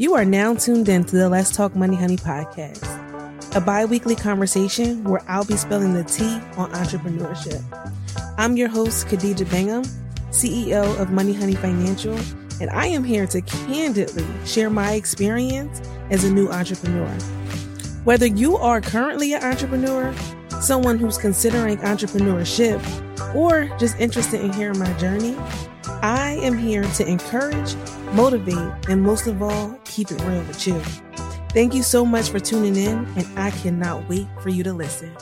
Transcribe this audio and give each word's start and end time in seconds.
You 0.00 0.14
are 0.14 0.24
now 0.24 0.54
tuned 0.54 0.88
in 0.88 1.04
to 1.04 1.16
the 1.16 1.28
Let's 1.28 1.54
Talk 1.54 1.76
Money 1.76 1.94
Honey 1.94 2.16
podcast, 2.16 3.54
a 3.54 3.60
bi 3.60 3.84
weekly 3.84 4.16
conversation 4.16 5.04
where 5.04 5.20
I'll 5.28 5.44
be 5.44 5.58
spilling 5.58 5.92
the 5.92 6.04
tea 6.04 6.40
on 6.56 6.72
entrepreneurship. 6.72 7.62
I'm 8.38 8.56
your 8.56 8.70
host, 8.70 9.08
Khadija 9.08 9.50
Bingham, 9.50 9.82
CEO 10.30 10.98
of 10.98 11.10
Money 11.10 11.34
Honey 11.34 11.54
Financial, 11.54 12.18
and 12.62 12.70
I 12.70 12.86
am 12.86 13.04
here 13.04 13.26
to 13.26 13.42
candidly 13.42 14.24
share 14.46 14.70
my 14.70 14.92
experience 14.94 15.82
as 16.08 16.24
a 16.24 16.32
new 16.32 16.48
entrepreneur. 16.48 17.10
Whether 18.04 18.24
you 18.24 18.56
are 18.56 18.80
currently 18.80 19.34
an 19.34 19.44
entrepreneur, 19.44 20.14
someone 20.62 20.98
who's 20.98 21.18
considering 21.18 21.76
entrepreneurship, 21.76 22.80
or 23.34 23.66
just 23.76 24.00
interested 24.00 24.40
in 24.40 24.50
hearing 24.54 24.78
my 24.78 24.90
journey, 24.94 25.36
I 26.02 26.36
am 26.36 26.56
here 26.56 26.82
to 26.82 27.06
encourage, 27.06 27.74
motivate, 28.14 28.88
and 28.88 29.02
most 29.02 29.26
of 29.26 29.42
all, 29.42 29.78
keep 29.84 30.10
it 30.10 30.18
real 30.22 30.42
with 30.44 30.66
you. 30.66 30.80
Thank 31.50 31.74
you 31.74 31.82
so 31.82 32.06
much 32.06 32.30
for 32.30 32.40
tuning 32.40 32.74
in, 32.74 33.04
and 33.18 33.38
I 33.38 33.50
cannot 33.50 34.08
wait 34.08 34.26
for 34.40 34.48
you 34.48 34.64
to 34.64 34.72
listen. 34.72 35.14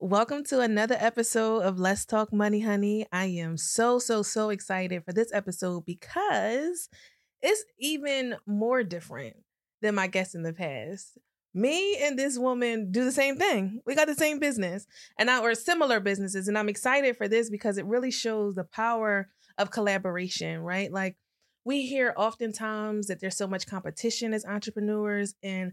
Welcome 0.00 0.42
to 0.46 0.58
another 0.62 0.96
episode 0.98 1.60
of 1.60 1.78
Let's 1.78 2.04
Talk 2.04 2.32
Money, 2.32 2.58
honey. 2.58 3.06
I 3.12 3.26
am 3.26 3.56
so, 3.56 4.00
so, 4.00 4.24
so 4.24 4.50
excited 4.50 5.04
for 5.04 5.12
this 5.12 5.32
episode 5.32 5.86
because 5.86 6.88
it's 7.40 7.64
even 7.78 8.34
more 8.46 8.82
different 8.82 9.36
than 9.80 9.94
my 9.94 10.08
guests 10.08 10.34
in 10.34 10.42
the 10.42 10.52
past 10.52 11.18
me 11.56 11.96
and 12.02 12.18
this 12.18 12.38
woman 12.38 12.92
do 12.92 13.04
the 13.04 13.12
same 13.12 13.36
thing. 13.36 13.80
We 13.86 13.94
got 13.94 14.06
the 14.06 14.14
same 14.14 14.38
business 14.38 14.86
and 15.18 15.26
now 15.26 15.42
we're 15.42 15.54
similar 15.54 16.00
businesses. 16.00 16.48
And 16.48 16.58
I'm 16.58 16.68
excited 16.68 17.16
for 17.16 17.28
this 17.28 17.48
because 17.50 17.78
it 17.78 17.86
really 17.86 18.10
shows 18.10 18.54
the 18.54 18.64
power 18.64 19.28
of 19.58 19.70
collaboration, 19.70 20.60
right? 20.60 20.92
Like 20.92 21.16
we 21.64 21.86
hear 21.86 22.12
oftentimes 22.16 23.06
that 23.06 23.20
there's 23.20 23.36
so 23.36 23.46
much 23.48 23.66
competition 23.66 24.34
as 24.34 24.44
entrepreneurs 24.44 25.34
and 25.42 25.72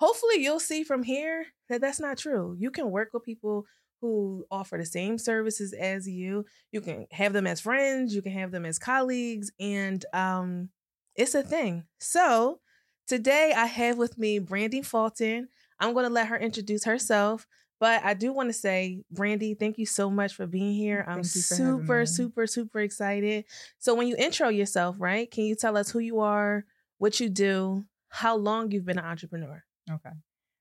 hopefully 0.00 0.42
you'll 0.42 0.60
see 0.60 0.82
from 0.82 1.04
here 1.04 1.46
that 1.68 1.80
that's 1.80 2.00
not 2.00 2.18
true. 2.18 2.56
You 2.58 2.70
can 2.70 2.90
work 2.90 3.10
with 3.12 3.24
people 3.24 3.66
who 4.00 4.44
offer 4.50 4.78
the 4.78 4.86
same 4.86 5.16
services 5.16 5.72
as 5.72 6.08
you. 6.08 6.44
You 6.72 6.80
can 6.80 7.06
have 7.12 7.32
them 7.32 7.46
as 7.46 7.60
friends, 7.60 8.14
you 8.14 8.22
can 8.22 8.32
have 8.32 8.50
them 8.50 8.66
as 8.66 8.78
colleagues 8.78 9.52
and 9.60 10.04
um 10.12 10.70
it's 11.14 11.34
a 11.34 11.42
thing. 11.42 11.84
So, 11.98 12.60
Today, 13.08 13.54
I 13.56 13.64
have 13.64 13.96
with 13.96 14.18
me 14.18 14.38
Brandi 14.38 14.84
Fulton. 14.84 15.48
I'm 15.80 15.94
going 15.94 16.04
to 16.04 16.12
let 16.12 16.28
her 16.28 16.36
introduce 16.36 16.84
herself. 16.84 17.46
But 17.80 18.04
I 18.04 18.12
do 18.12 18.34
want 18.34 18.50
to 18.50 18.52
say, 18.52 19.02
Brandi, 19.14 19.58
thank 19.58 19.78
you 19.78 19.86
so 19.86 20.10
much 20.10 20.34
for 20.34 20.46
being 20.46 20.74
here. 20.74 21.06
I'm 21.08 21.24
super, 21.24 22.04
super, 22.04 22.46
super 22.46 22.80
excited. 22.80 23.44
So, 23.78 23.94
when 23.94 24.08
you 24.08 24.16
intro 24.18 24.48
yourself, 24.48 24.96
right, 24.98 25.30
can 25.30 25.44
you 25.44 25.54
tell 25.54 25.76
us 25.76 25.90
who 25.90 26.00
you 26.00 26.20
are, 26.20 26.66
what 26.98 27.18
you 27.18 27.30
do, 27.30 27.84
how 28.08 28.36
long 28.36 28.72
you've 28.72 28.84
been 28.84 28.98
an 28.98 29.04
entrepreneur? 29.04 29.64
Okay. 29.90 30.10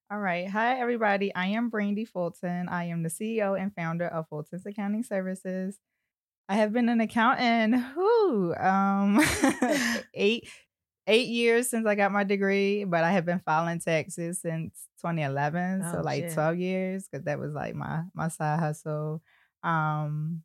All 0.10 0.20
right. 0.20 0.48
Hi, 0.48 0.80
everybody. 0.80 1.36
I 1.36 1.48
am 1.48 1.70
Brandi 1.70 2.08
Fulton. 2.08 2.70
I 2.70 2.86
am 2.86 3.04
the 3.04 3.10
CEO 3.10 3.60
and 3.60 3.76
founder 3.76 4.08
of 4.08 4.30
Fulton's 4.30 4.66
Accounting 4.66 5.04
Services. 5.04 5.80
I 6.48 6.56
have 6.56 6.72
been 6.72 6.88
an 6.88 7.02
accountant, 7.02 7.76
who, 7.76 8.56
um, 8.56 9.20
eight 10.14 10.48
eight 11.08 11.28
years 11.30 11.70
since 11.70 11.88
I 11.88 11.96
got 11.96 12.12
my 12.12 12.24
degree, 12.24 12.84
but 12.84 13.04
I 13.04 13.12
have 13.12 13.26
been 13.26 13.40
filing 13.40 13.80
taxes 13.80 14.42
since 14.42 14.88
2011. 15.02 15.84
Oh, 15.86 15.92
so 15.94 16.02
like 16.02 16.24
shit. 16.26 16.34
12 16.34 16.58
years 16.58 17.08
because 17.10 17.26
that 17.26 17.40
was 17.40 17.54
like 17.54 17.76
my 17.76 18.04
my 18.14 18.28
side 18.28 18.60
hustle. 18.60 19.22
Um 19.64 20.44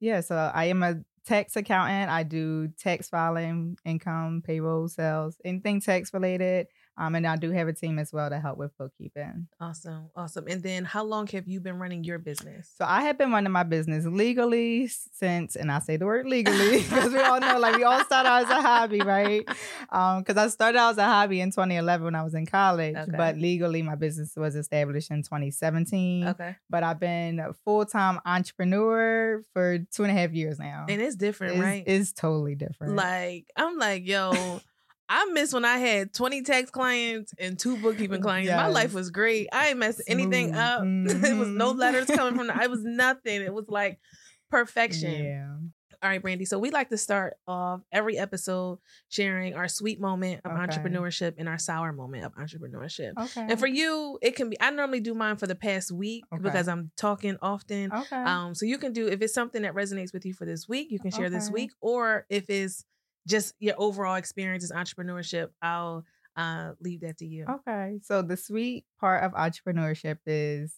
yeah, 0.00 0.20
so 0.20 0.36
I 0.54 0.66
am 0.66 0.82
a 0.82 1.02
tax 1.26 1.56
accountant. 1.56 2.10
I 2.10 2.22
do 2.22 2.68
tax 2.78 3.08
filing, 3.08 3.76
income, 3.84 4.42
payroll, 4.44 4.88
sales, 4.88 5.36
anything 5.44 5.80
tax 5.80 6.12
related. 6.14 6.68
Um, 7.00 7.14
and 7.14 7.26
I 7.26 7.36
do 7.36 7.50
have 7.50 7.66
a 7.66 7.72
team 7.72 7.98
as 7.98 8.12
well 8.12 8.28
to 8.28 8.38
help 8.38 8.58
with 8.58 8.76
bookkeeping. 8.76 9.48
Awesome. 9.58 10.10
Awesome. 10.14 10.46
And 10.48 10.62
then 10.62 10.84
how 10.84 11.02
long 11.02 11.26
have 11.28 11.48
you 11.48 11.58
been 11.58 11.78
running 11.78 12.04
your 12.04 12.18
business? 12.18 12.70
So 12.76 12.84
I 12.86 13.00
have 13.04 13.16
been 13.16 13.32
running 13.32 13.50
my 13.50 13.62
business 13.62 14.04
legally 14.04 14.86
since, 15.14 15.56
and 15.56 15.72
I 15.72 15.78
say 15.78 15.96
the 15.96 16.04
word 16.04 16.26
legally 16.26 16.82
because 16.82 17.14
we 17.14 17.20
all 17.20 17.40
know 17.40 17.58
like 17.58 17.76
we 17.76 17.84
all 17.84 18.04
started 18.04 18.28
out 18.28 18.44
as 18.44 18.50
a 18.50 18.60
hobby, 18.60 19.00
right? 19.00 19.48
Um, 19.88 20.18
because 20.20 20.36
I 20.36 20.48
started 20.48 20.78
out 20.78 20.90
as 20.90 20.98
a 20.98 21.04
hobby 21.04 21.40
in 21.40 21.50
2011 21.50 22.04
when 22.04 22.14
I 22.14 22.22
was 22.22 22.34
in 22.34 22.44
college, 22.44 22.94
okay. 22.94 23.16
but 23.16 23.38
legally 23.38 23.80
my 23.80 23.94
business 23.94 24.34
was 24.36 24.54
established 24.54 25.10
in 25.10 25.22
2017. 25.22 26.28
Okay. 26.28 26.56
But 26.68 26.82
I've 26.82 27.00
been 27.00 27.40
a 27.40 27.54
full-time 27.64 28.20
entrepreneur 28.26 29.42
for 29.54 29.78
two 29.90 30.02
and 30.02 30.12
a 30.12 30.14
half 30.14 30.32
years 30.32 30.58
now. 30.58 30.84
And 30.86 31.00
it's 31.00 31.16
different, 31.16 31.54
it's, 31.54 31.62
right? 31.62 31.82
It's 31.86 32.12
totally 32.12 32.56
different. 32.56 32.94
Like, 32.94 33.46
I'm 33.56 33.78
like, 33.78 34.06
yo, 34.06 34.60
I 35.10 35.24
miss 35.32 35.52
when 35.52 35.64
I 35.64 35.78
had 35.78 36.14
20 36.14 36.42
tax 36.42 36.70
clients 36.70 37.34
and 37.36 37.58
two 37.58 37.76
bookkeeping 37.76 38.22
clients. 38.22 38.46
Yes. 38.46 38.56
My 38.56 38.68
life 38.68 38.94
was 38.94 39.10
great. 39.10 39.48
I 39.52 39.70
ain't 39.70 39.78
messed 39.78 40.02
anything 40.06 40.54
up. 40.54 40.82
Mm-hmm. 40.82 41.24
it 41.24 41.36
was 41.36 41.48
no 41.48 41.72
letters 41.72 42.06
coming 42.06 42.36
from 42.36 42.46
the, 42.46 42.62
it 42.62 42.70
was 42.70 42.84
nothing. 42.84 43.42
It 43.42 43.52
was 43.52 43.66
like 43.68 43.98
perfection. 44.50 45.24
Yeah. 45.24 45.56
All 46.02 46.08
right, 46.08 46.22
Brandi. 46.22 46.46
So 46.46 46.60
we 46.60 46.70
like 46.70 46.90
to 46.90 46.96
start 46.96 47.34
off 47.46 47.80
every 47.90 48.16
episode 48.16 48.78
sharing 49.08 49.54
our 49.54 49.66
sweet 49.66 50.00
moment 50.00 50.42
of 50.44 50.52
okay. 50.52 50.60
entrepreneurship 50.60 51.34
and 51.36 51.48
our 51.48 51.58
sour 51.58 51.92
moment 51.92 52.24
of 52.24 52.34
entrepreneurship. 52.36 53.12
Okay. 53.20 53.46
And 53.50 53.58
for 53.58 53.66
you, 53.66 54.16
it 54.22 54.36
can 54.36 54.48
be 54.48 54.60
I 54.60 54.70
normally 54.70 55.00
do 55.00 55.12
mine 55.12 55.36
for 55.36 55.48
the 55.48 55.56
past 55.56 55.90
week 55.90 56.24
okay. 56.32 56.40
because 56.40 56.68
I'm 56.68 56.92
talking 56.96 57.36
often. 57.42 57.92
Okay. 57.92 58.16
Um, 58.16 58.54
so 58.54 58.64
you 58.64 58.78
can 58.78 58.92
do 58.92 59.08
if 59.08 59.20
it's 59.20 59.34
something 59.34 59.62
that 59.62 59.74
resonates 59.74 60.14
with 60.14 60.24
you 60.24 60.32
for 60.32 60.46
this 60.46 60.68
week, 60.68 60.90
you 60.90 61.00
can 61.00 61.10
share 61.10 61.26
okay. 61.26 61.34
this 61.34 61.50
week, 61.50 61.72
or 61.80 62.26
if 62.30 62.48
it's 62.48 62.86
just 63.26 63.54
your 63.58 63.74
overall 63.78 64.16
experience 64.16 64.64
as 64.64 64.72
entrepreneurship, 64.72 65.48
I'll 65.62 66.04
uh, 66.36 66.72
leave 66.80 67.00
that 67.02 67.18
to 67.18 67.26
you. 67.26 67.46
Okay. 67.48 67.98
So 68.02 68.22
the 68.22 68.36
sweet 68.36 68.84
part 68.98 69.24
of 69.24 69.32
entrepreneurship 69.32 70.18
is 70.26 70.74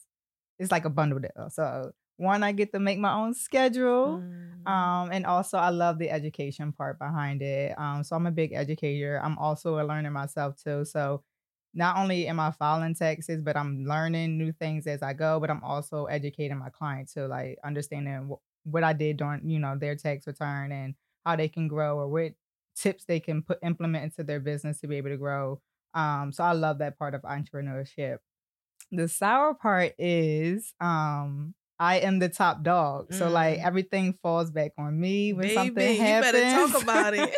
it's 0.58 0.70
like 0.70 0.84
a 0.84 0.90
bundle 0.90 1.18
deal. 1.18 1.50
So 1.50 1.92
one, 2.16 2.42
I 2.42 2.52
get 2.52 2.72
to 2.72 2.78
make 2.78 2.98
my 2.98 3.14
own 3.14 3.34
schedule. 3.34 4.22
Mm. 4.22 4.70
Um, 4.70 5.10
and 5.12 5.26
also 5.26 5.58
I 5.58 5.70
love 5.70 5.98
the 5.98 6.10
education 6.10 6.72
part 6.72 6.98
behind 6.98 7.42
it. 7.42 7.76
Um, 7.78 8.04
so 8.04 8.14
I'm 8.16 8.26
a 8.26 8.30
big 8.30 8.52
educator. 8.52 9.20
I'm 9.22 9.38
also 9.38 9.80
a 9.80 9.84
learner 9.84 10.10
myself 10.10 10.56
too. 10.62 10.84
So 10.84 11.24
not 11.74 11.96
only 11.96 12.26
am 12.26 12.38
I 12.38 12.50
filing 12.52 12.94
taxes, 12.94 13.40
but 13.40 13.56
I'm 13.56 13.84
learning 13.84 14.38
new 14.38 14.52
things 14.52 14.86
as 14.86 15.02
I 15.02 15.14
go, 15.14 15.40
but 15.40 15.50
I'm 15.50 15.64
also 15.64 16.04
educating 16.04 16.58
my 16.58 16.68
clients 16.68 17.14
to 17.14 17.26
like 17.26 17.58
understanding 17.64 18.30
wh- 18.30 18.66
what 18.66 18.84
I 18.84 18.92
did 18.92 19.16
during, 19.16 19.48
you 19.48 19.58
know, 19.58 19.76
their 19.76 19.96
tax 19.96 20.26
return 20.26 20.70
and 20.70 20.94
how 21.24 21.36
they 21.36 21.48
can 21.48 21.68
grow 21.68 21.98
or 21.98 22.08
what 22.08 22.32
tips 22.76 23.04
they 23.04 23.20
can 23.20 23.42
put 23.42 23.58
implement 23.62 24.04
into 24.04 24.24
their 24.24 24.40
business 24.40 24.80
to 24.80 24.86
be 24.86 24.96
able 24.96 25.10
to 25.10 25.16
grow. 25.16 25.60
Um, 25.94 26.32
so 26.32 26.44
I 26.44 26.52
love 26.52 26.78
that 26.78 26.98
part 26.98 27.14
of 27.14 27.22
entrepreneurship. 27.22 28.18
The 28.90 29.08
sour 29.08 29.54
part 29.54 29.92
is 29.98 30.74
um 30.80 31.54
I 31.78 31.96
am 31.96 32.20
the 32.20 32.28
top 32.28 32.62
dog. 32.62 33.10
Mm. 33.10 33.18
So 33.18 33.28
like 33.28 33.58
mm. 33.58 33.66
everything 33.66 34.18
falls 34.22 34.50
back 34.50 34.72
on 34.78 34.98
me 34.98 35.32
when 35.32 35.42
Baby, 35.42 35.54
something 35.54 35.96
happens. 35.96 36.34
You 36.34 36.40
better 36.40 36.72
talk 36.72 36.82
about 36.82 37.14
it. 37.14 37.34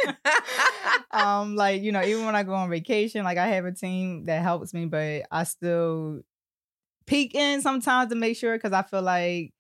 um, 1.11 1.57
like, 1.57 1.83
you 1.83 1.93
know, 1.93 2.03
even 2.03 2.27
when 2.27 2.37
I 2.37 2.43
go 2.43 2.53
on 2.53 2.69
vacation, 2.69 3.25
like 3.25 3.39
I 3.39 3.47
have 3.47 3.65
a 3.65 3.73
team 3.73 4.25
that 4.25 4.43
helps 4.43 4.75
me, 4.75 4.85
but 4.85 5.23
I 5.31 5.45
still 5.45 6.21
peek 7.07 7.35
in 7.35 7.63
sometimes 7.63 8.11
to 8.11 8.17
make 8.17 8.37
sure 8.37 8.55
because 8.57 8.73
I 8.73 8.83
feel 8.83 9.03
like 9.03 9.55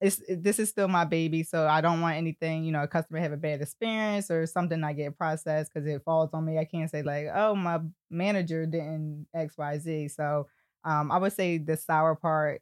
it's 0.00 0.20
this 0.28 0.58
is 0.58 0.68
still 0.68 0.88
my 0.88 1.04
baby, 1.04 1.42
so 1.42 1.66
I 1.66 1.80
don't 1.80 2.00
want 2.00 2.16
anything, 2.16 2.64
you 2.64 2.72
know, 2.72 2.82
a 2.82 2.88
customer 2.88 3.18
have 3.20 3.32
a 3.32 3.36
bad 3.36 3.62
experience 3.62 4.30
or 4.30 4.46
something 4.46 4.84
I 4.84 4.92
get 4.92 5.16
processed 5.16 5.72
because 5.72 5.88
it 5.88 6.02
falls 6.04 6.30
on 6.34 6.44
me. 6.44 6.58
I 6.58 6.64
can't 6.64 6.90
say 6.90 7.02
like, 7.02 7.28
oh, 7.34 7.54
my 7.54 7.80
manager 8.10 8.66
didn't 8.66 9.26
X, 9.34 9.56
Y, 9.56 9.78
Z. 9.78 10.08
So 10.08 10.48
um, 10.84 11.10
I 11.10 11.18
would 11.18 11.32
say 11.32 11.58
the 11.58 11.76
sour 11.76 12.14
part 12.14 12.60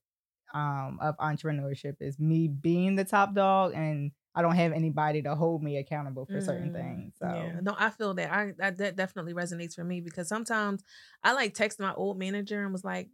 um, 0.54 0.98
of 1.02 1.16
entrepreneurship 1.18 1.96
is 2.00 2.18
me 2.20 2.46
being 2.46 2.94
the 2.94 3.04
top 3.04 3.34
dog 3.34 3.72
and 3.74 4.12
I 4.36 4.42
don't 4.42 4.56
have 4.56 4.72
anybody 4.72 5.22
to 5.22 5.34
hold 5.34 5.62
me 5.62 5.76
accountable 5.78 6.26
for 6.26 6.34
mm, 6.34 6.44
certain 6.44 6.72
things. 6.72 7.14
So 7.20 7.26
yeah. 7.26 7.60
no, 7.62 7.76
I 7.78 7.90
feel 7.90 8.14
that. 8.14 8.32
I 8.32 8.52
that, 8.58 8.78
that 8.78 8.96
definitely 8.96 9.32
resonates 9.32 9.74
for 9.74 9.84
me 9.84 10.00
because 10.00 10.28
sometimes 10.28 10.82
I 11.22 11.32
like 11.32 11.54
text 11.54 11.78
my 11.78 11.94
old 11.94 12.18
manager 12.18 12.62
and 12.62 12.72
was 12.72 12.84
like, 12.84 13.10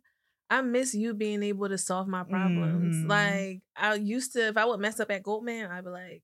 I 0.50 0.62
miss 0.62 0.94
you 0.94 1.14
being 1.14 1.44
able 1.44 1.68
to 1.68 1.78
solve 1.78 2.08
my 2.08 2.24
problems. 2.24 2.96
Mm-hmm. 2.96 3.08
Like 3.08 3.62
I 3.76 3.94
used 3.94 4.32
to, 4.32 4.48
if 4.48 4.56
I 4.56 4.64
would 4.64 4.80
mess 4.80 4.98
up 4.98 5.10
at 5.10 5.22
Goldman, 5.22 5.70
I'd 5.70 5.84
be 5.84 5.90
like, 5.90 6.22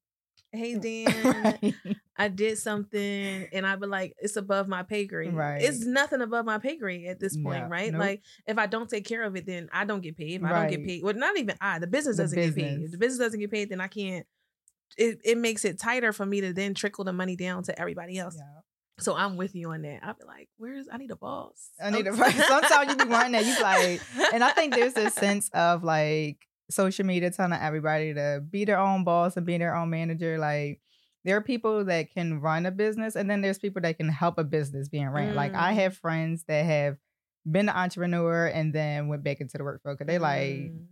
"Hey 0.50 0.76
Dan, 0.78 1.74
I 2.16 2.26
did 2.26 2.58
something," 2.58 3.46
and 3.52 3.64
I'd 3.64 3.80
be 3.80 3.86
like, 3.86 4.14
"It's 4.18 4.34
above 4.34 4.66
my 4.66 4.82
pay 4.82 5.06
grade. 5.06 5.32
Right. 5.32 5.62
It's 5.62 5.84
nothing 5.86 6.22
above 6.22 6.44
my 6.44 6.58
pay 6.58 6.76
grade 6.76 7.06
at 7.06 7.20
this 7.20 7.36
point, 7.36 7.70
right? 7.70 7.92
Nope. 7.92 8.00
Like 8.00 8.22
if 8.46 8.58
I 8.58 8.66
don't 8.66 8.90
take 8.90 9.06
care 9.06 9.22
of 9.22 9.36
it, 9.36 9.46
then 9.46 9.68
I 9.72 9.84
don't 9.84 10.02
get 10.02 10.16
paid. 10.16 10.34
If 10.34 10.42
right. 10.42 10.52
I 10.52 10.60
don't 10.62 10.70
get 10.70 10.84
paid, 10.84 11.04
well, 11.04 11.14
not 11.14 11.38
even 11.38 11.54
I. 11.60 11.78
The 11.78 11.86
business 11.86 12.16
the 12.16 12.24
doesn't 12.24 12.36
business. 12.36 12.54
get 12.56 12.64
paid. 12.64 12.84
If 12.84 12.90
the 12.90 12.98
business 12.98 13.18
doesn't 13.20 13.40
get 13.40 13.50
paid, 13.52 13.70
then 13.70 13.80
I 13.80 13.88
can't. 13.88 14.26
It 14.98 15.20
it 15.24 15.38
makes 15.38 15.64
it 15.64 15.78
tighter 15.78 16.12
for 16.12 16.26
me 16.26 16.40
to 16.40 16.52
then 16.52 16.74
trickle 16.74 17.04
the 17.04 17.12
money 17.12 17.36
down 17.36 17.62
to 17.64 17.78
everybody 17.78 18.18
else. 18.18 18.36
Yeah. 18.36 18.60
So 18.98 19.14
I'm 19.14 19.36
with 19.36 19.54
you 19.54 19.70
on 19.72 19.82
that. 19.82 20.00
I'll 20.02 20.14
be 20.14 20.24
like, 20.26 20.48
where's 20.56 20.86
I 20.90 20.96
need 20.96 21.10
a 21.10 21.16
boss. 21.16 21.70
I 21.82 21.90
need 21.90 22.06
a 22.06 22.12
boss. 22.12 22.32
Sometimes 22.34 22.90
you 22.92 22.96
be 23.04 23.10
wanting 23.10 23.32
that. 23.32 23.44
You 23.44 23.62
like, 23.62 24.00
and 24.32 24.42
I 24.42 24.50
think 24.52 24.74
there's 24.74 24.94
this 24.94 25.14
sense 25.26 25.50
of 25.52 25.84
like 25.84 26.38
social 26.70 27.04
media 27.04 27.30
telling 27.30 27.52
everybody 27.52 28.14
to 28.14 28.42
be 28.48 28.64
their 28.64 28.78
own 28.78 29.04
boss 29.04 29.36
and 29.36 29.44
be 29.46 29.58
their 29.58 29.74
own 29.76 29.90
manager. 29.90 30.38
Like 30.38 30.80
there 31.24 31.36
are 31.36 31.42
people 31.42 31.84
that 31.84 32.10
can 32.12 32.40
run 32.40 32.64
a 32.66 32.70
business 32.70 33.16
and 33.16 33.28
then 33.30 33.42
there's 33.42 33.58
people 33.58 33.82
that 33.82 33.98
can 33.98 34.08
help 34.08 34.38
a 34.38 34.44
business 34.44 34.88
being 34.88 35.08
ran. 35.10 35.34
Like 35.34 35.54
I 35.54 35.72
Mm. 35.72 35.76
have 35.76 35.96
friends 35.98 36.44
that 36.48 36.64
have 36.64 36.96
been 37.50 37.68
an 37.68 37.76
entrepreneur 37.76 38.46
and 38.46 38.72
then 38.72 39.08
went 39.08 39.22
back 39.22 39.40
into 39.40 39.58
the 39.58 39.64
workforce 39.64 39.96
because 39.98 40.06
they 40.06 40.18
like 40.18 40.72
Mm. 40.72 40.86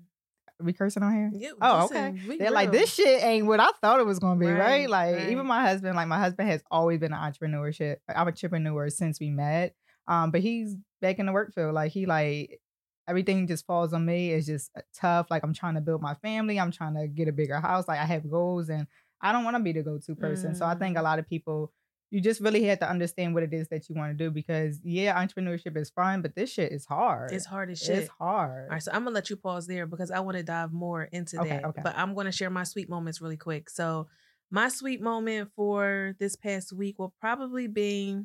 We 0.65 0.73
cursing 0.73 1.03
on 1.03 1.15
here. 1.15 1.31
Yeah, 1.33 1.51
Oh, 1.61 1.83
listen, 1.83 1.97
okay. 1.97 2.39
They're 2.39 2.51
like, 2.51 2.73
this 2.73 2.95
shit 2.95 3.23
ain't 3.23 3.47
what 3.47 3.61
I 3.61 3.69
thought 3.81 4.01
it 4.01 4.07
was 4.07 4.19
gonna 4.19 4.41
be, 4.41 4.47
right? 4.47 4.59
Right, 4.59 4.89
Like 4.91 5.15
right. 5.15 5.29
even 5.31 5.47
my 5.47 5.63
husband, 5.63 5.95
like 5.97 6.09
my 6.09 6.19
husband 6.19 6.49
has 6.49 6.63
always 6.71 6.99
been 7.01 7.13
an 7.13 7.19
entrepreneurship 7.21 7.97
I'm 8.09 8.27
a 8.27 8.31
entrepreneur 8.31 8.89
since 8.91 9.21
we 9.21 9.31
met. 9.31 9.75
Um, 10.09 10.31
but 10.31 10.41
he's 10.41 10.77
back 11.01 11.19
in 11.19 11.27
the 11.27 11.33
work 11.33 11.55
field. 11.55 11.75
Like 11.75 11.93
he 11.93 12.07
like 12.07 12.61
everything 13.09 13.47
just 13.47 13.67
falls 13.67 13.93
on 13.93 14.05
me. 14.05 14.33
It's 14.33 14.47
just 14.47 14.71
uh, 14.77 14.81
tough. 14.95 15.27
Like 15.31 15.43
I'm 15.43 15.55
trying 15.55 15.75
to 15.75 15.81
build 15.81 16.03
my 16.03 16.15
family. 16.15 16.59
I'm 16.59 16.71
trying 16.73 16.95
to 16.95 17.07
get 17.07 17.29
a 17.29 17.33
bigger 17.33 17.61
house. 17.61 17.87
Like 17.89 18.01
I 18.01 18.05
have 18.07 18.31
goals 18.31 18.69
and 18.69 18.87
I 19.21 19.33
don't 19.33 19.45
want 19.45 19.57
to 19.57 19.63
be 19.63 19.73
the 19.73 19.83
go-to 19.83 20.15
person. 20.15 20.55
So 20.55 20.67
I 20.67 20.75
think 20.75 20.97
a 20.97 21.01
Mm. 21.01 21.05
lot 21.05 21.19
of 21.19 21.29
people 21.29 21.73
you 22.15 22.21
just 22.21 22.41
really 22.41 22.63
have 22.63 22.79
to 22.79 22.89
understand 22.89 23.35
what 23.35 23.43
it 23.43 23.53
is 23.53 23.67
that 23.69 23.89
you 23.89 23.95
want 23.97 24.17
to 24.17 24.25
do 24.25 24.31
because 24.31 24.81
yeah, 24.85 25.21
entrepreneurship 25.21 25.77
is 25.77 25.91
fun, 25.91 26.23
but 26.23 26.37
this 26.37 26.49
shit 26.53 26.71
is 26.71 26.87
hard. 26.87 27.33
It's 27.33 27.45
hard 27.45 27.71
as 27.73 27.81
shit. 27.81 27.99
It's 27.99 28.09
hard. 28.21 28.69
All 28.69 28.75
right, 28.75 28.83
so 28.83 28.93
I'm 28.93 29.03
gonna 29.03 29.15
let 29.17 29.31
you 29.31 29.37
pause 29.37 29.67
there 29.67 29.85
because 29.85 30.13
I 30.13 30.21
want 30.21 30.37
to 30.37 30.45
dive 30.45 30.73
more 30.73 31.03
into 31.03 31.41
Okay, 31.41 31.49
that. 31.49 31.65
okay. 31.65 31.81
But 31.83 31.95
I'm 31.99 32.15
gonna 32.15 32.31
share 32.31 32.51
my 32.51 32.63
sweet 32.63 32.89
moments 32.89 33.21
really 33.21 33.37
quick. 33.37 33.69
So 33.69 34.07
my 34.49 34.69
sweet 34.69 35.01
moment 35.03 35.51
for 35.57 36.15
this 36.21 36.37
past 36.37 36.73
week 36.73 37.01
will 37.01 37.13
probably 37.21 37.67
be 37.67 38.21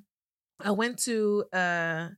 I 0.64 0.70
went 0.70 1.00
to 1.06 1.46
uh 1.52 2.10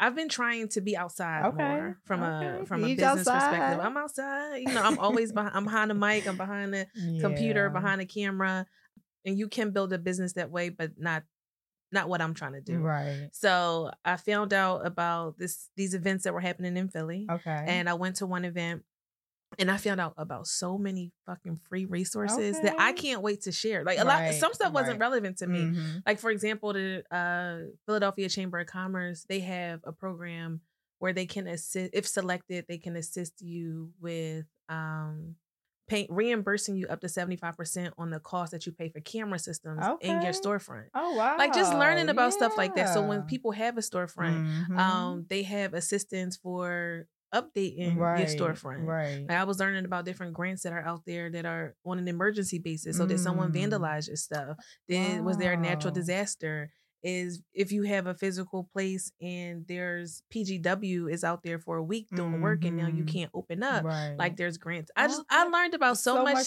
I've 0.00 0.14
been 0.14 0.28
trying 0.28 0.68
to 0.68 0.82
be 0.82 0.94
outside 0.94 1.46
Okay, 1.46 1.56
more 1.64 1.98
from 2.04 2.22
a 2.22 2.54
okay. 2.58 2.64
from 2.66 2.84
a 2.84 2.88
business 2.94 3.26
perspective. 3.26 3.80
I'm 3.82 3.96
outside. 3.96 4.58
You 4.58 4.74
know, 4.74 4.82
I'm 4.82 4.98
always 4.98 5.32
behind 5.32 5.56
I'm 5.56 5.64
behind 5.64 5.90
the 5.90 5.94
mic, 5.94 6.28
I'm 6.28 6.36
behind 6.36 6.74
the 6.74 6.86
computer, 7.22 7.70
behind 7.70 8.02
the 8.02 8.06
camera. 8.06 8.66
And 9.24 9.38
you 9.38 9.48
can 9.48 9.70
build 9.70 9.92
a 9.92 9.98
business 9.98 10.34
that 10.34 10.50
way, 10.50 10.68
but 10.68 10.92
not 10.98 11.24
not 11.90 12.08
what 12.08 12.20
I'm 12.20 12.34
trying 12.34 12.52
to 12.52 12.60
do. 12.60 12.78
Right. 12.78 13.28
So 13.32 13.90
I 14.04 14.16
found 14.16 14.52
out 14.52 14.86
about 14.86 15.38
this 15.38 15.70
these 15.76 15.94
events 15.94 16.24
that 16.24 16.34
were 16.34 16.40
happening 16.40 16.76
in 16.76 16.88
Philly. 16.88 17.26
Okay. 17.30 17.64
And 17.66 17.88
I 17.88 17.94
went 17.94 18.16
to 18.16 18.26
one 18.26 18.44
event 18.44 18.84
and 19.58 19.70
I 19.70 19.78
found 19.78 20.00
out 20.00 20.14
about 20.16 20.46
so 20.46 20.76
many 20.76 21.12
fucking 21.26 21.60
free 21.68 21.86
resources 21.86 22.60
that 22.60 22.76
I 22.78 22.92
can't 22.92 23.22
wait 23.22 23.42
to 23.42 23.52
share. 23.52 23.82
Like 23.84 23.98
a 23.98 24.04
lot 24.04 24.34
some 24.34 24.52
stuff 24.52 24.72
wasn't 24.72 24.92
right. 24.92 25.00
relevant 25.00 25.38
to 25.38 25.46
me. 25.46 25.60
Mhm. 25.60 26.02
Like 26.06 26.18
for 26.18 26.30
example, 26.30 26.72
the 26.74 27.02
uh, 27.10 27.70
Philadelphia 27.86 28.28
Chamber 28.28 28.58
of 28.58 28.66
Commerce, 28.66 29.24
they 29.28 29.40
have 29.40 29.80
a 29.84 29.92
program 29.92 30.60
where 30.98 31.12
they 31.12 31.26
can 31.26 31.46
assist 31.46 31.90
if 31.94 32.06
selected, 32.06 32.66
they 32.68 32.78
can 32.78 32.96
assist 32.96 33.40
you 33.40 33.92
with 34.00 34.44
um 34.68 35.36
pay, 35.88 36.06
reimbursing 36.10 36.76
you 36.76 36.86
up 36.88 37.00
to 37.00 37.08
75% 37.08 37.92
on 37.98 38.10
the 38.10 38.20
cost 38.20 38.52
that 38.52 38.66
you 38.66 38.72
pay 38.72 38.88
for 38.90 39.00
camera 39.00 39.38
systems 39.38 39.84
in 40.00 40.22
your 40.22 40.32
storefront. 40.32 40.86
Oh 40.94 41.14
wow! 41.14 41.36
Like 41.38 41.54
just 41.54 41.72
learning 41.74 42.08
about 42.08 42.32
stuff 42.34 42.56
like 42.56 42.74
that. 42.76 42.92
So 42.94 43.02
when 43.06 43.22
people 43.22 43.52
have 43.52 43.76
a 43.78 43.80
storefront, 43.80 44.44
Mhm. 44.70 44.78
um, 44.78 45.26
they 45.28 45.42
have 45.44 45.74
assistance 45.74 46.36
for 46.36 47.06
updating 47.34 47.96
right, 47.98 48.20
your 48.20 48.26
storefront. 48.28 48.86
right? 48.86 49.26
Like 49.28 49.38
I 49.38 49.44
was 49.44 49.58
learning 49.60 49.84
about 49.84 50.06
different 50.06 50.32
grants 50.32 50.62
that 50.62 50.72
are 50.72 50.80
out 50.80 51.04
there 51.04 51.30
that 51.30 51.44
are 51.44 51.74
on 51.84 51.98
an 51.98 52.08
emergency 52.08 52.58
basis. 52.58 52.96
So 52.96 53.04
did 53.06 53.20
someone 53.20 53.52
Mm. 53.52 53.70
vandalize 53.70 54.06
your 54.08 54.16
stuff? 54.16 54.56
Did 54.88 55.22
was 55.24 55.36
there 55.36 55.52
a 55.52 55.56
natural 55.56 55.92
disaster? 55.92 56.72
Is 57.02 57.40
if 57.54 57.70
you 57.70 57.84
have 57.84 58.06
a 58.08 58.14
physical 58.14 58.68
place 58.72 59.12
and 59.20 59.64
there's 59.68 60.22
PGW 60.34 61.12
is 61.12 61.22
out 61.22 61.44
there 61.44 61.58
for 61.60 61.76
a 61.76 61.82
week 61.82 62.08
doing 62.12 62.40
work 62.40 62.64
and 62.64 62.76
now 62.76 62.88
you 62.88 63.04
Mhm. 63.04 63.12
can't 63.12 63.30
open 63.34 63.62
up. 63.62 63.84
right. 63.84 64.16
Like 64.18 64.36
there's 64.36 64.58
grants. 64.58 64.90
I 64.96 65.06
just 65.06 65.22
I 65.30 65.44
learned 65.46 65.74
about 65.74 65.98
so, 65.98 66.24
much, 66.24 66.46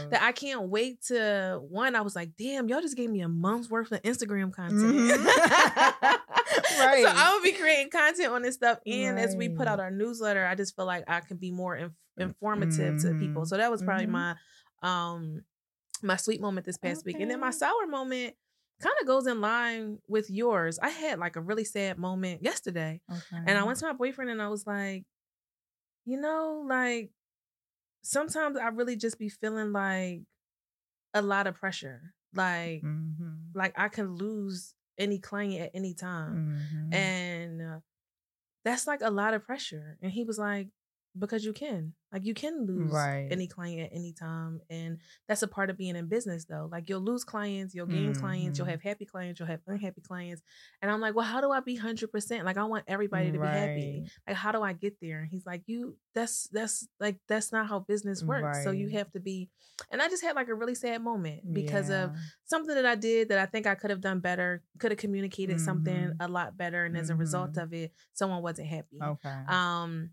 stuff. 0.00 0.10
that 0.10 0.22
I 0.22 0.32
can't 0.32 0.68
wait 0.70 1.02
to 1.08 1.60
one. 1.68 1.94
I 1.94 2.00
was 2.00 2.16
like, 2.16 2.30
damn, 2.38 2.66
y'all 2.68 2.80
just 2.80 2.96
gave 2.96 3.10
me 3.10 3.20
a 3.20 3.28
month's 3.28 3.68
worth 3.68 3.92
of 3.92 4.00
Instagram 4.02 4.52
content. 4.54 4.80
Mhm. 4.82 6.18
So 6.76 6.80
I 7.08 7.32
will 7.34 7.42
be 7.42 7.52
creating 7.52 7.90
content 7.90 8.32
on 8.32 8.42
this 8.42 8.54
stuff. 8.54 8.78
And 8.86 9.18
as 9.18 9.34
we 9.36 9.48
put 9.48 9.66
out 9.66 9.80
our 9.80 9.90
newsletter, 9.90 10.44
I 10.46 10.54
just 10.54 10.74
feel 10.76 10.86
like 10.86 11.04
I 11.08 11.20
can 11.20 11.36
be 11.36 11.50
more 11.50 11.76
inf- 11.76 11.92
informative 12.18 13.00
to 13.02 13.14
people. 13.14 13.42
Mhm. 13.42 13.46
So 13.46 13.56
that 13.56 13.70
was 13.70 13.82
probably 13.82 14.06
Mhm. 14.06 14.10
my 14.10 14.36
um 14.82 15.44
my 16.02 16.16
sweet 16.16 16.40
moment 16.40 16.66
this 16.66 16.76
past 16.76 17.04
week. 17.04 17.18
And 17.20 17.30
then 17.30 17.40
my 17.40 17.50
sour 17.50 17.86
moment 17.86 18.34
kind 18.84 18.96
of 19.00 19.06
goes 19.08 19.26
in 19.26 19.40
line 19.40 19.98
with 20.08 20.30
yours. 20.30 20.78
I 20.78 20.90
had 20.90 21.18
like 21.18 21.36
a 21.36 21.40
really 21.40 21.64
sad 21.64 21.98
moment 21.98 22.42
yesterday. 22.44 23.00
okay. 23.10 23.42
And 23.46 23.58
I 23.58 23.64
went 23.64 23.78
to 23.80 23.86
my 23.86 23.94
boyfriend 23.94 24.30
and 24.30 24.42
I 24.42 24.48
was 24.48 24.66
like, 24.66 25.04
you 26.04 26.20
know, 26.20 26.64
like 26.68 27.10
sometimes 28.02 28.56
I 28.58 28.68
really 28.68 28.96
just 28.96 29.18
be 29.18 29.28
feeling 29.28 29.72
like 29.72 30.22
a 31.14 31.22
lot 31.22 31.46
of 31.46 31.54
pressure. 31.56 32.14
Like 32.34 32.82
Mhm. 32.82 33.54
like 33.54 33.74
I 33.78 33.88
can 33.88 34.16
lose 34.16 34.74
any 34.98 35.18
client 35.18 35.60
at 35.62 35.70
any 35.74 35.94
time. 35.94 36.58
Mhm. 36.92 36.94
And 36.94 37.62
uh, 37.62 37.80
that's 38.64 38.86
like 38.86 39.02
a 39.02 39.10
lot 39.10 39.34
of 39.34 39.44
pressure. 39.44 39.98
And 40.02 40.12
he 40.12 40.24
was 40.24 40.38
like, 40.38 40.68
because 41.18 41.44
you 41.44 41.52
can. 41.52 41.94
Like 42.12 42.24
you 42.24 42.34
can 42.34 42.64
lose 42.66 42.92
Right. 42.92 43.26
any 43.30 43.48
client 43.48 43.80
at 43.80 43.90
any 43.92 44.12
time. 44.12 44.60
And 44.70 44.98
that's 45.26 45.42
a 45.42 45.48
part 45.48 45.68
of 45.68 45.76
being 45.76 45.96
in 45.96 46.06
business 46.06 46.44
though. 46.44 46.68
Like 46.70 46.88
you'll 46.88 47.00
lose 47.00 47.24
clients, 47.24 47.74
you'll 47.74 47.86
gain 47.86 48.14
clients, 48.14 48.56
you'll 48.58 48.68
Mhm. 48.68 48.70
have 48.70 48.82
happy 48.82 49.04
clients, 49.04 49.40
you'll 49.40 49.48
have 49.48 49.60
unhappy 49.66 50.00
clients. 50.00 50.42
And 50.80 50.90
I'm 50.92 51.00
like, 51.00 51.16
well, 51.16 51.24
how 51.24 51.40
do 51.40 51.50
I 51.50 51.58
be 51.60 51.74
hundred 51.74 52.12
percent? 52.12 52.44
Like 52.44 52.56
I 52.56 52.64
want 52.64 52.84
everybody 52.86 53.32
to 53.32 53.38
be 53.38 53.46
happy. 53.48 54.10
Like 54.28 54.36
how 54.36 54.52
do 54.52 54.62
I 54.62 54.74
get 54.74 55.00
there? 55.00 55.20
And 55.20 55.28
he's 55.28 55.44
like, 55.44 55.62
you 55.66 55.96
that's 56.14 56.46
that's 56.52 56.86
like 57.00 57.18
that's 57.26 57.50
not 57.50 57.66
how 57.66 57.80
business 57.80 58.22
works. 58.22 58.62
So 58.62 58.70
you 58.70 58.90
have 58.90 59.10
to 59.12 59.20
be 59.20 59.50
and 59.90 60.00
I 60.00 60.08
just 60.08 60.22
had 60.22 60.36
like 60.36 60.48
a 60.48 60.54
really 60.54 60.76
sad 60.76 61.02
moment 61.02 61.52
because 61.52 61.90
of 61.90 62.12
something 62.44 62.74
that 62.76 62.86
I 62.86 62.94
did 62.94 63.28
that 63.30 63.38
I 63.40 63.46
think 63.46 63.66
I 63.66 63.74
could 63.74 63.90
have 63.90 64.00
done 64.00 64.20
better, 64.20 64.62
could 64.78 64.92
have 64.92 64.98
communicated 64.98 65.58
something 65.60 65.92
Mhm. 66.10 66.16
a 66.20 66.28
lot 66.28 66.56
better. 66.56 66.84
And 66.84 66.96
as 66.96 67.10
a 67.10 67.16
result 67.16 67.54
Mhm. 67.54 67.62
of 67.62 67.72
it, 67.74 67.92
someone 68.12 68.40
wasn't 68.42 68.68
happy. 68.68 68.98
Okay. 69.02 69.44
Um, 69.48 70.10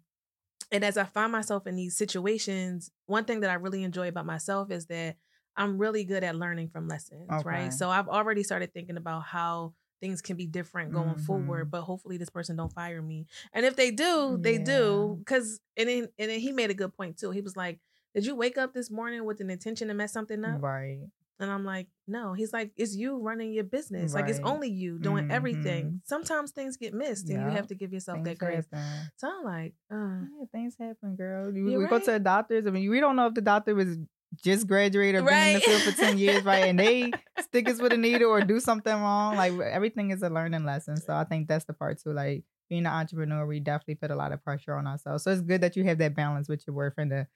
and 0.72 0.84
as 0.86 0.98
I 0.98 1.04
find 1.06 1.32
myself 1.32 1.68
in 1.68 1.76
these 1.76 1.98
situations, 1.98 2.92
one 3.06 3.26
thing 3.26 3.42
that 3.42 3.50
I 3.50 3.56
really 3.56 3.84
enjoy 3.84 4.08
about 4.08 4.26
myself 4.26 4.72
is 4.72 4.86
that 4.88 5.18
I'm 5.56 5.78
really 5.78 6.04
good 6.06 6.24
at 6.24 6.36
learning 6.36 6.70
from 6.70 6.88
lessons, 6.88 7.30
Okay. 7.30 7.44
right? 7.44 7.74
So 7.74 7.90
I've 7.90 8.08
already 8.08 8.44
started 8.44 8.74
thinking 8.74 8.98
about 8.98 9.24
how 9.24 9.74
things 10.00 10.22
can 10.22 10.38
be 10.38 10.48
different 10.48 10.94
going 10.94 11.18
forward, 11.18 11.68
Mhm. 11.68 11.72
but 11.72 11.82
hopefully 11.82 12.18
this 12.18 12.30
person 12.30 12.56
don't 12.56 12.74
fire 12.74 13.02
me. 13.02 13.28
And 13.54 13.66
if 13.66 13.76
they 13.76 13.92
do, 13.92 14.38
they 14.42 14.58
do. 14.58 15.22
Cause 15.26 15.60
and 15.78 15.88
then 15.90 16.08
and 16.18 16.32
then 16.32 16.40
he 16.40 16.52
made 16.52 16.72
a 16.72 16.74
good 16.74 16.96
point 16.96 17.18
too. 17.18 17.32
He 17.32 17.42
was 17.42 17.56
like, 17.58 17.80
Did 18.16 18.26
you 18.26 18.36
wake 18.36 18.58
up 18.58 18.74
this 18.74 18.90
morning 18.90 19.26
with 19.26 19.42
an 19.42 19.50
intention 19.50 19.88
to 19.90 19.94
mess 19.94 20.12
something 20.14 20.44
up? 20.44 20.62
right. 20.62 21.08
And 21.42 21.52
I'm 21.52 21.66
like, 21.66 21.88
no. 22.08 22.34
He's 22.34 22.54
like, 22.54 22.72
it's 22.78 22.96
you 22.96 23.18
running 23.20 23.52
your 23.52 23.64
business. 23.64 24.14
Like 24.14 24.30
it's 24.30 24.40
only 24.44 24.70
you 24.70 25.00
doing 25.00 25.26
everything. 25.32 25.86
Mhm. 25.86 26.00
Sometimes 26.06 26.52
things 26.52 26.78
get 26.78 26.94
missed, 26.94 27.30
and 27.30 27.42
you 27.42 27.50
have 27.58 27.68
to 27.68 27.76
give 27.76 27.92
yourself 27.92 28.24
that 28.24 28.38
grace. 28.38 28.66
happen. 28.72 29.10
So 29.18 29.28
I'm 29.28 29.44
like, 29.44 29.74
uh, 29.92 30.22
Yeah, 30.22 30.46
things 30.52 30.76
happen, 30.80 31.16
girl. 31.16 31.52
We, 31.52 31.72
You're 31.72 31.80
we 31.82 31.88
go 31.88 32.00
to 32.00 32.12
the 32.12 32.20
doctors. 32.20 32.68
I 32.68 32.70
mean, 32.70 32.90
we 32.90 33.00
don't 33.00 33.16
know 33.16 33.26
if 33.28 33.34
the 33.34 33.42
doctor 33.42 33.74
was 33.74 33.98
just 34.44 34.68
graduated 34.68 35.22
or 35.22 35.26
been 35.26 35.48
in 35.48 35.54
the 35.56 35.60
field 35.62 35.82
for 35.82 35.92
10 35.92 36.18
years, 36.18 36.44
right? 36.46 36.68
And 36.70 36.80
they 36.80 37.12
stick 37.42 37.68
us 37.68 37.82
with 37.82 37.92
a 37.92 37.98
needle 37.98 38.30
or 38.30 38.42
do 38.42 38.60
something 38.60 38.94
wrong. 38.94 39.36
Like 39.36 39.52
everything 39.60 40.12
is 40.12 40.22
a 40.22 40.30
learning 40.30 40.64
lesson. 40.64 40.96
So 40.98 41.14
I 41.14 41.24
think 41.26 41.48
that's 41.48 41.66
the 41.66 41.74
part 41.74 42.00
too. 42.02 42.14
Like 42.14 42.44
being 42.70 42.86
an 42.86 42.94
entrepreneur, 42.94 43.46
we 43.46 43.60
definitely 43.60 43.96
put 43.96 44.12
a 44.12 44.16
lot 44.16 44.32
of 44.32 44.44
pressure 44.44 44.76
on 44.76 44.88
ourselves. 44.88 45.24
So 45.24 45.32
it's 45.32 45.42
good 45.42 45.62
that 45.62 45.76
you 45.76 45.84
have 45.86 45.98
that 45.98 46.16
balance 46.16 46.48
with 46.48 46.64
your 46.66 46.76
boyfriend 46.76 47.12
to, 47.12 47.28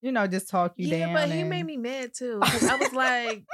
you 0.00 0.12
know, 0.12 0.26
just 0.26 0.48
talk 0.48 0.74
you 0.76 0.88
yeah, 0.88 1.06
down. 1.06 1.14
but 1.14 1.30
he 1.30 1.44
made 1.44 1.64
me 1.64 1.76
mad 1.76 2.12
too. 2.14 2.38
I 2.42 2.76
was 2.76 2.92
like, 2.92 3.44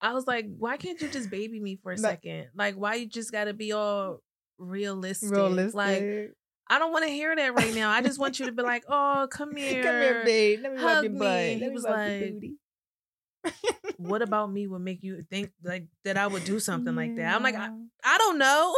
I 0.00 0.12
was 0.12 0.26
like, 0.26 0.46
why 0.58 0.76
can't 0.76 1.00
you 1.00 1.08
just 1.08 1.30
baby 1.30 1.60
me 1.60 1.78
for 1.82 1.92
a 1.92 1.98
second? 1.98 2.48
Like, 2.54 2.74
why 2.74 2.94
you 2.94 3.06
just 3.06 3.32
got 3.32 3.44
to 3.44 3.54
be 3.54 3.72
all 3.72 4.20
realistic? 4.58 5.30
realistic. 5.30 5.74
Like, 5.74 6.32
I 6.68 6.78
don't 6.78 6.92
want 6.92 7.04
to 7.04 7.10
hear 7.10 7.34
that 7.34 7.54
right 7.54 7.74
now. 7.74 7.90
I 7.90 8.00
just 8.02 8.18
want 8.18 8.38
you 8.40 8.46
to 8.46 8.52
be 8.52 8.62
like, 8.62 8.84
oh, 8.88 9.28
come 9.30 9.54
here. 9.56 9.82
Come 9.82 9.92
here, 10.00 10.22
babe. 10.24 10.60
Let 10.62 10.72
me 10.72 10.78
hug 10.80 11.04
your 11.04 11.12
me. 11.12 11.18
butt. 11.18 11.40
He 11.40 11.56
Let 11.56 11.68
me 11.68 11.74
was 11.74 11.84
like, 11.84 12.20
booty. 12.20 12.54
What 13.98 14.22
about 14.22 14.50
me 14.52 14.66
would 14.66 14.80
make 14.82 15.02
you 15.02 15.24
think 15.30 15.52
like 15.62 15.86
that 16.04 16.16
I 16.16 16.26
would 16.26 16.44
do 16.44 16.58
something 16.60 16.94
like 16.94 17.14
that? 17.16 17.34
I'm 17.34 17.42
like, 17.42 17.54
I, 17.54 17.70
I 18.04 18.18
don't 18.18 18.38
know. 18.38 18.74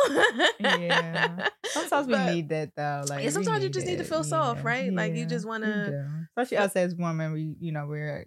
Yeah. 0.61 1.49
Sometimes 1.67 2.07
we 2.07 2.35
need 2.35 2.49
that 2.51 2.71
though. 2.77 3.03
Like 3.09 3.25
yeah, 3.25 3.31
sometimes 3.31 3.63
you 3.63 3.71
just 3.71 3.87
need 3.87 3.99
to 3.99 4.05
feel 4.05 4.25
soft, 4.25 4.61
Yeah, 4.61 4.67
right? 4.67 4.93
Like 4.93 5.15
you 5.15 5.27
just 5.27 5.47
wanna. 5.47 6.27
Especially 6.37 6.59
us 6.59 6.77
as 6.77 6.95
women, 6.95 7.33
we 7.33 7.57
you 7.61 7.73
know 7.73 7.87
we're 7.87 8.27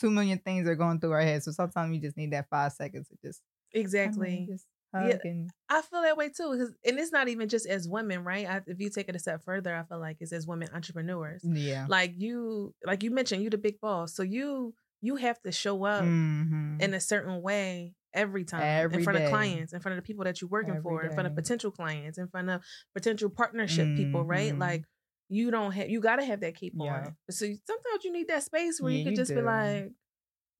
two 0.00 0.10
million 0.10 0.38
things 0.38 0.66
are 0.68 0.74
going 0.74 1.00
through 1.00 1.12
our 1.12 1.20
heads. 1.22 1.44
So 1.44 1.52
sometimes 1.52 1.90
we 1.90 2.00
just 2.00 2.16
need 2.16 2.32
that 2.32 2.48
five 2.50 2.72
seconds 2.72 3.08
to 3.08 3.16
just 3.24 3.40
I 3.74 3.78
don't 3.78 3.80
Exactly. 3.82 4.46
just 4.50 4.64
Yeah. 4.94 5.18
and 5.24 5.50
I 5.68 5.82
feel 5.82 6.02
that 6.02 6.16
way 6.16 6.28
too. 6.28 6.56
Cause, 6.58 6.72
and 6.84 6.98
it's 6.98 7.12
not 7.12 7.28
even 7.28 7.48
just 7.48 7.66
as 7.66 7.88
women, 7.88 8.24
right? 8.24 8.46
I, 8.48 8.60
if 8.66 8.80
you 8.80 8.90
take 8.90 9.08
it 9.08 9.16
a 9.16 9.18
step 9.18 9.42
further, 9.44 9.74
I 9.76 9.82
feel 9.84 10.00
like 10.00 10.16
it's 10.20 10.32
as 10.32 10.46
women 10.46 10.68
entrepreneurs. 10.74 11.42
yeah. 11.44 11.86
Like 11.88 12.14
you, 12.16 12.74
like 12.84 13.02
you 13.02 13.10
mentioned, 13.10 13.42
you 13.42 13.50
the 13.50 13.58
big 13.58 13.80
boss, 13.80 14.14
so 14.14 14.22
you 14.22 14.74
you 15.00 15.16
have 15.16 15.40
to 15.42 15.52
show 15.52 15.84
up 15.84 16.04
Mhm. 16.04 16.80
in 16.80 16.94
a 16.94 17.00
certain 17.00 17.42
way 17.42 17.94
every 18.14 18.44
time 18.44 18.62
Every 18.62 18.98
in 18.98 19.04
front 19.04 19.18
day. 19.18 19.24
of 19.24 19.30
clients, 19.30 19.72
in 19.72 19.80
front 19.80 19.98
of 19.98 20.02
the 20.04 20.06
people 20.06 20.24
that 20.24 20.40
you're 20.40 20.48
working 20.50 20.74
Every 20.74 20.82
for, 20.82 21.04
in 21.04 21.10
front 21.12 21.26
of 21.26 21.34
potential 21.34 21.70
clients, 21.70 22.18
in 22.18 22.28
front 22.28 22.50
of 22.50 22.62
potential 22.94 23.30
partnership 23.30 23.94
people, 23.94 24.24
right? 24.24 24.52
Mhm. 24.54 24.58
Like 24.58 24.84
you 25.28 25.50
don't 25.50 25.72
have 25.72 25.88
you 25.90 26.00
got 26.00 26.16
to 26.16 26.24
have 26.24 26.40
that 26.40 26.54
cape 26.56 26.74
Yeah. 26.76 26.92
on. 26.92 27.16
So 27.30 27.46
sometimes 27.66 28.04
you 28.04 28.12
need 28.12 28.28
that 28.28 28.42
space 28.44 28.80
where 28.80 28.92
Yeah, 28.92 28.98
you 28.98 29.04
can 29.04 29.14
just 29.14 29.34
be 29.34 29.42
like, 29.42 29.92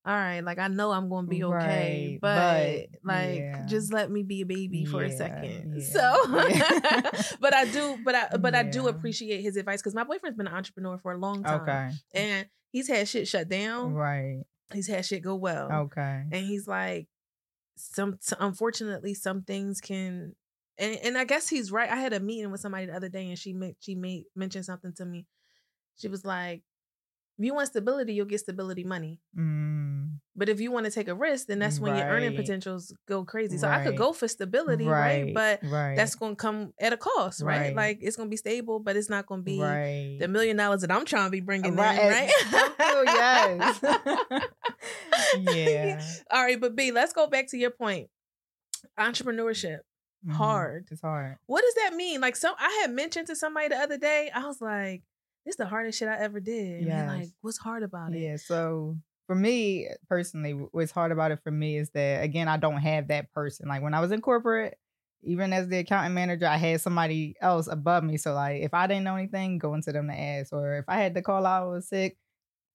all 0.06 0.14
right, 0.14 0.40
like 0.40 0.58
I 0.60 0.68
know 0.68 0.92
I'm 0.92 1.08
gonna 1.08 1.26
be 1.26 1.42
okay, 1.42 2.18
Right, 2.18 2.18
but, 2.20 2.86
but, 3.02 3.12
like 3.14 3.38
yeah. 3.40 3.66
just 3.66 3.92
let 3.92 4.08
me 4.10 4.22
be 4.22 4.42
a 4.42 4.46
baby 4.46 4.84
for 4.84 5.02
a 5.02 5.10
second. 5.10 5.75
yeah, 5.78 5.84
So, 5.84 7.32
but 7.40 7.52
I 7.54 7.64
do, 7.64 7.98
but 8.04 8.14
I 8.14 8.36
but 8.36 8.54
I 8.54 8.62
do 8.62 8.86
appreciate 8.86 9.42
his 9.42 9.56
advice 9.56 9.80
because 9.82 9.94
my 9.96 10.04
boyfriend's 10.04 10.36
been 10.36 10.46
an 10.46 10.54
entrepreneur 10.54 10.96
for 10.96 11.10
a 11.12 11.18
long 11.18 11.42
time, 11.42 11.60
Okay. 11.62 11.90
and 12.14 12.46
he's 12.70 12.86
had 12.86 13.08
shit 13.08 13.26
shut 13.26 13.48
down. 13.48 13.94
Right. 13.94 14.42
He's 14.72 14.86
had 14.86 15.04
shit 15.04 15.22
go 15.22 15.34
well, 15.34 15.70
Okay. 15.72 16.22
and 16.30 16.46
he's 16.46 16.68
like, 16.68 17.08
some 17.76 18.16
so 18.20 18.36
unfortunately 18.38 19.14
some 19.14 19.42
things 19.42 19.80
can. 19.80 20.34
And, 20.78 20.98
and 21.02 21.18
I 21.18 21.25
guess 21.25 21.48
he's 21.48 21.72
right. 21.72 21.88
I 21.90 21.96
had 21.96 22.12
a 22.12 22.20
meeting 22.20 22.50
with 22.52 22.60
somebody 22.60 22.84
the 22.86 22.94
other 22.94 23.08
day, 23.08 23.28
and 23.28 23.38
she 23.38 23.54
made 23.54 23.76
she 23.80 23.94
made 23.94 24.25
mentioned 24.36 24.66
something 24.66 24.92
to 24.98 25.04
me. 25.06 25.26
She 25.96 26.08
was 26.08 26.25
like, 26.25 26.62
"If 27.38 27.45
you 27.45 27.55
want 27.55 27.69
stability, 27.69 28.14
you'll 28.14 28.26
get 28.26 28.40
stability 28.40 28.85
money." 28.85 29.21
Mm, 29.37 30.19
But 30.35 30.49
if 30.49 30.61
you 30.61 30.71
want 30.73 30.85
to 30.87 30.93
take 30.93 31.09
a 31.09 31.14
risk, 31.14 31.47
then 31.47 31.59
that's 31.59 31.78
when 31.81 31.97
your 31.97 32.07
earning 32.07 32.35
potentials 32.37 32.95
go 33.09 33.25
crazy. 33.25 33.57
So 33.59 33.69
I 33.69 33.83
could 33.85 33.97
go 33.97 34.12
for 34.12 34.28
stability, 34.28 34.87
right? 34.87 35.33
But 35.35 35.61
right. 35.62 35.97
that's 35.97 36.14
going 36.14 36.33
to 36.33 36.37
come 36.37 36.73
at 36.81 36.93
a 36.93 36.97
cost, 36.97 37.43
right? 37.43 37.59
Right. 37.59 37.76
Like 37.76 37.99
it's 38.02 38.16
going 38.16 38.28
to 38.28 38.31
be 38.31 38.37
stable, 38.37 38.78
but 38.81 38.97
it's 38.97 39.09
not 39.11 39.26
going 39.26 39.40
to 39.40 39.45
be 39.45 39.61
right. 39.61 40.16
the 40.21 40.28
million 40.28 40.57
dollars 40.57 40.83
that 40.83 40.90
I'm 40.93 41.05
trying 41.05 41.26
to 41.26 41.31
be 41.31 41.40
bringing 41.40 41.75
Right. 41.76 41.99
in, 41.99 42.09
right? 42.09 42.31
Yes. 43.07 43.81
yeah. 45.40 46.02
All 46.31 46.43
right, 46.43 46.61
but 46.61 46.75
B, 46.76 46.93
let's 46.93 47.12
go 47.12 47.26
back 47.26 47.49
to 47.49 47.57
your 47.59 47.71
point. 47.71 48.09
Entrepreneurship. 48.99 49.81
Mhm. 50.26 50.33
Hard. 50.33 50.88
It's 50.90 51.00
hard. 51.02 51.37
What 51.47 51.62
does 51.62 51.75
that 51.85 51.95
mean? 51.95 52.21
Like, 52.21 52.37
so 52.37 52.52
I 52.59 52.81
had 52.83 52.90
mentioned 52.90 53.26
to 53.28 53.37
somebody 53.37 53.69
the 53.69 53.76
other 53.76 53.99
day, 53.99 54.31
I 54.35 54.47
was 54.47 54.61
like, 54.61 55.02
is 55.47 55.57
the 55.57 55.67
hardest 55.67 55.99
shit 55.99 56.09
I 56.09 56.19
ever 56.19 56.41
did. 56.41 56.87
They're 56.87 57.07
like, 57.07 57.29
what's 57.41 57.59
hard 57.59 57.83
about 57.83 58.12
it? 58.15 58.19
Yeah. 58.19 58.37
So 58.37 58.97
for 59.26 59.35
me 59.35 59.88
personally, 60.09 60.53
what's 60.53 60.93
hard 60.93 61.12
about 61.12 61.31
it 61.31 61.41
for 61.43 61.50
me 61.50 61.79
is 61.79 61.91
that 61.91 62.23
again, 62.23 62.49
I 62.49 62.57
don't 62.57 62.79
have 62.79 63.09
that 63.09 63.33
person. 63.33 63.69
Like 63.69 63.83
when 63.83 63.95
I 63.95 64.00
was 64.00 64.12
in 64.12 64.21
corporate, 64.21 64.79
even 65.23 65.53
as 65.53 65.69
the 65.69 65.79
accountant 65.79 66.15
manager, 66.15 66.47
I 66.47 66.57
had 66.57 66.81
somebody 66.81 67.35
else 67.41 67.67
above 67.67 68.05
me. 68.05 68.17
So 68.17 68.35
like 68.35 68.62
if 68.62 68.75
I 68.75 68.87
didn't 68.87 69.05
know 69.05 69.17
anything, 69.17 69.59
going 69.59 69.83
to 69.83 69.93
them 69.93 70.09
to 70.09 70.15
ask. 70.15 70.53
Or 70.53 70.76
if 70.79 70.85
I 70.88 70.97
had 70.97 71.15
to 71.15 71.23
call 71.23 71.47
out 71.47 71.62
I 71.65 71.67
was 71.67 71.88
sick, 71.88 72.17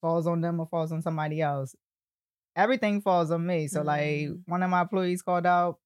falls 0.01 0.28
on 0.28 0.42
them 0.42 0.60
or 0.60 0.68
falls 0.68 0.92
on 0.92 1.01
somebody 1.01 1.42
else. 1.42 1.75
Everything 2.56 3.01
falls 3.01 3.32
on 3.32 3.46
me. 3.46 3.68
So 3.68 3.82
like 3.82 4.01
Mm. 4.28 4.42
one 4.48 4.63
of 4.63 4.70
my 4.70 4.82
employees 4.82 5.22
called 5.22 5.46
out. 5.46 5.80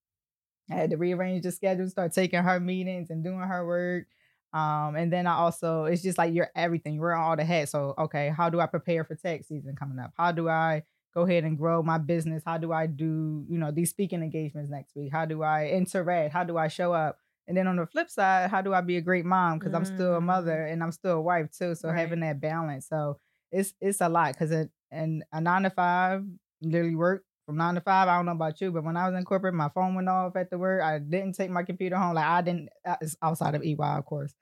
I 0.68 0.74
had 0.74 0.90
to 0.90 0.96
rearrange 0.96 1.44
the 1.44 1.52
schedule, 1.52 1.88
start 1.88 2.12
taking 2.12 2.42
her 2.42 2.58
meetings 2.58 3.10
and 3.10 3.22
doing 3.22 3.38
her 3.38 3.64
work. 3.64 4.06
Um, 4.56 4.96
and 4.96 5.12
then 5.12 5.26
I 5.26 5.34
also, 5.34 5.84
it's 5.84 6.02
just 6.02 6.18
like 6.18 6.32
you're 6.32 6.50
everything. 6.56 6.94
You're 6.94 7.02
wearing 7.02 7.20
all 7.20 7.36
the 7.36 7.44
hats. 7.44 7.72
So, 7.72 7.94
okay, 7.98 8.32
how 8.34 8.48
do 8.48 8.60
I 8.60 8.66
prepare 8.66 9.04
for 9.04 9.14
tax 9.14 9.48
season 9.48 9.76
coming 9.76 9.98
up? 9.98 10.12
How 10.16 10.32
do 10.32 10.48
I 10.48 10.82
go 11.14 11.22
ahead 11.22 11.44
and 11.44 11.58
grow 11.58 11.82
my 11.82 11.98
business? 11.98 12.42
How 12.46 12.56
do 12.58 12.72
I 12.72 12.86
do, 12.86 13.44
you 13.48 13.58
know, 13.58 13.70
these 13.70 13.90
speaking 13.90 14.22
engagements 14.22 14.70
next 14.70 14.96
week? 14.96 15.12
How 15.12 15.24
do 15.26 15.42
I 15.42 15.68
interact? 15.68 16.32
How 16.32 16.44
do 16.44 16.56
I 16.56 16.68
show 16.68 16.92
up? 16.92 17.18
And 17.48 17.56
then 17.56 17.66
on 17.66 17.76
the 17.76 17.86
flip 17.86 18.10
side, 18.10 18.50
how 18.50 18.62
do 18.62 18.72
I 18.74 18.80
be 18.80 18.96
a 18.96 19.00
great 19.00 19.24
mom? 19.26 19.58
Because 19.58 19.74
I'm 19.74 19.84
still 19.84 20.14
a 20.16 20.20
Mm. 20.20 20.24
mother 20.24 20.66
and 20.66 20.82
I'm 20.82 20.92
still 20.92 21.18
a 21.18 21.20
wife 21.22 21.50
too. 21.50 21.74
So 21.74 21.88
Right. 21.88 21.98
having 21.98 22.20
that 22.20 22.40
balance. 22.40 22.88
So 22.88 23.18
it's 23.52 23.74
it's 23.80 24.00
a 24.00 24.08
lot 24.08 24.32
because 24.32 24.50
it 24.50 24.70
and 24.90 25.22
a 25.32 25.40
nine 25.40 25.62
to 25.62 25.70
five 25.70 26.24
literally 26.62 26.94
work 26.96 27.24
from 27.44 27.56
nine 27.56 27.74
to 27.74 27.80
five. 27.80 28.08
I 28.08 28.16
don't 28.16 28.26
know 28.26 28.32
about 28.32 28.60
you, 28.60 28.72
but 28.72 28.84
when 28.84 28.96
I 28.96 29.08
was 29.08 29.16
in 29.16 29.24
corporate, 29.24 29.54
my 29.54 29.68
phone 29.68 29.94
went 29.94 30.08
off 30.08 30.34
at 30.36 30.50
the 30.50 30.58
work. 30.58 30.82
I 30.82 30.98
didn't 30.98 31.34
take 31.34 31.50
my 31.50 31.62
computer 31.62 31.96
home. 31.96 32.14
Like 32.14 32.24
I 32.26 32.42
didn't. 32.42 32.68
uh, 32.84 32.96
It's 33.00 33.16
outside 33.22 33.54
of 33.54 33.62
EY, 33.62 33.98
of 33.98 34.04
course. 34.06 34.34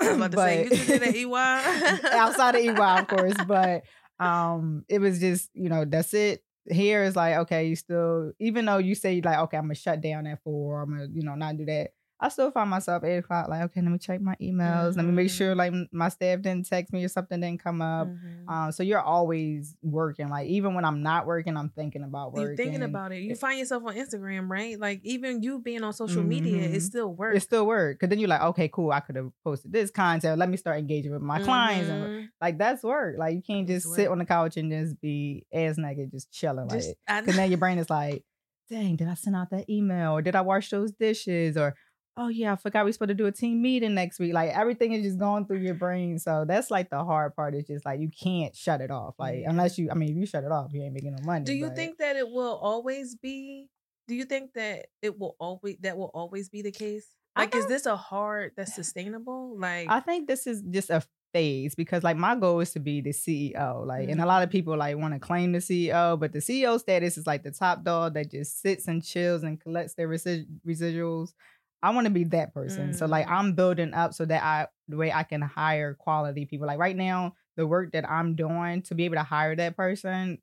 I 0.00 0.06
about 0.06 0.32
to 0.32 0.38
say, 0.38 0.64
you 0.64 0.70
did 0.70 0.90
it 0.90 1.02
at 1.02 1.14
EY? 1.14 2.16
outside 2.16 2.54
of 2.54 2.62
EY, 2.62 3.00
of 3.00 3.08
course. 3.08 3.34
But 3.46 3.82
um, 4.18 4.84
it 4.88 5.00
was 5.00 5.20
just 5.20 5.50
you 5.54 5.68
know 5.68 5.84
that's 5.84 6.14
it. 6.14 6.42
Here 6.70 7.02
is 7.04 7.16
like 7.16 7.36
okay, 7.38 7.66
you 7.68 7.76
still 7.76 8.32
even 8.38 8.66
though 8.66 8.78
you 8.78 8.94
say 8.94 9.20
like 9.20 9.38
okay, 9.38 9.56
I'm 9.56 9.64
gonna 9.64 9.74
shut 9.74 10.00
down 10.00 10.26
at 10.26 10.42
four. 10.42 10.82
I'm 10.82 10.90
gonna 10.90 11.08
you 11.12 11.22
know 11.22 11.34
not 11.34 11.56
do 11.56 11.64
that. 11.66 11.90
I 12.20 12.28
still 12.30 12.50
find 12.50 12.68
myself 12.68 13.04
eight 13.04 13.18
o'clock 13.18 13.48
like 13.48 13.62
okay, 13.62 13.80
let 13.80 13.90
me 13.92 13.98
check 13.98 14.20
my 14.20 14.34
emails. 14.42 14.96
Let 14.96 15.04
me 15.06 15.12
make 15.12 15.28
Mhm. 15.28 15.36
sure 15.36 15.54
like 15.54 15.72
my 15.92 16.08
staff 16.08 16.40
didn't 16.42 16.66
text 16.66 16.92
me 16.92 17.04
or 17.04 17.08
something 17.08 17.40
didn't 17.40 17.62
come 17.62 17.80
up. 17.80 18.08
Mhm. 18.08 18.48
Um, 18.50 18.72
so 18.72 18.82
you're 18.82 19.00
always 19.00 19.76
working. 19.82 20.28
Like 20.28 20.48
even 20.48 20.74
when 20.74 20.84
I'm 20.84 21.02
not 21.02 21.26
working, 21.26 21.56
I'm 21.56 21.68
thinking 21.68 22.02
about 22.02 22.32
work. 22.32 22.42
You're 22.42 22.56
thinking 22.56 22.82
about 22.82 23.12
it. 23.12 23.18
You 23.22 23.36
find 23.36 23.58
yourself 23.58 23.84
on 23.86 23.94
Instagram, 23.94 24.48
right? 24.48 24.78
Like 24.80 25.00
even 25.04 25.42
you 25.42 25.60
being 25.60 25.84
on 25.84 25.92
social 25.92 26.24
media, 26.24 26.62
Mhm. 26.68 26.74
it 26.74 26.80
still 26.80 27.14
works. 27.14 27.36
It 27.36 27.40
still 27.42 27.66
work. 27.66 28.00
Cause 28.00 28.08
then 28.08 28.18
you're 28.18 28.28
like, 28.28 28.42
okay, 28.42 28.68
cool. 28.68 28.90
I 28.90 28.98
could 29.00 29.14
have 29.16 29.30
posted 29.44 29.72
this 29.72 29.90
content. 29.92 30.38
Let 30.38 30.48
me 30.48 30.56
start 30.56 30.78
engaging 30.78 31.12
with 31.12 31.22
my 31.22 31.38
clients. 31.38 31.88
And 31.88 32.02
Mhm. 32.04 32.28
like 32.40 32.58
that's 32.58 32.82
work. 32.82 33.16
Like 33.16 33.36
you 33.36 33.42
can't 33.42 33.68
just 33.68 33.94
sit 33.94 34.08
on 34.08 34.18
the 34.18 34.24
couch 34.26 34.56
and 34.56 34.72
just 34.72 35.00
be 35.00 35.46
ass 35.52 35.78
naked, 35.78 36.10
just 36.10 36.32
chilling. 36.32 36.66
Like 36.66 36.78
Just, 36.80 36.94
I 37.06 37.22
Cause 37.22 37.36
then 37.36 37.48
your 37.50 37.58
brain 37.58 37.78
is 37.78 37.90
like, 37.90 38.24
dang, 38.68 38.96
did 38.96 39.08
I 39.08 39.14
send 39.14 39.36
out 39.36 39.50
that 39.50 39.70
email? 39.70 40.12
Or 40.12 40.20
did 40.22 40.34
I 40.36 40.40
wash 40.42 40.68
those 40.70 40.90
dishes? 40.92 41.56
Or 41.56 41.74
oh 42.18 42.28
yeah, 42.28 42.52
I 42.52 42.56
forgot 42.56 42.84
we're 42.84 42.92
supposed 42.92 43.08
to 43.08 43.14
do 43.14 43.26
a 43.26 43.32
team 43.32 43.62
meeting 43.62 43.94
next 43.94 44.18
week. 44.18 44.34
Like 44.34 44.50
everything 44.50 44.92
is 44.92 45.02
just 45.04 45.18
going 45.18 45.46
through 45.46 45.58
your 45.60 45.74
brain. 45.74 46.18
So 46.18 46.44
that's 46.46 46.70
like 46.70 46.90
the 46.90 47.04
hard 47.04 47.34
part. 47.36 47.54
Is 47.54 47.66
just 47.66 47.86
like 47.86 48.00
you 48.00 48.10
can't 48.10 48.54
shut 48.54 48.80
it 48.80 48.90
off. 48.90 49.14
Like 49.18 49.40
Yeah. 49.40 49.50
unless 49.50 49.78
you, 49.78 49.88
I 49.90 49.94
mean, 49.94 50.10
if 50.10 50.16
you 50.16 50.26
shut 50.26 50.44
it 50.44 50.52
off, 50.52 50.72
you 50.72 50.82
ain't 50.82 50.92
making 50.94 51.12
no 51.12 51.24
money. 51.24 51.44
Do 51.44 51.54
you 51.54 51.68
but- 51.68 51.76
think 51.76 51.98
that 51.98 52.16
it 52.16 52.28
will 52.28 52.56
always 52.56 53.14
be? 53.16 53.68
Do 54.08 54.14
you 54.14 54.24
think 54.24 54.54
that 54.54 54.86
it 55.02 55.18
will 55.18 55.36
always 55.38 55.76
that 55.80 55.96
will 55.96 56.10
always 56.12 56.48
be 56.48 56.62
the 56.62 56.72
case? 56.72 57.06
Like, 57.36 57.54
is 57.54 57.66
this 57.66 57.86
a 57.86 57.96
hard 57.96 58.52
that's 58.56 58.74
sustainable? 58.82 59.56
Like, 59.58 59.88
I 59.88 60.00
think 60.00 60.26
this 60.26 60.46
is 60.46 60.62
just 60.62 60.90
a 60.90 61.02
phase 61.34 61.74
because 61.74 62.02
like 62.02 62.16
my 62.16 62.34
goal 62.34 62.58
is 62.60 62.72
to 62.72 62.80
be 62.80 63.02
the 63.02 63.10
CEO. 63.12 63.86
Like 63.86 64.08
and 64.08 64.18
a 64.18 64.24
Mhm. 64.24 64.26
lot 64.26 64.42
of 64.42 64.48
people 64.50 64.76
like 64.78 64.96
want 64.96 65.12
to 65.12 65.20
claim 65.20 65.52
the 65.52 65.58
CEO, 65.60 66.18
but 66.18 66.32
the 66.32 66.38
CEO 66.40 66.78
status 66.80 67.18
is 67.18 67.26
like 67.26 67.42
the 67.42 67.50
top 67.50 67.84
dog 67.84 68.14
that 68.14 68.30
just 68.30 68.60
sits 68.62 68.88
and 68.88 69.04
chills 69.04 69.42
and 69.42 69.60
collects 69.60 69.92
their 69.94 70.08
resi- 70.08 70.46
residuals. 70.66 71.34
I 71.82 71.90
want 71.90 72.06
to 72.06 72.10
be 72.12 72.24
that 72.24 72.52
person. 72.52 72.92
So 72.94 73.06
like 73.06 73.26
Mm. 73.26 73.30
I'm 73.30 73.52
building 73.54 73.94
up 73.94 74.14
so 74.14 74.24
that 74.24 74.42
I 74.42 74.66
the 74.88 74.96
way 74.96 75.12
I 75.12 75.22
can 75.22 75.40
hire 75.42 75.94
quality 75.94 76.44
people. 76.44 76.66
Like 76.66 76.78
right 76.78 76.96
now, 76.96 77.34
the 77.56 77.66
work 77.66 77.92
that 77.92 78.08
I'm 78.08 78.34
doing 78.34 78.82
to 78.82 78.94
be 78.94 79.04
able 79.04 79.16
to 79.16 79.22
hire 79.22 79.54
that 79.56 79.76
person 79.76 80.38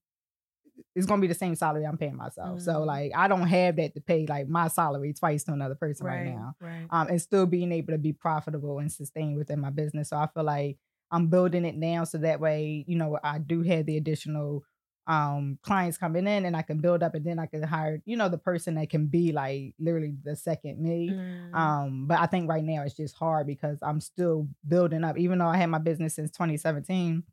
is 0.94 1.06
gonna 1.06 1.22
be 1.22 1.28
the 1.28 1.34
same 1.34 1.56
salary 1.56 1.86
I'm 1.86 1.98
paying 1.98 2.16
myself. 2.16 2.62
So 2.62 2.74
Mm. 2.74 2.86
like 2.86 3.12
I 3.16 3.28
don't 3.28 3.48
have 3.48 3.76
that 3.78 3.94
to 3.96 4.02
pay 4.02 4.26
like 4.28 4.48
my 4.48 4.68
salary 4.68 5.14
twice 5.14 5.44
to 5.46 5.54
another 5.54 5.76
person 5.76 6.06
right, 6.06 6.18
right, 6.18 6.26
now 6.26 6.56
right. 6.60 6.88
um, 6.90 7.08
and 7.08 7.22
still 7.22 7.46
being 7.46 7.72
able 7.72 7.94
to 7.94 7.98
be 7.98 8.14
profitable 8.14 8.80
and 8.80 8.92
sustain 8.92 9.36
within 9.36 9.60
my 9.60 9.70
business. 9.70 10.10
So 10.10 10.18
I 10.18 10.28
feel 10.28 10.44
like 10.44 10.78
I'm 11.12 11.28
building 11.28 11.66
it 11.66 11.76
now 11.76 12.04
so 12.04 12.18
that 12.20 12.40
way, 12.40 12.84
you 12.88 12.98
know, 12.98 13.20
I 13.24 13.40
do 13.40 13.62
have 13.64 13.86
the 13.86 13.98
additional 13.98 14.64
um 15.08 15.60
clients 15.62 15.98
coming 15.98 16.26
in 16.26 16.46
and 16.46 16.56
I 16.56 16.64
can 16.64 16.80
build 16.80 17.04
up 17.04 17.14
and 17.14 17.24
then 17.24 17.38
I 17.38 17.46
can 17.46 17.62
hire, 17.62 18.02
you 18.06 18.18
know, 18.18 18.30
the 18.30 18.38
person 18.38 18.76
that 18.76 18.90
can 18.90 19.06
be 19.08 19.32
like 19.32 19.74
literally 19.80 20.16
the 20.24 20.36
second 20.36 20.80
me. 20.80 21.12
Mm. 21.12 21.54
Um, 21.54 22.08
but 22.08 22.20
I 22.20 22.26
think 22.26 22.50
right 22.50 22.64
now 22.64 22.84
it's 22.84 22.96
just 22.96 23.16
hard 23.16 23.46
because 23.46 23.78
I'm 23.82 24.02
still 24.02 24.48
building 24.68 25.04
up, 25.04 25.18
even 25.18 25.40
though 25.40 25.48
I 25.48 25.58
had 25.58 25.70
my 25.70 25.78
business 25.78 26.16
since 26.16 26.32
2017. 26.32 27.24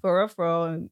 For 0.00 0.18
real, 0.18 0.28
for 0.28 0.44
real, 0.44 0.88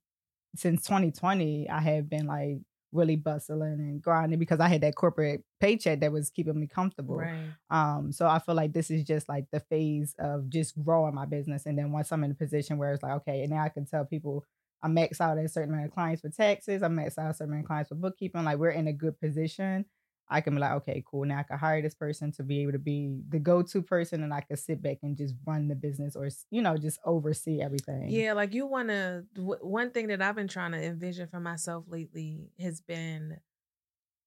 since 0.54 0.82
2020, 0.84 1.68
I 1.68 1.80
have 1.80 2.08
been 2.08 2.26
like 2.26 2.58
really 2.92 3.16
bustling 3.16 3.80
and 3.80 4.02
grinding 4.02 4.38
because 4.38 4.60
I 4.60 4.68
had 4.68 4.80
that 4.80 4.94
corporate 4.94 5.44
paycheck 5.60 6.00
that 6.00 6.12
was 6.12 6.30
keeping 6.30 6.58
me 6.58 6.66
comfortable. 6.66 7.16
right. 7.16 7.36
Um, 7.70 8.12
so 8.12 8.26
I 8.26 8.38
feel 8.38 8.54
like 8.54 8.72
this 8.72 8.90
is 8.90 9.04
just 9.04 9.28
like 9.28 9.46
the 9.52 9.60
phase 9.60 10.14
of 10.18 10.48
just 10.48 10.80
growing 10.82 11.14
my 11.14 11.26
business. 11.26 11.66
And 11.66 11.78
then 11.78 11.92
once 11.92 12.10
I'm 12.12 12.24
in 12.24 12.32
a 12.32 12.34
position 12.34 12.78
where 12.78 12.92
it's 12.92 13.02
like, 13.02 13.12
okay, 13.12 13.42
and 13.42 13.50
now 13.50 13.62
I 13.62 13.68
can 13.68 13.86
tell 13.86 14.04
people 14.04 14.44
I 14.82 14.88
max 14.88 15.20
out 15.20 15.38
a 15.38 15.48
certain 15.48 15.74
amount 15.74 15.88
of 15.88 15.94
clients 15.94 16.22
for 16.22 16.30
taxes, 16.30 16.82
I 16.82 16.88
max 16.88 17.18
out 17.18 17.30
a 17.30 17.34
certain 17.34 17.52
amount 17.52 17.64
of 17.64 17.68
clients 17.68 17.88
for 17.88 17.96
bookkeeping, 17.96 18.44
like 18.44 18.58
we're 18.58 18.70
in 18.70 18.88
a 18.88 18.92
good 18.92 19.20
position. 19.20 19.84
I 20.32 20.40
can 20.40 20.54
be 20.54 20.60
like, 20.60 20.72
okay, 20.72 21.02
cool. 21.04 21.24
Now 21.24 21.40
I 21.40 21.42
can 21.42 21.58
hire 21.58 21.82
this 21.82 21.96
person 21.96 22.30
to 22.32 22.44
be 22.44 22.62
able 22.62 22.72
to 22.72 22.78
be 22.78 23.20
the 23.28 23.40
go-to 23.40 23.82
person 23.82 24.22
and 24.22 24.32
I 24.32 24.42
can 24.42 24.56
sit 24.56 24.80
back 24.80 24.98
and 25.02 25.16
just 25.16 25.34
run 25.44 25.66
the 25.66 25.74
business 25.74 26.14
or, 26.14 26.28
you 26.50 26.62
know, 26.62 26.76
just 26.76 27.00
oversee 27.04 27.60
everything. 27.60 28.10
Yeah, 28.10 28.34
like 28.34 28.54
you 28.54 28.64
want 28.64 28.90
to. 28.90 29.24
W- 29.34 29.58
one 29.60 29.90
thing 29.90 30.06
that 30.06 30.22
I've 30.22 30.36
been 30.36 30.46
trying 30.46 30.70
to 30.70 30.80
envision 30.80 31.26
for 31.26 31.40
myself 31.40 31.84
lately 31.88 32.52
has 32.60 32.80
been, 32.80 33.38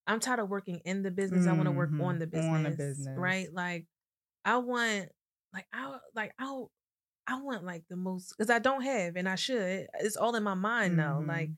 I'm 0.06 0.20
tired 0.20 0.40
of 0.40 0.50
working 0.50 0.82
in 0.84 1.04
the 1.04 1.12
business. 1.12 1.48
I 1.48 1.54
want 1.54 1.66
to 1.66 1.72
work 1.72 1.90
mm-hmm. 1.90 2.02
on 2.02 2.20
the 2.20 2.28
business. 2.28 2.54
on 2.54 2.64
the 2.64 2.72
business. 2.72 3.18
right? 3.18 3.48
Like, 3.54 3.86
I 4.44 4.58
want, 4.58 5.08
like, 5.54 5.68
I 5.72 6.00
like 6.14 6.34
I, 6.38 6.64
I 7.27 7.39
want 7.42 7.63
like 7.63 7.88
the 7.89 7.96
most 7.96 8.36
because 8.38 8.50
I 8.50 8.60
don't 8.60 8.82
have 8.82 9.15
and 9.15 9.30
I 9.30 9.36
should. 9.36 9.88
It's 10.00 10.18
all 10.18 10.36
in 10.36 10.44
my 10.44 10.56
mind 10.56 10.96
now. 10.98 11.22
Like 11.22 11.51
Mhm. 11.51 11.58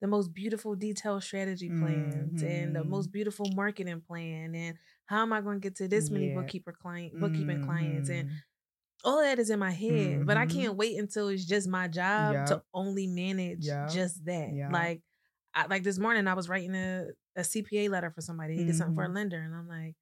the 0.00 0.08
most 0.08 0.32
beautiful 0.34 0.76
detailed 0.76 1.22
strategy 1.24 1.70
plans 1.70 2.42
and 2.42 2.74
the 2.76 2.80
Mhm. 2.80 2.88
most 2.88 3.12
beautiful 3.12 3.48
marketing 3.54 4.00
plan 4.02 4.54
and 4.54 4.78
how 5.06 5.22
am 5.22 5.32
I 5.32 5.40
going 5.42 5.60
to 5.60 5.68
get 5.68 5.76
to 5.76 5.88
this 5.88 6.10
many 6.10 6.28
Yeah. 6.28 6.34
bookkeeper 6.34 6.72
client 6.72 7.18
bookkeeping 7.20 7.60
clients 7.60 8.08
and 8.10 8.26
Mhm. 8.28 8.42
all 9.04 9.18
of 9.20 9.24
that 9.26 9.38
is 9.38 9.50
in 9.50 9.58
my 9.58 9.70
head, 9.72 10.26
but 10.26 10.36
I 10.36 10.46
Mhm. 10.46 10.50
can't 10.50 10.76
wait 10.76 10.98
until 10.98 11.28
it's 11.28 11.44
just 11.46 11.68
my 11.68 11.88
job 11.88 12.46
to 12.46 12.62
only 12.74 13.06
manage 13.06 13.64
Yup. 13.64 13.88
just 13.90 14.24
that. 14.26 14.50
Yup. 14.54 14.70
Like, 14.72 15.02
I, 15.54 15.66
like 15.66 15.82
this 15.84 15.98
morning, 15.98 16.26
I 16.28 16.34
was 16.34 16.48
writing 16.48 16.74
a, 16.74 17.08
a 17.36 17.42
CPA 17.44 17.88
letter 17.90 18.10
for 18.10 18.20
somebody. 18.22 18.56
He 18.56 18.64
did 18.64 18.76
something 18.76 18.94
for 18.94 19.04
a 19.04 19.08
lender, 19.08 19.40
and 19.40 19.54
I'm 19.54 19.68
like, 19.68 19.96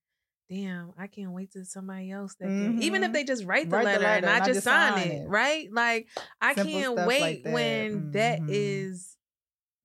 damn, 0.50 0.92
I 0.98 1.06
can't 1.06 1.30
wait 1.30 1.52
till 1.52 1.64
somebody 1.64 2.10
else 2.10 2.34
that 2.40 2.46
can, 2.48 2.82
even 2.82 3.04
if 3.04 3.10
Mhm. 3.10 3.12
they 3.14 3.24
just 3.24 3.44
write 3.44 3.70
the, 3.70 3.76
Write 3.76 3.84
the 3.84 4.00
letter, 4.00 4.04
and 4.06 4.24
letter 4.24 4.26
I 4.26 4.34
and 4.34 4.42
I 4.42 4.46
just 4.46 4.62
sign 4.64 4.92
sign 4.94 5.08
it, 5.08 5.22
it. 5.22 5.28
right? 5.28 5.72
Like, 5.72 6.08
I 6.40 6.54
Simple 6.54 6.72
can't 6.72 7.06
wait 7.06 7.20
like 7.20 7.42
that. 7.44 7.52
when 7.52 8.10
that 8.10 8.40
Mhm. 8.40 8.46
is 8.50 9.16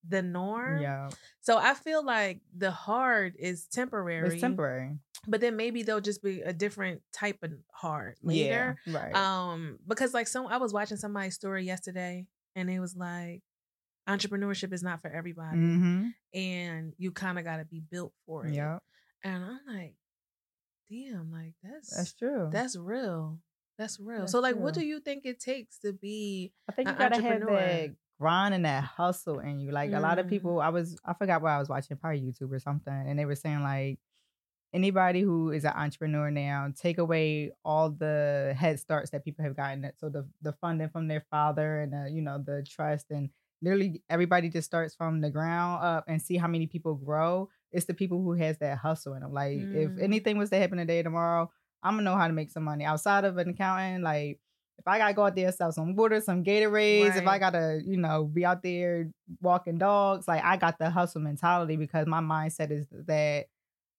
the 0.08 0.22
norm. 0.22 0.82
Yeah. 0.82 1.10
So 1.42 1.58
I 1.58 1.74
feel 1.76 2.04
like 2.04 2.42
the 2.56 2.72
hard 2.72 3.36
is 3.38 3.68
temporary. 3.68 4.28
It's 4.34 4.42
temporary. 4.42 4.98
But 5.28 5.42
then 5.42 5.56
maybe 5.56 5.82
there'll 5.84 6.02
just 6.02 6.22
be 6.24 6.42
a 6.42 6.54
different 6.54 7.02
type 7.12 7.38
of 7.42 7.54
hard 7.72 8.16
later. 8.22 8.78
Yeah. 8.86 8.98
Right. 9.04 9.16
Um, 9.16 9.80
because 9.88 10.14
like 10.14 10.28
some 10.28 10.46
I 10.48 10.58
was 10.58 10.74
watching 10.74 10.98
somebody's 10.98 11.34
story 11.36 11.64
yesterday 11.66 12.28
and 12.56 12.70
it 12.70 12.80
was 12.80 12.96
like 12.96 13.42
entrepreneurship 14.08 14.72
is 14.74 14.84
not 14.84 15.02
for 15.02 15.10
everybody. 15.10 15.58
mm-hmm. 15.58 16.08
And 16.36 16.94
you 16.98 17.12
kind 17.12 17.40
of 17.40 17.44
gotta 17.46 17.66
be 17.66 17.80
built 17.80 18.14
for 18.28 18.46
it. 18.46 18.54
Yeah. 18.54 18.78
And 19.24 19.44
I'm 19.44 19.60
like, 19.68 19.96
damn, 20.90 21.32
like 21.32 21.54
that's 21.64 21.96
That's 21.96 22.14
true. 22.14 22.50
that's 22.52 22.76
real. 22.78 23.40
That's 23.78 24.00
real. 24.00 24.20
That's 24.22 24.32
so 24.32 24.40
like 24.40 24.56
what 24.56 24.74
do 24.74 24.86
you 24.86 25.00
think 25.00 25.26
it 25.26 25.40
takes 25.40 25.78
to 25.80 25.92
be 25.94 26.54
I 26.70 26.72
think 26.72 26.90
you 26.90 26.96
gotta 26.96 27.22
have 27.22 27.42
that 27.42 27.96
grind 28.20 28.54
and 28.54 28.66
that 28.66 28.84
hustle 28.84 29.40
in 29.40 29.60
you. 29.60 29.72
Like 29.72 29.92
a 29.92 30.00
lot 30.00 30.20
of 30.20 30.26
Mm. 30.28 30.30
people, 30.30 30.62
I 30.62 30.70
was 30.70 30.98
I 31.04 31.14
forgot 31.14 31.42
what 31.42 31.52
I 31.52 31.60
was 31.60 31.68
watching, 31.70 31.98
probably 31.98 32.22
YouTube 32.22 32.52
or 32.52 32.60
something, 32.60 32.94
and 32.94 33.20
they 33.20 33.26
were 33.26 33.36
saying 33.36 33.62
like 33.64 34.00
anybody 34.74 35.22
who 35.22 35.52
is 35.52 35.64
an 35.64 35.74
entrepreneur 35.76 36.32
now, 36.32 36.72
take 36.76 36.98
away 36.98 37.52
all 37.64 37.90
the 37.90 38.54
head 38.58 38.80
starts 38.80 39.10
that 39.12 39.24
people 39.24 39.44
have 39.44 39.56
gotten. 39.56 39.84
it. 39.86 39.96
So 40.00 40.10
the 40.10 40.28
the 40.42 40.54
funding 40.54 40.90
from 40.90 41.08
their 41.08 41.26
father 41.32 41.82
and 41.82 41.94
the, 41.94 42.12
you 42.12 42.22
know 42.22 42.38
the 42.44 42.64
trust 42.68 43.08
and 43.12 43.30
literally 43.62 44.02
everybody 44.10 44.50
just 44.50 44.66
starts 44.66 44.94
from 44.96 45.22
the 45.22 45.30
ground 45.30 45.84
up 45.84 46.06
and 46.08 46.22
see 46.22 46.38
how 46.38 46.48
many 46.48 46.68
people 46.68 46.96
grow. 46.96 47.50
It's 47.76 47.86
the 47.86 47.94
people 47.94 48.22
who 48.24 48.34
has 48.34 48.58
that 48.60 48.78
hustle 48.78 49.14
in 49.16 49.22
them. 49.22 49.34
Like 49.34 49.58
if 49.74 49.92
Mm. 49.92 50.02
anything 50.02 50.38
was 50.38 50.50
to 50.52 50.58
happen 50.58 50.78
today, 50.78 51.04
tomorrow, 51.04 51.52
I'm 51.84 51.94
gonna 51.96 52.04
know 52.04 52.16
how 52.16 52.28
to 52.28 52.34
make 52.34 52.50
some 52.52 52.64
money 52.64 52.86
outside 52.86 53.26
of 53.26 53.38
an 53.38 53.50
accountant. 53.50 54.04
Like 54.04 54.40
if 54.78 54.88
I 54.88 54.98
gotta 54.98 55.14
go 55.14 55.26
out 55.26 55.36
there 55.36 55.48
and 55.48 55.56
sell 55.56 55.72
some 55.72 55.96
water, 55.96 56.20
some 56.22 56.44
Gatorades, 56.44 57.18
if 57.18 57.28
I 57.28 57.38
gotta, 57.40 57.82
you 57.86 57.98
know, 57.98 58.24
be 58.26 58.46
out 58.46 58.64
there 58.64 59.10
walking 59.42 59.78
dogs, 59.78 60.28
like 60.28 60.44
I 60.44 60.58
got 60.58 60.80
the 60.80 60.90
hustle 60.90 61.22
mentality 61.22 61.76
because 61.76 62.08
my 62.08 62.22
mindset 62.22 62.72
is 62.72 62.88
that 63.08 63.48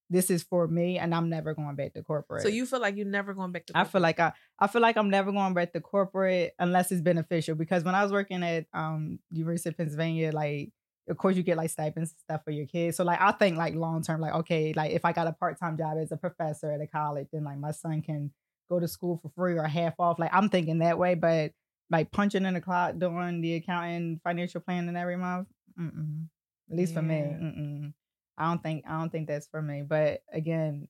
this 0.09 0.29
is 0.29 0.41
for 0.43 0.67
me 0.67 0.97
and 0.97 1.13
I'm 1.13 1.29
never 1.29 1.53
going 1.53 1.75
back 1.75 1.93
to 1.93 2.01
corporate. 2.01 2.41
so 2.41 2.47
you 2.47 2.65
feel 2.65 2.79
like 2.79 2.95
you're 2.95 3.05
never 3.05 3.33
going 3.33 3.51
back 3.51 3.65
to 3.67 3.73
I 3.77 3.83
feel 3.83 4.01
like 4.01 4.19
I 4.19 4.31
I 4.57 4.67
feel 4.67 4.81
like 4.81 4.97
I'm 4.97 5.09
never 5.09 5.31
going 5.31 5.53
back 5.53 5.73
to 5.73 5.81
corporate 5.81 6.53
unless 6.59 6.91
it's 6.91 7.01
beneficial. 7.01 7.55
Because 7.55 7.83
when 7.83 7.93
I 7.95 8.03
was 8.03 8.11
working 8.11 8.41
at 8.43 8.65
um 8.73 9.19
University 9.31 9.69
of 9.69 9.77
Pennsylvania, 9.77 10.31
like 10.31 10.71
of 11.09 11.17
course 11.17 11.35
you 11.35 11.43
get 11.43 11.57
like 11.57 11.69
stipends 11.69 12.11
and 12.11 12.19
stuff 12.19 12.43
for 12.43 12.51
your 12.51 12.65
kids. 12.65 12.97
So 12.97 13.03
like 13.03 13.21
I 13.21 13.31
think 13.31 13.57
like 13.57 13.75
long 13.75 14.01
term, 14.01 14.21
like 14.21 14.33
okay, 14.33 14.73
like 14.73 14.91
if 14.91 15.05
I 15.05 15.13
got 15.13 15.27
a 15.27 15.33
part 15.33 15.59
time 15.59 15.77
job 15.77 15.97
as 15.97 16.11
a 16.11 16.17
professor 16.17 16.71
at 16.71 16.81
a 16.81 16.87
college, 16.87 17.27
then 17.31 17.43
like 17.43 17.57
my 17.57 17.71
son 17.71 18.01
can 18.01 18.31
go 18.69 18.79
to 18.79 18.87
school 18.87 19.19
for 19.21 19.29
free 19.29 19.57
or 19.57 19.63
half 19.63 19.93
off. 19.99 20.19
Like 20.19 20.33
I'm 20.33 20.49
thinking 20.49 20.79
that 20.79 20.97
way, 20.97 21.15
but 21.15 21.51
like 21.89 22.11
punching 22.11 22.45
in 22.45 22.53
the 22.53 22.61
clock 22.61 22.97
doing 22.97 23.41
the 23.41 23.55
accounting 23.55 24.19
financial 24.23 24.61
planning 24.61 24.95
every 24.95 25.15
month, 25.15 25.47
mm-mm. 25.79 26.27
at 26.69 26.77
least 26.77 26.93
for 26.93 27.01
me, 27.01 27.15
mm-mm. 27.15 27.93
I 28.37 28.49
don't 28.49 28.61
think 28.61 28.83
I 28.87 28.99
don't 28.99 29.09
think 29.09 29.27
that's 29.27 29.47
for 29.47 29.61
me. 29.61 29.83
But 29.87 30.21
again, 30.31 30.87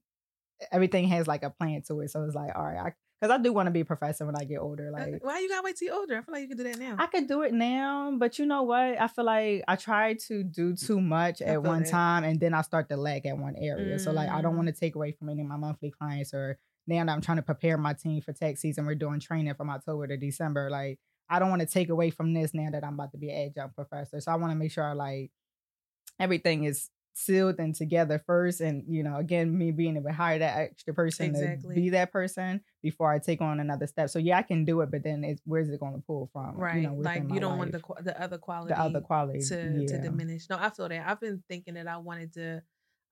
everything 0.72 1.08
has 1.10 1.28
like 1.28 1.44
a 1.44 1.52
plan 1.52 1.84
to 1.88 2.02
it. 2.02 2.10
So 2.10 2.24
it's 2.24 2.36
like, 2.36 2.56
all 2.56 2.64
right, 2.64 2.94
because 3.20 3.34
I, 3.34 3.42
do 3.42 3.52
want 3.52 3.68
to 3.68 3.72
be 3.72 3.80
a 3.82 3.86
professor 3.86 4.26
when 4.26 4.36
I 4.36 4.44
get 4.44 4.60
older. 4.60 4.92
Like 4.92 5.24
why 5.24 5.40
you 5.40 5.50
gotta 5.50 5.64
wait 5.64 5.76
till 5.78 5.88
you're 5.88 5.96
older? 5.98 6.18
I 6.18 6.22
feel 6.22 6.34
like 6.34 6.42
you 6.44 6.48
can 6.50 6.58
do 6.58 6.64
that 6.64 6.80
now. 6.80 6.96
I 7.00 7.08
could 7.08 7.28
do 7.28 7.42
it 7.42 7.54
now, 7.54 8.14
but 8.18 8.38
you 8.38 8.46
know 8.46 8.64
what? 8.64 9.00
I 9.02 9.08
feel 9.08 9.26
like 9.26 9.64
I 9.68 9.76
try 9.76 10.14
to 10.28 10.44
do 10.44 10.76
too 10.76 11.02
much 11.02 11.42
at 11.42 11.62
one 11.64 11.84
that. 11.84 11.90
time 11.92 12.24
and 12.24 12.40
then 12.40 12.54
I 12.54 12.62
start 12.62 12.90
to 12.90 12.98
lag 12.98 13.26
at 13.26 13.38
one 13.38 13.56
area. 13.58 13.98
So 14.00 14.12
like 14.12 14.30
I 14.30 14.42
don't 14.42 14.54
Mm. 14.54 14.58
want 14.58 14.68
to 14.68 14.74
take 14.74 14.96
away 14.96 15.12
from 15.12 15.30
any 15.30 15.42
of 15.42 15.48
my 15.48 15.58
monthly 15.58 15.92
clients 15.92 16.34
or 16.34 16.58
now 16.86 17.04
that 17.04 17.12
I'm 17.12 17.22
trying 17.22 17.38
to 17.38 17.44
prepare 17.44 17.78
my 17.78 17.94
team 17.94 18.22
for 18.22 18.34
tax 18.34 18.62
season. 18.62 18.86
We're 18.86 18.96
doing 18.96 19.20
training 19.20 19.54
from 19.56 19.70
October 19.70 20.08
to 20.08 20.18
December. 20.18 20.70
Like 20.70 21.00
I 21.30 21.40
don't 21.40 21.50
want 21.50 21.62
to 21.62 21.68
take 21.68 21.90
away 21.90 22.10
from 22.12 22.34
this 22.34 22.54
now 22.54 22.70
that 22.72 22.84
I'm 22.84 22.94
about 22.94 23.12
to 23.12 23.18
be 23.18 23.30
an 23.30 23.48
adjunct 23.50 23.76
professor. 23.76 24.22
So 24.22 24.32
I 24.32 24.36
want 24.36 24.52
to 24.52 24.56
make 24.58 24.72
sure 24.72 24.84
I 24.86 24.94
like 24.94 25.32
everything 26.20 26.64
is 26.64 26.90
sealed 27.18 27.56
and 27.60 27.74
together 27.74 28.22
first. 28.26 28.62
And 28.62 28.84
you 28.88 29.04
know, 29.04 29.18
again, 29.18 29.58
me 29.58 29.72
being 29.72 29.96
able 29.98 30.08
to 30.10 30.14
hire 30.14 30.40
that 30.40 30.58
extra 30.60 30.94
person 30.94 31.28
Exactly. 31.28 31.76
to 31.76 31.82
be 31.82 31.90
that 31.90 32.12
person 32.12 32.62
before 32.84 33.12
I 33.12 33.20
take 33.20 33.42
on 33.42 33.60
another 33.60 33.88
step. 33.88 34.10
So 34.10 34.20
yeah, 34.20 34.38
I 34.38 34.44
can 34.44 34.66
do 34.66 34.82
it, 34.82 34.92
but 34.92 35.04
then 35.04 35.24
it's 35.24 35.42
where's 35.46 35.70
it 35.70 35.80
going 35.80 35.94
to 35.96 36.00
pull 36.06 36.30
from? 36.32 36.56
right. 36.58 36.82
You 36.82 36.88
know, 36.88 36.94
like 36.96 37.24
you 37.30 37.40
don't 37.40 37.58
want 37.58 37.72
the 37.72 37.82
the 38.02 38.22
other 38.22 38.38
quality 38.38 38.74
the 38.74 38.80
other 38.80 39.02
quality 39.02 39.40
to 39.40 39.86
to 39.88 40.02
diminish. 40.02 40.50
No, 40.50 40.58
I 40.60 40.70
feel 40.70 40.88
that. 40.90 41.08
I've 41.10 41.20
been 41.20 41.44
thinking 41.50 41.74
that 41.74 41.88
I 41.88 41.98
wanted 41.98 42.34
to 42.34 42.62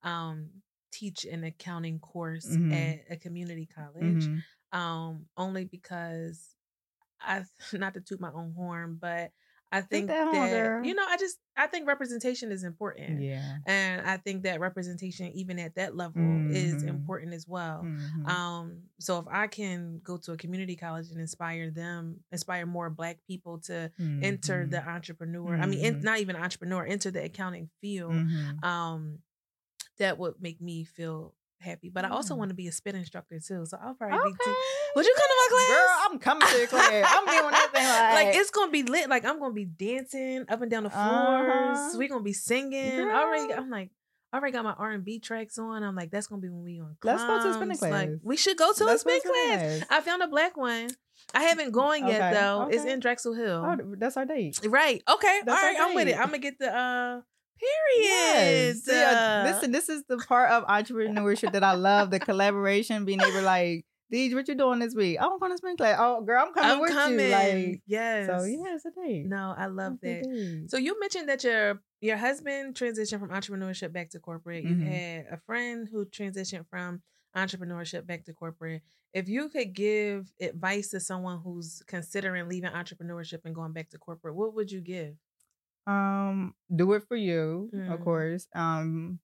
um 0.02 0.50
teach 0.92 1.24
an 1.24 1.44
accounting 1.44 1.98
course 1.98 2.46
Mhm. 2.46 2.72
at 2.72 3.12
a 3.12 3.16
community 3.16 3.66
college. 3.66 4.26
Mhm. 4.26 4.42
Um 4.72 5.26
only 5.36 5.64
because 5.64 6.54
I 7.20 7.44
not 7.72 7.94
to 7.94 8.00
toot 8.00 8.20
my 8.20 8.30
own 8.32 8.52
horn, 8.54 8.98
but 9.00 9.32
I 9.76 9.80
think 9.82 10.08
that 10.08 10.32
that 10.32 10.84
you 10.84 10.94
know, 10.94 11.04
I 11.08 11.16
just 11.16 11.38
I 11.56 11.66
think 11.66 11.86
representation 11.86 12.50
is 12.52 12.64
important. 12.64 13.20
Yeah. 13.22 13.56
And 13.66 14.06
I 14.06 14.16
think 14.18 14.42
that 14.42 14.60
representation, 14.60 15.32
even 15.34 15.58
at 15.58 15.74
that 15.76 15.96
level, 15.96 16.22
is 16.50 16.82
Mhm. 16.84 16.88
important 16.88 17.32
as 17.34 17.46
well. 17.48 17.82
Mhm. 17.84 18.26
Um, 18.28 18.82
so 18.98 19.18
if 19.20 19.26
I 19.28 19.46
can 19.46 20.00
go 20.02 20.16
to 20.18 20.32
a 20.32 20.36
community 20.36 20.76
college 20.76 21.10
and 21.10 21.20
inspire 21.20 21.70
them, 21.70 22.20
inspire 22.32 22.66
more 22.66 22.90
black 22.90 23.18
people 23.26 23.58
to 23.60 23.90
enter 24.22 24.66
the 24.66 24.86
entrepreneur, 24.88 25.56
I 25.56 25.66
mean, 25.66 25.80
in, 25.84 25.94
Mhm. 25.96 26.02
not 26.02 26.18
even 26.20 26.36
entrepreneur, 26.36 26.84
enter 26.84 27.10
the 27.10 27.24
accounting 27.24 27.70
field, 27.80 28.12
Mhm. 28.12 28.64
um, 28.64 29.18
that 29.98 30.18
would 30.18 30.34
make 30.40 30.60
me 30.60 30.84
feel 30.84 31.34
happy. 31.60 31.90
But 31.90 32.04
I 32.04 32.08
also 32.10 32.34
Yeah. 32.34 32.38
want 32.38 32.50
to 32.50 32.54
be 32.54 32.66
a 32.68 32.72
spin 32.72 32.96
instructor 32.96 33.38
too. 33.40 33.64
So 33.66 33.78
I'll 33.82 33.94
probably 33.94 34.18
be. 34.18 34.28
Okay. 34.28 34.50
Te- 34.50 34.56
would 34.96 35.06
you 35.06 35.14
come 35.16 35.28
to 35.28 35.36
my 35.38 35.48
class? 35.50 35.68
Girl, 35.68 35.96
I'm 36.12 36.18
coming 36.18 36.48
to 36.48 36.56
your 36.58 36.66
class. 36.66 37.12
I'm 37.16 37.26
doing 37.26 37.50
that 37.50 37.70
thing 37.72 37.84
like, 38.16 38.26
like 38.26 38.36
it's 38.36 38.50
gonna 38.50 38.70
be 38.72 38.82
lit. 38.82 39.08
Like 39.08 39.24
I'm 39.24 39.38
gonna 39.38 39.54
be 39.54 39.64
dancing 39.64 40.44
up 40.48 40.60
and 40.62 40.70
down 40.70 40.84
the 40.84 40.90
floors. 40.90 41.78
Uh-huh. 41.78 41.90
We're 41.98 42.08
gonna 42.08 42.22
be 42.22 42.32
singing. 42.32 43.00
Already, 43.00 43.52
I'm 43.54 43.70
like, 43.70 43.90
I 44.32 44.38
already 44.38 44.52
got 44.52 44.64
my 44.64 44.72
R 44.72 44.90
and 44.92 45.04
B 45.04 45.18
tracks 45.18 45.56
on. 45.58 45.82
I'm 45.82 45.94
like, 45.96 46.10
that's 46.10 46.26
gonna 46.26 46.42
be 46.42 46.48
when 46.48 46.62
we 46.64 46.80
on. 46.80 46.96
Let's 47.02 47.22
go 47.24 47.42
to 47.42 47.48
a 47.50 47.54
spinning 47.54 47.76
clowns. 47.78 47.92
Like 47.92 48.08
class. 48.08 48.18
we 48.22 48.36
should 48.36 48.56
go 48.56 48.72
to 48.72 48.84
Let's 48.84 49.04
a 49.04 49.08
spin 49.08 49.20
class. 49.22 49.78
class. 49.78 49.82
I 49.90 50.00
found 50.02 50.22
a 50.22 50.28
black 50.28 50.56
one. 50.56 50.90
I 51.34 51.42
haven't 51.44 51.72
gone 51.72 52.06
yet 52.06 52.20
Okay, 52.20 52.34
though. 52.40 52.68
It's 52.70 52.84
in 52.84 53.00
Drexel 53.00 53.34
Hill. 53.34 53.64
Oh, 53.66 53.94
that's 53.98 54.16
our 54.16 54.26
date. 54.26 54.60
right. 54.66 55.02
Okay. 55.08 55.40
That's 55.44 55.62
All 55.62 55.68
right. 55.68 55.76
I'm 55.80 55.94
with 55.94 56.08
it. 56.08 56.16
I'm 56.18 56.26
gonna 56.26 56.38
get 56.38 56.58
the 56.58 56.72
uh 56.76 57.20
period. 57.58 58.04
Yes. 58.04 58.82
See, 58.84 59.02
uh, 59.02 59.44
listen, 59.44 59.72
this 59.72 59.88
is 59.88 60.04
the 60.08 60.18
part 60.18 60.50
of 60.50 60.64
entrepreneurship 60.66 61.52
that 61.52 61.64
I 61.64 61.74
love. 61.74 62.10
The 62.10 62.18
collaboration, 62.20 63.04
being 63.04 63.20
able 63.20 63.32
to 63.32 63.42
like, 63.42 63.84
Deej, 64.12 64.34
what 64.34 64.46
you 64.46 64.54
doing 64.54 64.78
this 64.78 64.94
week? 64.94 65.18
Oh, 65.20 65.32
I'm 65.32 65.38
going 65.40 65.50
to 65.50 65.58
spin 65.58 65.76
class. 65.76 65.96
Oh, 66.00 66.20
girl, 66.22 66.44
I'm 66.46 66.52
coming 66.54 66.70
I'm 66.70 66.80
with 66.80 66.92
coming. 66.92 67.18
you. 67.26 67.32
Like, 67.32 67.82
yes. 67.86 68.26
so 68.28 68.44
yeah, 68.44 68.74
it's 68.76 68.84
a 68.84 68.90
date. 68.92 69.26
No, 69.26 69.52
I 69.56 69.66
love 69.66 69.98
It's 70.02 70.26
that. 70.26 70.70
So 70.70 70.76
you 70.76 70.98
mentioned 71.00 71.28
that 71.28 71.42
your 71.42 71.80
your 72.00 72.16
husband 72.16 72.74
transitioned 72.76 73.18
from 73.18 73.30
entrepreneurship 73.30 73.92
back 73.92 74.10
to 74.10 74.20
corporate. 74.20 74.62
You 74.64 74.76
Mhm. 74.76 74.86
had 74.86 75.26
a 75.32 75.38
friend 75.44 75.88
who 75.90 76.04
transitioned 76.04 76.66
from 76.70 77.02
entrepreneurship 77.36 78.06
back 78.06 78.24
to 78.26 78.32
corporate. 78.32 78.82
If 79.12 79.28
you 79.28 79.48
could 79.48 79.72
give 79.74 80.30
advice 80.40 80.88
to 80.90 81.00
someone 81.00 81.40
who's 81.42 81.82
considering 81.86 82.48
leaving 82.48 82.70
entrepreneurship 82.70 83.40
and 83.44 83.54
going 83.54 83.72
back 83.72 83.90
to 83.90 83.98
corporate, 83.98 84.34
what 84.34 84.54
would 84.54 84.70
you 84.70 84.80
give? 84.80 85.14
Um 85.86 86.54
do 86.74 86.92
it 86.94 87.02
for 87.08 87.16
you 87.16 87.70
Mm. 87.74 87.92
of 87.92 88.00
course 88.04 88.48
um 88.54 89.20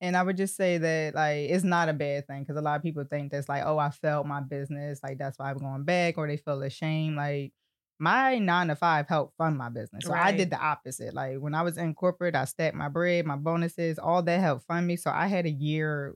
and 0.00 0.16
i 0.16 0.22
would 0.22 0.36
just 0.36 0.56
say 0.56 0.78
that 0.78 1.14
like 1.14 1.50
it's 1.50 1.64
not 1.64 1.88
a 1.88 1.92
bad 1.92 2.26
thing 2.26 2.42
because 2.42 2.56
a 2.56 2.62
lot 2.62 2.76
of 2.76 2.82
people 2.82 3.04
think 3.04 3.32
that's 3.32 3.48
like 3.48 3.62
oh 3.64 3.78
i 3.78 3.90
failed 3.90 4.26
my 4.26 4.40
business 4.40 5.00
like 5.02 5.18
that's 5.18 5.38
why 5.38 5.50
i'm 5.50 5.58
going 5.58 5.84
back 5.84 6.18
or 6.18 6.26
they 6.26 6.36
feel 6.36 6.62
ashamed 6.62 7.16
like 7.16 7.52
my 8.00 8.38
nine 8.38 8.68
to 8.68 8.76
five 8.76 9.08
helped 9.08 9.36
fund 9.36 9.56
my 9.56 9.68
business 9.68 10.06
so 10.06 10.12
i 10.14 10.32
did 10.32 10.50
the 10.50 10.58
opposite 10.58 11.14
like 11.14 11.38
when 11.38 11.54
i 11.54 11.62
was 11.62 11.78
in 11.78 11.94
corporate 11.94 12.34
i 12.34 12.44
stacked 12.44 12.74
my 12.74 12.88
bread 12.88 13.24
my 13.24 13.36
bonuses 13.36 13.98
all 13.98 14.22
that 14.22 14.40
helped 14.40 14.66
fund 14.66 14.86
me 14.86 14.96
so 14.96 15.10
i 15.10 15.26
had 15.28 15.46
a 15.46 15.50
year 15.50 16.14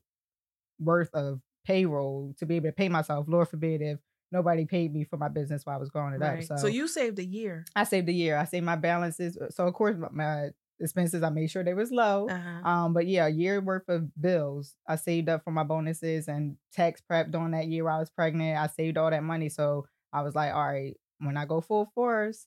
worth 0.81 1.11
of 1.15 1.41
payroll 1.65 2.35
to 2.39 2.47
be 2.47 2.57
able 2.57 2.69
to 2.69 2.73
pay 2.73 2.89
myself 2.89 3.27
lord 3.29 3.49
forbid 3.49 3.83
if 3.83 3.99
nobody 4.33 4.65
paid 4.67 4.93
me 4.93 5.05
for 5.05 5.17
my 5.17 5.29
business 5.29 5.65
while 5.65 5.77
i 5.77 5.79
was 5.79 5.91
growing 5.91 6.15
it 6.15 6.21
Right. 6.21 6.51
up 6.51 6.59
So, 6.59 6.67
you 6.67 6.87
saved 6.89 7.19
a 7.19 7.25
year. 7.25 7.65
I 7.75 7.85
saved 7.85 8.09
a 8.09 8.13
year. 8.13 8.37
I 8.37 8.45
saved 8.45 8.67
my 8.67 8.77
balances. 8.77 9.39
So 9.51 9.67
of 9.67 9.75
course 9.75 9.97
my, 9.97 10.09
my 10.11 10.49
expenses 10.81 11.23
I 11.23 11.31
made 11.31 11.51
sure 11.51 11.65
they 11.65 11.75
was 11.75 11.91
low. 11.91 12.29
Uh-huh. 12.29 12.69
Um, 12.69 12.93
but 12.95 13.07
yeah, 13.07 13.27
a 13.27 13.31
year 13.31 13.61
worth 13.61 13.89
of 13.89 14.09
bills 14.21 14.75
I 14.87 14.97
saved 14.97 15.29
up 15.29 15.43
for 15.45 15.51
my 15.51 15.65
bonuses 15.65 16.29
and 16.29 16.57
tax 16.73 17.01
prep 17.01 17.31
during 17.31 17.51
that 17.53 17.67
year 17.67 17.89
I 17.89 17.99
was 17.99 18.11
pregnant. 18.11 18.59
I 18.59 18.67
saved 18.69 18.97
all 18.99 19.11
that 19.11 19.25
money. 19.25 19.49
So 19.49 19.87
I 20.13 20.23
was 20.23 20.35
like, 20.35 20.53
all 20.55 20.67
right, 20.67 20.95
when 21.19 21.37
I 21.37 21.47
go 21.47 21.61
full 21.61 21.91
force, 21.95 22.47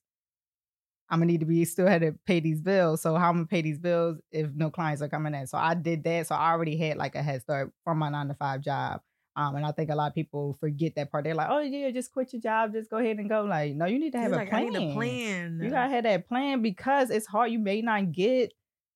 I'm 1.09 1.19
gonna 1.19 1.25
need 1.31 1.41
to 1.41 1.45
be 1.45 1.65
still 1.65 1.87
had 1.87 2.01
to 2.03 2.13
pay 2.25 2.39
these 2.39 2.61
bills. 2.61 3.01
So 3.01 3.15
how 3.15 3.29
I'm 3.29 3.35
gonna 3.35 3.47
pay 3.47 3.61
these 3.61 3.79
bills 3.79 4.17
if 4.31 4.49
no 4.55 4.69
clients 4.69 5.01
are 5.01 5.09
coming 5.09 5.33
in? 5.33 5.45
So 5.45 5.57
I 5.57 5.73
did 5.73 6.03
that. 6.05 6.27
So 6.27 6.35
I 6.35 6.51
already 6.51 6.77
had 6.77 6.95
like 6.95 7.15
a 7.15 7.21
head 7.21 7.41
start 7.41 7.73
from 7.83 7.97
my 7.97 8.09
nine 8.09 8.29
to 8.29 8.33
five 8.33 8.61
job. 8.61 9.01
Um, 9.35 9.55
and 9.55 9.65
I 9.65 9.71
think 9.71 9.89
a 9.89 9.95
lot 9.95 10.07
of 10.07 10.15
people 10.15 10.57
forget 10.59 10.95
that 10.95 11.11
part. 11.11 11.23
They're 11.23 11.35
like, 11.35 11.47
"Oh 11.49 11.59
yeah, 11.59 11.89
just 11.91 12.11
quit 12.11 12.33
your 12.33 12.41
job, 12.41 12.73
just 12.73 12.89
go 12.89 12.97
ahead 12.97 13.17
and 13.17 13.29
go." 13.29 13.43
Like, 13.43 13.75
no, 13.75 13.85
you 13.85 13.97
need 13.97 14.11
to 14.11 14.19
have 14.19 14.31
You're 14.31 14.41
a 14.41 14.43
like, 14.43 14.49
plan. 14.49 14.75
A 14.75 14.93
plan. 14.93 15.59
You 15.63 15.69
gotta 15.69 15.89
have 15.89 16.03
that 16.03 16.27
plan 16.27 16.61
because 16.61 17.09
it's 17.09 17.27
hard. 17.27 17.51
You 17.51 17.59
may 17.59 17.81
not 17.81 18.11
get 18.11 18.53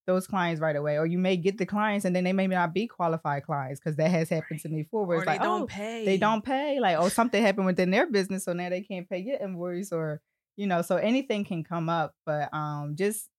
those 0.08 0.28
clients 0.28 0.62
right 0.62 0.76
away, 0.76 0.98
or 0.98 1.06
you 1.06 1.18
may 1.18 1.38
get 1.38 1.58
the 1.58 1.66
clients 1.66 2.06
and 2.06 2.16
then 2.16 2.24
they 2.24 2.34
may 2.34 2.48
not 2.48 2.74
be 2.74 2.86
qualified 2.86 3.44
clients 3.44 3.80
because 3.80 3.96
that 3.96 4.12
has 4.12 4.30
happened 4.30 4.60
to 4.60 4.70
me 4.70 4.84
before. 4.84 5.06
Where 5.06 5.18
or 5.18 5.22
it's 5.22 5.26
they 5.26 5.34
like, 5.34 5.42
don't 5.42 5.64
oh, 5.64 5.68
pay. 5.68 6.06
they 6.06 6.18
don't 6.18 6.44
pay, 6.44 6.80
like, 6.80 6.98
oh, 6.98 7.10
something 7.10 7.42
happened 7.42 7.66
within 7.66 7.90
their 7.90 8.12
business, 8.12 8.44
so 8.46 8.54
now 8.54 8.70
they 8.70 8.82
can't 8.82 9.10
pay 9.10 9.20
your 9.20 9.38
invoice, 9.38 9.92
or 9.92 10.22
you 10.58 10.68
know, 10.68 10.82
so 10.82 10.98
anything 10.98 11.46
can 11.46 11.64
come 11.64 11.90
up. 11.90 12.14
But 12.26 12.54
um, 12.54 12.96
just 12.98 13.30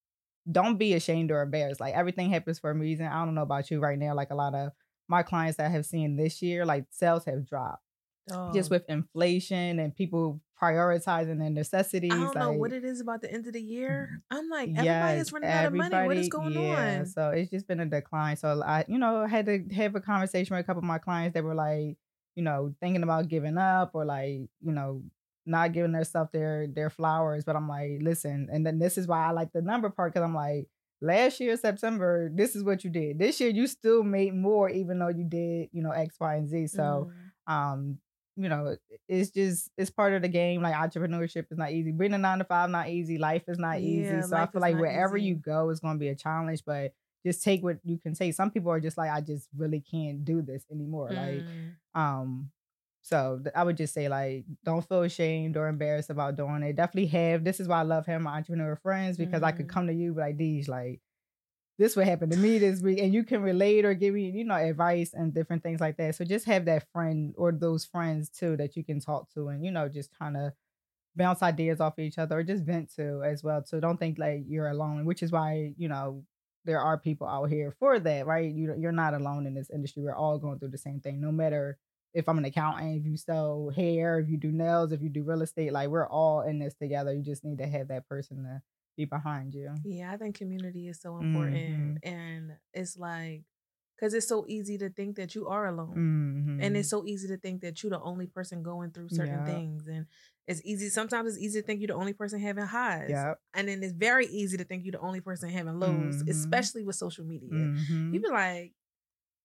don't 0.50 0.78
be 0.78 0.94
ashamed 0.94 1.30
or 1.30 1.42
embarrassed. 1.42 1.80
Like 1.80 1.94
everything 1.94 2.30
happens 2.30 2.58
for 2.58 2.70
a 2.70 2.74
reason. 2.74 3.06
I 3.06 3.24
don't 3.24 3.34
know 3.34 3.42
about 3.42 3.70
you 3.70 3.80
right 3.80 3.98
now. 3.98 4.14
Like 4.14 4.30
a 4.30 4.34
lot 4.34 4.54
of 4.54 4.70
my 5.08 5.22
clients 5.22 5.56
that 5.58 5.66
I 5.66 5.70
have 5.70 5.86
seen 5.86 6.16
this 6.16 6.42
year, 6.42 6.64
like 6.64 6.86
sales 6.90 7.24
have 7.24 7.46
dropped. 7.46 7.82
Oh. 8.30 8.52
Just 8.52 8.70
with 8.70 8.82
inflation 8.88 9.78
and 9.78 9.94
people 9.94 10.40
prioritizing 10.60 11.38
their 11.38 11.50
necessities. 11.50 12.12
I 12.12 12.16
don't 12.16 12.34
like, 12.34 12.36
know 12.36 12.52
what 12.52 12.72
it 12.72 12.84
is 12.84 13.00
about 13.00 13.22
the 13.22 13.32
end 13.32 13.46
of 13.46 13.52
the 13.52 13.62
year. 13.62 14.08
Mm-hmm. 14.10 14.36
I'm 14.36 14.48
like, 14.48 14.68
everybody 14.70 14.86
yes, 14.86 15.26
is 15.26 15.32
running 15.32 15.48
out 15.48 15.66
of 15.66 15.74
money. 15.74 16.06
What 16.06 16.16
is 16.16 16.28
going 16.28 16.52
yeah, 16.52 16.98
on? 16.98 17.06
So 17.06 17.30
it's 17.30 17.50
just 17.50 17.68
been 17.68 17.78
a 17.80 17.86
decline. 17.86 18.36
So 18.36 18.62
I, 18.64 18.84
you 18.88 18.98
know, 18.98 19.26
had 19.26 19.46
to 19.46 19.62
have 19.74 19.94
a 19.94 20.00
conversation 20.00 20.56
with 20.56 20.64
a 20.64 20.66
couple 20.66 20.80
of 20.80 20.86
my 20.86 20.98
clients 20.98 21.34
that 21.34 21.44
were 21.44 21.54
like, 21.54 21.96
you 22.34 22.42
know, 22.42 22.74
thinking 22.80 23.02
about 23.02 23.28
giving 23.28 23.58
up 23.58 23.92
or 23.94 24.04
like, 24.04 24.48
you 24.60 24.72
know, 24.72 25.02
not 25.44 25.72
giving 25.72 25.92
themselves 25.92 26.30
their 26.32 26.66
their 26.66 26.90
flowers. 26.90 27.44
But 27.44 27.54
I'm 27.54 27.68
like, 27.68 27.98
listen, 28.00 28.48
and 28.50 28.66
then 28.66 28.78
this 28.80 28.98
is 28.98 29.06
why 29.06 29.26
I 29.26 29.30
like 29.30 29.52
the 29.52 29.62
number 29.62 29.88
part 29.88 30.12
because 30.12 30.24
I'm 30.24 30.34
like, 30.34 30.66
last 31.00 31.40
year 31.40 31.56
September, 31.56 32.30
this 32.32 32.56
is 32.56 32.64
what 32.64 32.84
you 32.84 32.90
did. 32.90 33.18
This 33.18 33.40
year 33.40 33.50
you 33.50 33.66
still 33.66 34.02
made 34.02 34.34
more, 34.34 34.68
even 34.70 34.98
though 34.98 35.08
you 35.08 35.24
did, 35.24 35.68
you 35.72 35.82
know, 35.82 35.90
X, 35.90 36.16
Y, 36.20 36.34
and 36.34 36.48
Z. 36.48 36.68
So, 36.68 37.10
mm. 37.48 37.52
um, 37.52 37.98
you 38.36 38.48
know, 38.48 38.76
it's 39.08 39.30
just 39.30 39.70
it's 39.78 39.90
part 39.90 40.12
of 40.12 40.22
the 40.22 40.28
game. 40.28 40.62
Like 40.62 40.74
entrepreneurship 40.74 41.46
is 41.50 41.58
not 41.58 41.72
easy. 41.72 41.92
Being 41.92 42.14
a 42.14 42.18
nine 42.18 42.38
to 42.38 42.44
five 42.44 42.68
not 42.70 42.88
easy. 42.88 43.18
Life 43.18 43.44
is 43.48 43.58
not 43.58 43.80
yeah, 43.80 44.18
easy. 44.18 44.22
So 44.28 44.36
I 44.36 44.46
feel 44.46 44.60
like 44.60 44.76
wherever 44.76 45.16
easy. 45.16 45.28
you 45.28 45.34
go 45.36 45.70
is 45.70 45.80
going 45.80 45.94
to 45.94 45.98
be 45.98 46.08
a 46.08 46.14
challenge. 46.14 46.62
But 46.66 46.92
just 47.24 47.42
take 47.42 47.62
what 47.62 47.78
you 47.82 47.98
can 47.98 48.14
take. 48.14 48.34
Some 48.34 48.50
people 48.50 48.70
are 48.70 48.80
just 48.80 48.98
like, 48.98 49.10
I 49.10 49.20
just 49.20 49.48
really 49.56 49.80
can't 49.80 50.24
do 50.24 50.42
this 50.42 50.64
anymore. 50.70 51.10
Mm. 51.10 51.16
Like, 51.16 51.44
um, 51.94 52.50
so 53.06 53.40
I 53.54 53.62
would 53.62 53.76
just 53.76 53.94
say 53.94 54.08
like, 54.08 54.46
don't 54.64 54.86
feel 54.86 55.02
ashamed 55.02 55.56
or 55.56 55.68
embarrassed 55.68 56.10
about 56.10 56.34
doing 56.34 56.64
it. 56.64 56.74
Definitely 56.74 57.06
have. 57.06 57.44
This 57.44 57.60
is 57.60 57.68
why 57.68 57.78
I 57.78 57.82
love 57.82 58.04
having 58.04 58.24
my 58.24 58.34
entrepreneur 58.34 58.74
friends 58.82 59.16
because 59.16 59.42
mm. 59.42 59.44
I 59.44 59.52
could 59.52 59.68
mm-hmm. 59.68 59.74
come 59.74 59.86
to 59.86 59.92
you 59.92 60.12
like 60.12 60.36
these 60.36 60.68
like 60.68 61.00
this 61.78 61.94
would 61.94 62.06
happen 62.06 62.30
to 62.30 62.36
me 62.36 62.58
this 62.58 62.80
week 62.80 62.98
and 62.98 63.14
you 63.14 63.22
can 63.22 63.42
relate 63.42 63.84
or 63.84 63.94
give 63.94 64.14
me 64.14 64.30
you 64.30 64.44
know 64.44 64.56
advice 64.56 65.14
and 65.14 65.32
different 65.32 65.62
things 65.62 65.78
like 65.78 65.96
that 65.98 66.16
so 66.16 66.24
just 66.24 66.46
have 66.46 66.64
that 66.64 66.84
friend 66.92 67.32
or 67.36 67.52
those 67.52 67.84
friends 67.84 68.28
too 68.28 68.56
that 68.56 68.74
you 68.76 68.82
can 68.82 68.98
talk 68.98 69.32
to 69.34 69.48
and 69.48 69.64
you 69.64 69.70
know 69.70 69.88
just 69.88 70.10
kind 70.18 70.36
of 70.36 70.52
bounce 71.14 71.42
ideas 71.42 71.80
off 71.80 71.98
of 71.98 72.04
each 72.04 72.18
other 72.18 72.38
or 72.38 72.42
just 72.42 72.64
vent 72.64 72.92
to 72.96 73.22
as 73.22 73.44
well 73.44 73.62
so 73.64 73.78
don't 73.78 73.98
think 73.98 74.18
like 74.18 74.42
you're 74.48 74.68
alone 74.68 75.04
which 75.04 75.22
is 75.22 75.30
why 75.30 75.72
you 75.76 75.86
know 75.86 76.24
there 76.64 76.80
are 76.80 76.98
people 76.98 77.28
out 77.28 77.50
here 77.50 77.72
for 77.78 78.00
that 78.00 78.26
right 78.26 78.52
you, 78.52 78.74
you're 78.78 78.90
not 78.90 79.14
alone 79.14 79.46
in 79.46 79.54
this 79.54 79.70
industry 79.70 80.02
we're 80.02 80.16
all 80.16 80.38
going 80.38 80.58
through 80.58 80.70
the 80.70 80.78
same 80.78 81.00
thing 81.00 81.20
no 81.20 81.30
matter 81.30 81.78
if 82.16 82.28
i'm 82.28 82.38
an 82.38 82.44
accountant 82.44 82.98
if 82.98 83.06
you 83.06 83.16
sell 83.16 83.70
hair 83.76 84.18
if 84.18 84.28
you 84.28 84.36
do 84.36 84.50
nails 84.50 84.90
if 84.90 85.02
you 85.02 85.08
do 85.08 85.22
real 85.22 85.42
estate 85.42 85.72
like 85.72 85.88
we're 85.88 86.08
all 86.08 86.40
in 86.40 86.58
this 86.58 86.74
together 86.74 87.14
you 87.14 87.22
just 87.22 87.44
need 87.44 87.58
to 87.58 87.66
have 87.66 87.88
that 87.88 88.08
person 88.08 88.42
to 88.42 88.60
be 88.96 89.04
behind 89.04 89.54
you. 89.54 89.74
Yeah, 89.84 90.12
I 90.12 90.16
think 90.16 90.36
community 90.36 90.88
is 90.88 91.00
so 91.00 91.18
important. 91.18 92.00
Mm-hmm. 92.02 92.08
And 92.08 92.52
it's 92.72 92.96
like, 92.96 93.42
because 93.96 94.12
it's 94.12 94.28
so 94.28 94.44
easy 94.46 94.76
to 94.78 94.90
think 94.90 95.16
that 95.16 95.34
you 95.34 95.48
are 95.48 95.66
alone. 95.66 96.44
Mm-hmm. 96.46 96.62
And 96.62 96.76
it's 96.76 96.90
so 96.90 97.06
easy 97.06 97.28
to 97.28 97.36
think 97.38 97.62
that 97.62 97.82
you're 97.82 97.90
the 97.90 98.00
only 98.00 98.26
person 98.26 98.62
going 98.62 98.90
through 98.90 99.08
certain 99.10 99.46
yep. 99.46 99.46
things. 99.46 99.86
And 99.86 100.06
it's 100.46 100.60
easy, 100.64 100.88
sometimes 100.90 101.28
it's 101.28 101.42
easy 101.42 101.60
to 101.60 101.66
think 101.66 101.80
you're 101.80 101.88
the 101.88 101.94
only 101.94 102.12
person 102.12 102.40
having 102.40 102.66
highs. 102.66 103.08
Yep. 103.08 103.38
And 103.54 103.68
then 103.68 103.82
it's 103.82 103.92
very 103.92 104.26
easy 104.26 104.56
to 104.58 104.64
think 104.64 104.84
you're 104.84 104.92
the 104.92 105.00
only 105.00 105.20
person 105.20 105.48
having 105.48 105.78
lows, 105.78 106.16
mm-hmm. 106.16 106.30
especially 106.30 106.84
with 106.84 106.96
social 106.96 107.24
media. 107.24 107.50
Mm-hmm. 107.50 108.14
You 108.14 108.20
be 108.20 108.28
like, 108.28 108.72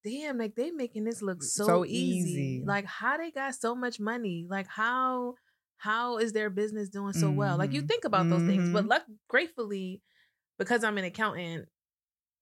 damn, 0.04 0.38
like 0.38 0.56
they 0.56 0.72
making 0.72 1.04
this 1.04 1.22
look 1.22 1.44
so, 1.44 1.66
so 1.66 1.86
easy. 1.86 2.30
easy. 2.30 2.64
Like 2.66 2.86
how 2.86 3.18
they 3.18 3.32
got 3.32 3.56
so 3.56 3.76
much 3.76 4.00
money. 4.00 4.48
Like 4.50 4.68
how 4.68 5.36
how 5.78 6.18
is 6.18 6.34
their 6.34 6.50
business 6.50 6.90
doing 6.90 7.14
so 7.14 7.28
mm-hmm. 7.28 7.38
well? 7.38 7.58
Like 7.58 7.74
you 7.74 7.82
mm-hmm. 7.82 7.88
think 7.88 8.06
about 8.06 8.30
those 8.30 8.42
mm-hmm. 8.42 8.50
things, 8.50 8.70
but 8.70 8.82
mm-hmm. 8.82 8.90
luck, 8.90 9.04
gratefully, 9.28 10.02
because 10.60 10.84
I'm 10.84 10.98
an 10.98 11.06
accountant, 11.06 11.66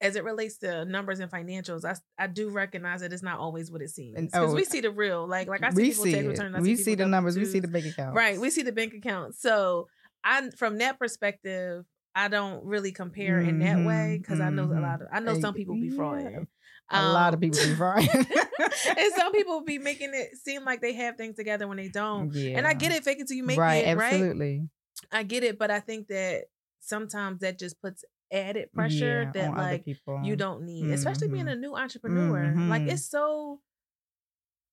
as 0.02 0.16
it 0.16 0.24
relates 0.24 0.58
to 0.60 0.86
numbers 0.86 1.20
and 1.20 1.32
financials, 1.32 1.86
I 1.86 1.96
I 2.22 2.28
do 2.28 2.50
recognize 2.50 3.02
that 3.02 3.14
it's 3.14 3.24
not 3.24 3.40
always 3.40 3.72
what 3.72 3.82
it 3.82 3.90
seems 3.90 4.20
because 4.20 4.52
oh, 4.52 4.56
we 4.56 4.66
see 4.66 4.82
the 4.82 4.92
real, 4.92 5.28
like 5.28 5.48
like 5.48 5.64
I 5.64 5.70
see 5.70 5.76
we 5.76 5.90
people 5.90 6.04
see 6.04 6.12
take 6.12 6.28
return. 6.28 6.62
we 6.62 6.76
see 6.76 6.96
the 6.96 7.08
numbers, 7.08 7.38
we 7.38 7.46
see 7.46 7.60
the 7.60 7.68
bank 7.68 7.86
account, 7.86 8.16
right? 8.16 8.40
We 8.40 8.50
see 8.50 8.64
the 8.64 8.72
bank 8.72 8.94
account. 8.94 9.36
So 9.36 9.88
I, 10.24 10.50
from 10.52 10.78
that 10.80 11.00
perspective, 11.00 11.86
I 12.16 12.28
don't 12.28 12.66
really 12.66 12.92
compare 12.92 13.40
mm-hmm, 13.40 13.50
in 13.50 13.60
that 13.60 13.86
way 13.88 14.18
because 14.22 14.40
mm-hmm. 14.40 14.48
I 14.48 14.52
know 14.52 14.66
a 14.66 14.82
lot 14.82 15.02
of 15.02 15.08
I 15.12 15.20
know 15.20 15.40
some 15.40 15.54
people 15.54 15.76
be 15.76 15.92
frauding. 15.92 16.48
Um, 16.92 17.06
a 17.06 17.14
lot 17.14 17.34
of 17.34 17.40
people 17.40 17.60
be 17.60 17.76
frauding. 17.76 18.10
and 18.98 19.14
some 19.16 19.32
people 19.34 19.62
be 19.62 19.78
making 19.78 20.12
it 20.14 20.38
seem 20.44 20.66
like 20.66 20.82
they 20.82 20.94
have 20.94 21.18
things 21.18 21.36
together 21.36 21.68
when 21.68 21.78
they 21.78 21.90
don't. 21.90 22.34
Yeah. 22.34 22.58
And 22.58 22.66
I 22.66 22.74
get 22.74 22.92
it, 22.92 23.04
fake 23.04 23.20
it 23.20 23.28
till 23.28 23.38
you 23.38 23.44
make 23.44 23.58
right, 23.58 23.86
it, 23.86 23.98
right? 23.98 24.14
Absolutely. 24.14 24.68
I 25.12 25.24
get 25.24 25.44
it, 25.44 25.60
but 25.60 25.72
I 25.72 25.80
think 25.80 26.08
that 26.08 26.46
sometimes 26.80 27.42
that 27.42 27.60
just 27.60 27.82
puts 27.82 28.04
added 28.32 28.72
pressure 28.74 29.32
yeah, 29.34 29.50
that 29.50 29.58
like 29.58 29.86
you 30.24 30.36
don't 30.36 30.64
need, 30.64 30.84
mm-hmm. 30.84 30.94
especially 30.94 31.28
being 31.28 31.46
mm-hmm. 31.46 31.54
a 31.54 31.56
new 31.56 31.76
entrepreneur. 31.76 32.46
Mm-hmm. 32.46 32.70
Like 32.70 32.84
it's 32.84 33.10
so 33.10 33.60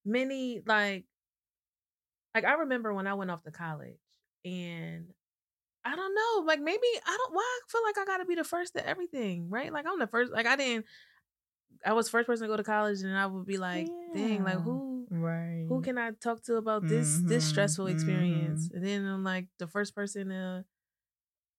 many 0.05 0.63
like 0.67 1.05
like 2.35 2.45
I 2.45 2.53
remember 2.55 2.93
when 2.93 3.07
I 3.07 3.15
went 3.15 3.31
off 3.31 3.43
to 3.45 3.51
college 3.51 3.99
and 4.45 5.07
I 5.85 5.95
don't 5.95 6.15
know. 6.15 6.45
Like 6.47 6.61
maybe 6.61 6.87
I 7.07 7.17
don't. 7.17 7.35
Why 7.35 7.43
I 7.43 7.61
feel 7.71 7.83
like 7.85 7.99
I 7.99 8.05
got 8.05 8.19
to 8.19 8.25
be 8.25 8.35
the 8.35 8.45
first 8.45 8.75
to 8.75 8.87
everything, 8.87 9.49
right? 9.49 9.73
Like 9.73 9.87
I'm 9.87 9.99
the 9.99 10.07
first. 10.07 10.33
Like 10.33 10.47
I 10.47 10.57
didn't. 10.57 10.87
I 11.85 11.93
was 11.93 12.09
first 12.09 12.27
person 12.27 12.47
to 12.47 12.53
go 12.53 12.57
to 12.57 12.65
college, 12.65 13.01
and 13.03 13.17
I 13.17 13.27
would 13.27 13.47
be 13.47 13.59
like, 13.59 13.87
yeah. 13.87 14.23
dang, 14.23 14.45
like 14.45 14.61
who, 14.61 15.07
right? 15.11 15.67
Who 15.69 15.83
can 15.83 15.99
I 15.99 16.11
talk 16.11 16.43
to 16.45 16.57
about 16.57 16.87
this 16.87 17.17
mm-hmm. 17.17 17.29
this 17.29 17.45
stressful 17.45 17.87
experience? 17.87 18.69
Mm-hmm. 18.69 18.77
And 18.77 18.87
then 18.87 19.07
I'm 19.07 19.25
like 19.25 19.47
the 19.59 19.67
first 19.67 19.95
person 19.95 20.29
to. 20.29 20.65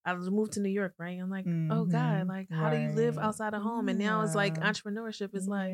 I 0.05 0.15
moved 0.15 0.53
to 0.53 0.61
New 0.61 0.69
York, 0.69 0.93
right? 0.97 1.19
I'm 1.19 1.29
like, 1.29 1.45
mm-hmm. 1.45 1.69
oh 1.69 1.83
God, 1.83 2.21
mm-hmm. 2.21 2.29
like 2.29 2.47
how 2.49 2.63
right. 2.65 2.75
do 2.75 2.81
you 2.81 2.89
live 2.91 3.17
outside 3.17 3.53
of 3.53 3.61
home? 3.61 3.89
And 3.89 3.99
now 3.99 4.21
it's 4.21 4.35
like 4.35 4.57
entrepreneurship 4.57 5.35
is 5.35 5.47
yeah. 5.47 5.53
like, 5.53 5.73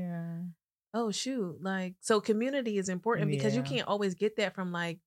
oh 0.95 1.11
shoot, 1.11 1.57
like 1.61 1.95
so 2.01 2.19
community 2.19 2.79
is 2.79 2.89
important 2.89 3.29
because 3.29 3.55
you 3.55 3.61
can't 3.61 3.87
always 3.87 4.15
get 4.15 4.37
that 4.37 4.55
from 4.55 4.71
like 4.71 4.99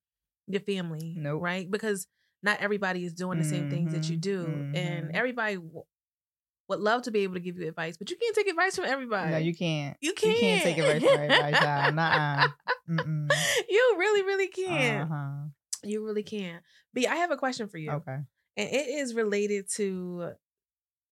your 0.46 0.60
family, 0.60 1.16
nope. 1.18 1.42
right? 1.42 1.68
Because 1.68 2.06
not 2.42 2.60
everybody 2.60 3.04
is 3.04 3.14
doing 3.14 3.38
the 3.38 3.44
same 3.44 3.68
things 3.68 3.92
that 3.92 4.08
you 4.08 4.16
mm-hmm, 4.16 4.20
do, 4.20 4.44
mm-hmm. 4.44 4.76
and 4.76 5.16
everybody 5.16 5.56
w- 5.56 5.82
would 6.68 6.80
love 6.80 7.02
to 7.02 7.10
be 7.10 7.20
able 7.20 7.34
to 7.34 7.40
give 7.40 7.58
you 7.58 7.68
advice, 7.68 7.96
but 7.96 8.10
you 8.10 8.16
can't 8.16 8.34
take 8.34 8.48
advice 8.48 8.76
from 8.76 8.86
everybody. 8.86 9.30
No, 9.30 9.38
you 9.38 9.54
can't. 9.54 9.96
You 10.00 10.12
can't. 10.12 10.34
You 10.34 10.40
can't 10.40 10.62
take 10.62 10.78
advice 10.78 11.02
from 11.02 11.20
everybody. 11.20 11.94
Nuh-uh. 11.94 12.48
You 13.68 13.96
really, 13.98 14.22
really 14.22 14.48
can't. 14.48 15.10
Uh-huh. 15.10 15.48
You 15.82 16.04
really 16.04 16.22
can't. 16.22 16.62
B, 16.94 17.06
I 17.06 17.16
have 17.16 17.30
a 17.30 17.36
question 17.36 17.68
for 17.68 17.78
you. 17.78 17.90
Okay. 17.90 18.16
And 18.56 18.68
it 18.70 18.88
is 18.88 19.14
related 19.14 19.68
to 19.74 20.32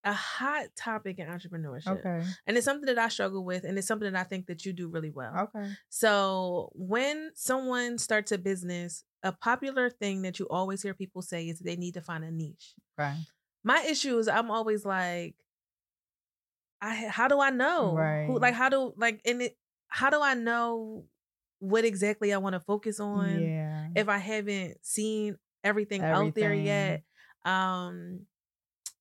a 0.05 0.13
hot 0.13 0.67
topic 0.77 1.19
in 1.19 1.27
entrepreneurship. 1.27 1.99
Okay. 1.99 2.23
And 2.47 2.57
it's 2.57 2.65
something 2.65 2.87
that 2.87 2.99
I 2.99 3.09
struggle 3.09 3.45
with 3.45 3.65
and 3.65 3.77
it's 3.77 3.87
something 3.87 4.13
that 4.13 4.19
I 4.19 4.25
think 4.25 4.47
that 4.47 4.65
you 4.65 4.73
do 4.73 4.89
really 4.89 5.11
well. 5.11 5.51
Okay. 5.55 5.69
So 5.89 6.71
when 6.75 7.31
someone 7.35 7.99
starts 7.99 8.33
a 8.33 8.39
business, 8.39 9.05
a 9.23 9.33
popular 9.33 9.91
thing 9.91 10.23
that 10.23 10.39
you 10.39 10.47
always 10.49 10.83
hear 10.83 10.95
people 10.95 11.23
say 11.23 11.45
is 11.45 11.59
they 11.59 11.77
need 11.77 11.95
to 11.95 12.01
find 12.01 12.25
a 12.25 12.31
niche. 12.31 12.75
Right. 12.97 13.19
My 13.63 13.83
issue 13.83 14.19
is 14.19 14.29
I'm 14.29 14.51
always 14.51 14.85
like, 14.85 15.35
I 16.81 16.95
how 16.95 17.29
do 17.29 17.41
I 17.41 17.51
know? 17.51 17.95
Right. 17.95 18.27
Who 18.27 18.39
like 18.39 18.55
how 18.55 18.69
do 18.69 18.95
like 18.97 19.21
and 19.25 19.43
it 19.43 19.57
how 19.89 20.11
do 20.11 20.23
I 20.23 20.35
know 20.35 21.05
what 21.59 21.85
exactly 21.85 22.33
I 22.33 22.39
want 22.39 22.55
to 22.55 22.61
focus 22.61 23.01
on? 23.01 23.43
Yeah. 23.43 23.89
If 23.95 24.09
I 24.09 24.19
haven't 24.19 24.79
seen 24.83 25.37
everything, 25.63 26.03
everything. 26.03 26.29
out 26.29 26.35
there 26.35 26.55
yet. 26.55 27.03
Um 27.45 28.21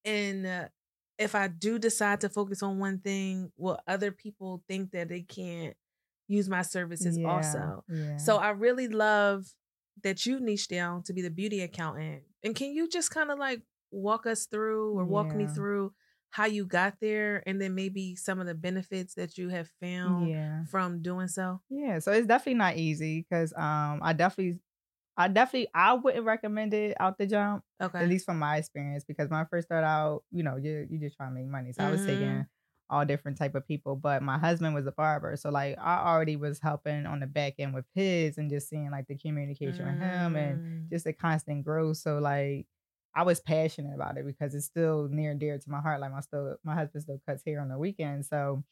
and 0.06 0.46
uh, 0.46 0.68
if 1.18 1.36
I 1.36 1.48
do 1.48 1.78
decide 1.78 2.22
to 2.22 2.30
focus 2.30 2.64
on 2.64 2.80
one 2.80 3.00
thing, 3.00 3.52
will 3.58 3.80
other 3.88 4.12
people 4.12 4.64
think 4.68 4.92
that 4.92 5.10
they 5.10 5.22
can't 5.22 5.76
use 6.28 6.50
my 6.50 6.62
services 6.62 7.18
yeah, 7.18 7.28
also? 7.28 7.84
Yeah. 7.90 8.18
So 8.18 8.38
I 8.38 8.52
really 8.52 8.88
love 8.88 9.46
that 10.04 10.26
you 10.26 10.40
niche 10.40 10.70
down 10.70 11.04
to 11.04 11.14
be 11.14 11.22
the 11.22 11.30
beauty 11.30 11.62
accountant. 11.62 12.24
And 12.44 12.56
can 12.56 12.72
you 12.72 12.88
just 12.88 13.12
kind 13.12 13.32
of 13.32 13.38
like 13.38 13.62
walk 13.92 14.26
us 14.26 14.46
through 14.46 14.98
or 14.98 15.06
walk 15.06 15.36
me 15.36 15.48
through 15.48 15.94
how 16.32 16.46
you 16.46 16.66
got 16.66 16.96
there 17.02 17.42
and 17.48 17.60
then 17.60 17.74
maybe 17.74 18.16
some 18.16 18.40
of 18.40 18.46
the 18.46 18.54
benefits 18.54 19.16
that 19.16 19.38
you 19.38 19.50
have 19.50 19.68
found 19.82 20.30
yeah. 20.30 20.64
from 20.66 21.02
doing 21.02 21.28
so? 21.28 21.60
Yeah, 21.70 22.00
so 22.00 22.12
it's 22.12 22.28
definitely 22.28 22.60
not 22.60 22.78
easy 22.78 23.26
because 23.28 23.54
um 23.54 24.00
I 24.04 24.14
definitely 24.14 24.60
I 25.18 25.28
definitely 25.28 25.70
I 25.74 25.94
wouldn't 25.94 26.26
recommend 26.26 26.74
it 26.74 26.96
out 27.00 27.18
the 27.18 27.26
jump. 27.26 27.64
Okay. 27.82 28.00
At 28.00 28.08
least 28.08 28.26
from 28.26 28.40
my 28.40 28.58
experience. 28.58 29.04
Because 29.04 29.30
when 29.30 29.40
I 29.40 29.46
first 29.46 29.68
started 29.68 29.88
out, 29.88 30.24
you 30.32 30.44
know, 30.44 30.56
you 30.56 30.88
you 30.90 31.00
just 31.00 31.18
trying 31.18 31.30
to 31.30 31.36
make 31.36 31.48
money. 31.48 31.74
So 31.74 31.82
mm-hmm. 31.82 31.90
I 31.90 31.92
was 31.92 32.06
taking 32.06 32.28
mm-hmm 32.28 32.42
all 32.90 33.06
different 33.06 33.38
type 33.38 33.56
of 33.56 33.68
people. 33.68 33.96
But 33.96 34.24
my 34.24 34.38
husband 34.38 34.74
was 34.74 34.88
a 34.88 34.92
barber, 34.92 35.36
so 35.38 35.50
like 35.50 35.78
I 35.80 36.06
already 36.06 36.36
was 36.36 36.60
helping 36.60 37.06
on 37.06 37.20
the 37.20 37.28
back 37.28 37.56
end 37.60 37.74
with 37.74 37.86
his 37.94 38.38
and 38.38 38.50
just 38.50 38.70
seeing 38.70 38.92
like 38.92 39.08
the 39.08 39.18
communication 39.18 39.86
mm. 39.86 39.94
with 39.94 40.02
him 40.02 40.36
and 40.36 40.60
mm. 40.60 40.90
just 40.90 41.06
a 41.06 41.14
constant 41.14 41.64
growth. 41.64 41.98
So 41.98 42.20
like 42.20 42.66
I 43.16 43.24
was 43.24 43.40
passionate 43.40 43.96
about 43.96 44.18
it 44.18 44.26
because 44.26 44.54
it's 44.56 44.66
still 44.66 45.08
near 45.10 45.32
and 45.32 45.40
dear 45.40 45.58
to 45.58 45.70
my 45.70 45.82
heart. 45.82 46.02
Like 46.02 46.12
my 46.12 46.22
still 46.22 46.58
my 46.64 46.76
husband 46.76 47.04
still 47.04 47.22
cuts 47.28 47.44
hair 47.46 47.62
on 47.62 47.70
the 47.70 47.78
weekend, 47.78 48.26
so 48.26 48.64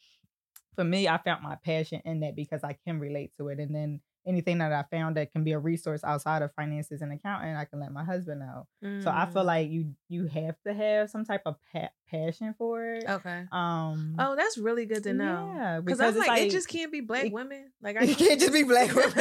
for 0.75 0.83
me, 0.83 1.07
I 1.07 1.17
found 1.17 1.43
my 1.43 1.55
passion 1.65 2.01
in 2.05 2.19
that 2.19 2.35
because 2.35 2.63
I 2.63 2.77
can 2.85 2.99
relate 2.99 3.31
to 3.37 3.47
it, 3.49 3.59
and 3.59 3.73
then 3.73 3.99
anything 4.27 4.57
that 4.59 4.71
I 4.71 4.83
found 4.83 5.17
that 5.17 5.31
can 5.31 5.43
be 5.43 5.53
a 5.53 5.59
resource 5.59 6.03
outside 6.03 6.41
of 6.41 6.53
finances 6.53 7.01
and 7.01 7.11
accounting, 7.11 7.55
I 7.55 7.65
can 7.65 7.79
let 7.79 7.91
my 7.91 8.03
husband 8.03 8.41
know. 8.41 8.67
Mm. 8.83 9.03
So 9.03 9.09
I 9.09 9.25
feel 9.25 9.43
mm. 9.43 9.47
like 9.47 9.69
you 9.69 9.93
you 10.09 10.27
have 10.27 10.55
to 10.65 10.73
have 10.73 11.09
some 11.09 11.25
type 11.25 11.41
of 11.45 11.55
pa- 11.73 11.89
passion 12.09 12.53
for 12.57 12.83
it. 12.93 13.05
Okay. 13.07 13.43
Um. 13.51 14.15
Oh, 14.19 14.35
that's 14.35 14.57
really 14.57 14.85
good 14.85 15.03
to 15.03 15.13
know. 15.13 15.53
Yeah, 15.55 15.79
because 15.79 15.99
I'm 15.99 16.17
like, 16.17 16.27
like, 16.27 16.41
it 16.43 16.51
just 16.51 16.67
can't 16.67 16.91
be 16.91 17.01
black 17.01 17.25
it, 17.25 17.31
women. 17.31 17.71
Like 17.81 17.97
I 17.97 18.05
can't, 18.05 18.17
can't 18.17 18.39
just 18.39 18.53
be 18.53 18.63
black 18.63 18.93
women. 18.93 19.07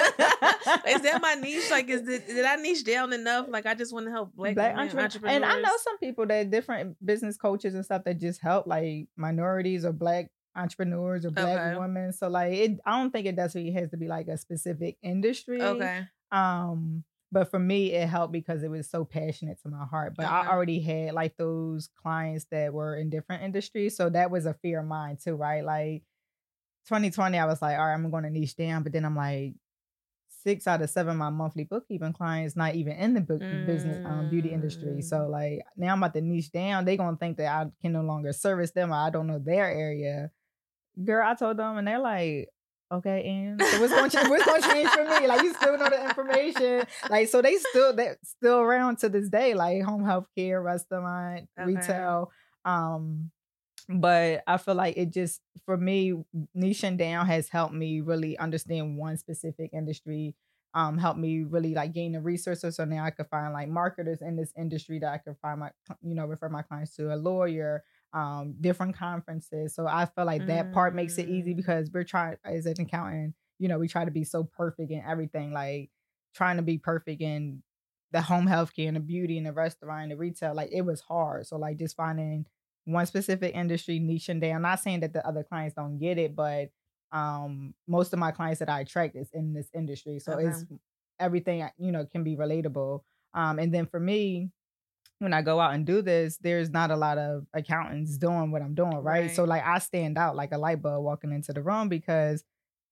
is 0.89 1.03
that 1.03 1.19
my 1.23 1.35
niche? 1.35 1.71
Like, 1.71 1.89
is 1.89 2.07
it, 2.09 2.27
did 2.27 2.45
I 2.45 2.57
niche 2.57 2.85
down 2.85 3.13
enough? 3.13 3.47
Like, 3.49 3.67
I 3.67 3.75
just 3.75 3.93
want 3.93 4.07
to 4.07 4.13
help 4.13 4.35
black, 4.35 4.55
black 4.55 4.73
women, 4.73 4.85
entrepreneurs. 4.85 5.15
entrepreneurs. 5.17 5.37
And 5.37 5.45
I 5.45 5.61
know 5.61 5.77
some 5.79 5.99
people 5.99 6.27
that 6.27 6.51
different 6.51 6.97
business 7.05 7.37
coaches 7.37 7.75
and 7.75 7.85
stuff 7.85 8.05
that 8.05 8.19
just 8.19 8.41
help 8.41 8.67
like 8.67 9.09
minorities 9.17 9.85
or 9.85 9.93
black 9.93 10.31
entrepreneurs 10.57 11.25
or 11.25 11.31
black 11.31 11.59
okay. 11.59 11.79
women. 11.79 12.13
So 12.13 12.29
like 12.29 12.53
it 12.53 12.81
I 12.85 12.99
don't 12.99 13.11
think 13.11 13.27
it 13.27 13.37
necessarily 13.37 13.73
has 13.73 13.91
to 13.91 13.97
be 13.97 14.09
like 14.09 14.29
a 14.29 14.39
specific 14.39 14.97
industry. 15.03 15.63
Okay. 15.63 16.05
Um 16.33 17.05
but 17.33 17.51
for 17.51 17.59
me 17.59 17.93
it 17.93 18.09
helped 18.09 18.33
because 18.33 18.63
it 18.63 18.71
was 18.71 18.89
so 18.89 19.05
passionate 19.05 19.61
to 19.63 19.69
my 19.69 19.85
heart. 19.85 20.15
But 20.17 20.27
okay. 20.27 20.35
I 20.35 20.49
already 20.49 20.81
had 20.81 21.13
like 21.13 21.37
those 21.37 21.89
clients 22.03 22.47
that 22.51 22.73
were 22.73 22.97
in 22.97 23.11
different 23.11 23.43
industries. 23.43 23.97
So 23.97 24.09
that 24.11 24.31
was 24.31 24.47
a 24.47 24.55
fear 24.55 24.81
of 24.81 24.87
mine 24.87 25.19
too, 25.23 25.35
right? 25.35 25.65
Like 25.65 26.03
2020, 26.89 27.39
I 27.39 27.47
was 27.47 27.61
like, 27.61 27.79
all 27.79 27.87
right, 27.87 27.95
I'm 27.95 28.11
gonna 28.11 28.31
niche 28.31 28.57
down. 28.57 28.83
But 28.83 28.93
then 28.93 29.05
I'm 29.05 29.17
like, 29.17 29.55
six 30.47 30.69
out 30.69 30.81
of 30.81 30.89
seven 30.89 31.17
my 31.17 31.29
monthly 31.29 31.65
bookkeeping 31.65 32.13
clients 32.13 32.55
not 32.55 32.77
even 32.77 32.93
in 32.93 33.15
the 33.15 33.21
book 33.21 33.41
mm. 33.41 33.67
business 33.67 34.05
um, 34.07 34.31
beauty 34.31 34.51
industry. 34.51 35.03
So 35.03 35.17
mm. 35.17 35.31
like 35.31 35.61
now 35.77 35.93
I'm 35.93 35.99
about 35.99 36.15
to 36.15 36.21
niche 36.21 36.53
down. 36.53 36.85
They're 36.85 36.97
gonna 36.97 37.17
think 37.17 37.39
that 37.39 37.49
I 37.49 37.67
can 37.83 37.93
no 37.93 38.03
longer 38.03 38.33
service 38.33 38.71
them. 38.71 38.93
I 38.93 39.11
don't 39.11 39.27
know 39.27 39.41
their 39.41 39.69
area 39.69 40.31
girl, 41.03 41.27
I 41.27 41.35
told 41.35 41.57
them, 41.57 41.79
and 41.79 41.87
they're 41.87 41.99
like, 41.99 42.49
okay, 42.93 43.27
and 43.27 43.61
so 43.61 43.81
what's 43.81 43.93
going 43.93 44.11
to 44.11 44.31
what's 44.31 44.45
going 44.45 44.63
to 44.63 44.69
change 44.69 44.89
for 44.91 45.05
me? 45.05 45.27
Like 45.27 45.43
you 45.43 45.55
still 45.55 45.79
know 45.79 45.89
the 45.89 46.05
information, 46.05 46.87
like 47.11 47.29
so 47.29 47.43
they 47.43 47.57
still 47.57 47.95
they 47.95 48.15
still 48.23 48.59
around 48.59 48.99
to 48.99 49.09
this 49.09 49.29
day, 49.29 49.55
like 49.55 49.83
home 49.83 50.05
health 50.05 50.27
care, 50.37 50.61
restaurant, 50.63 51.49
okay. 51.59 51.67
retail. 51.67 52.31
Um, 52.65 53.31
but 53.89 54.43
I 54.47 54.57
feel 54.57 54.75
like 54.75 54.97
it 54.97 55.13
just 55.13 55.41
for 55.65 55.77
me, 55.77 56.15
niching 56.57 56.97
down 56.99 57.27
has 57.27 57.49
helped 57.49 57.75
me 57.75 58.01
really 58.01 58.37
understand 58.39 58.97
one 58.97 59.17
specific 59.17 59.71
industry. 59.73 60.35
Um, 60.75 60.99
helped 60.99 61.19
me 61.19 61.43
really 61.43 61.75
like 61.75 61.95
gain 61.95 62.13
the 62.13 62.21
resources. 62.21 62.77
So 62.77 62.85
now 62.85 63.03
I 63.03 63.11
could 63.11 63.29
find 63.29 63.55
like 63.55 63.69
marketers 63.69 64.21
in 64.21 64.37
this 64.37 64.53
industry 64.59 64.99
that 64.99 65.11
I 65.11 65.17
could 65.17 65.37
find 65.41 65.61
my, 65.61 65.71
you 66.03 66.15
know, 66.15 66.27
refer 66.27 66.51
my 66.51 66.61
clients 66.61 66.95
to 66.97 67.15
a 67.15 67.17
lawyer, 67.17 67.83
um, 68.17 68.55
different 68.59 68.97
conferences. 68.97 69.75
So 69.75 69.87
I 69.87 70.07
feel 70.07 70.25
like 70.25 70.47
that 70.47 70.73
part 70.73 70.95
makes 70.95 71.19
it 71.19 71.29
easy 71.29 71.53
mm. 71.53 71.59
because 71.59 71.91
we're 71.93 72.03
trying 72.03 72.37
as 72.47 72.65
an 72.65 72.81
accountant, 72.81 73.35
you 73.59 73.69
know, 73.69 73.79
we 73.79 73.89
try 73.89 74.07
to 74.07 74.11
be 74.11 74.25
so 74.25 74.43
perfect 74.43 74.91
in 74.91 75.03
everything, 75.07 75.53
like 75.53 75.91
trying 76.35 76.57
to 76.57 76.63
be 76.63 76.79
perfect 76.79 77.21
in 77.21 77.63
the 78.13 78.23
home 78.23 78.47
health 78.47 78.75
care 78.75 78.89
and 78.89 78.97
the 78.97 79.01
beauty 79.01 79.37
and 79.37 79.47
the 79.47 79.53
restaurant 79.53 80.05
and 80.05 80.13
the 80.13 80.17
retail. 80.17 80.55
Like 80.55 80.71
it 80.73 80.81
was 80.81 81.03
hard. 81.03 81.47
So 81.47 81.59
like 81.59 81.79
just 81.79 81.95
finding 81.95 82.47
one 82.87 83.05
specific 83.05 83.55
industry 83.55 84.01
niching 84.01 84.41
down. 84.41 84.57
I'm 84.57 84.63
not 84.63 84.81
saying 84.81 85.01
that 85.01 85.13
the 85.13 85.27
other 85.27 85.45
clients 85.45 85.75
don't 85.75 85.99
get 85.99 86.17
it, 86.17 86.35
but 86.35 86.71
um 87.13 87.75
most 87.87 88.15
of 88.15 88.19
my 88.19 88.31
clients 88.31 88.61
that 88.61 88.71
I 88.71 88.81
attract 88.81 89.15
is 89.15 89.29
in 89.35 89.53
this 89.53 89.69
industry. 89.75 90.21
So 90.21 90.33
okay. 90.33 90.47
it's 90.47 90.65
everything 91.21 91.69
you 91.77 91.93
know 91.93 92.07
can 92.07 92.25
be 92.25 92.35
relatable. 92.35 93.03
Um 93.35 93.59
and 93.59 93.75
then 93.75 93.85
for 93.85 94.01
me, 94.01 94.53
when 95.19 95.33
I 95.33 95.43
go 95.43 95.61
out 95.61 95.75
and 95.75 95.87
do 95.87 96.03
this, 96.03 96.37
there's 96.39 96.71
not 96.71 96.91
a 96.91 96.97
lot 96.97 97.19
of 97.19 97.47
accountants 97.55 98.19
doing 98.19 98.51
what 98.51 98.63
I'm 98.63 98.75
doing, 98.75 98.97
right? 98.97 99.23
right? 99.23 99.31
So 99.35 99.45
like 99.45 99.65
I 99.65 99.79
stand 99.79 100.19
out 100.19 100.37
like 100.37 100.53
a 100.53 100.59
light 100.59 100.83
bulb 100.83 101.05
walking 101.05 101.33
into 101.33 101.53
the 101.53 101.63
room 101.63 101.89
because 101.89 102.45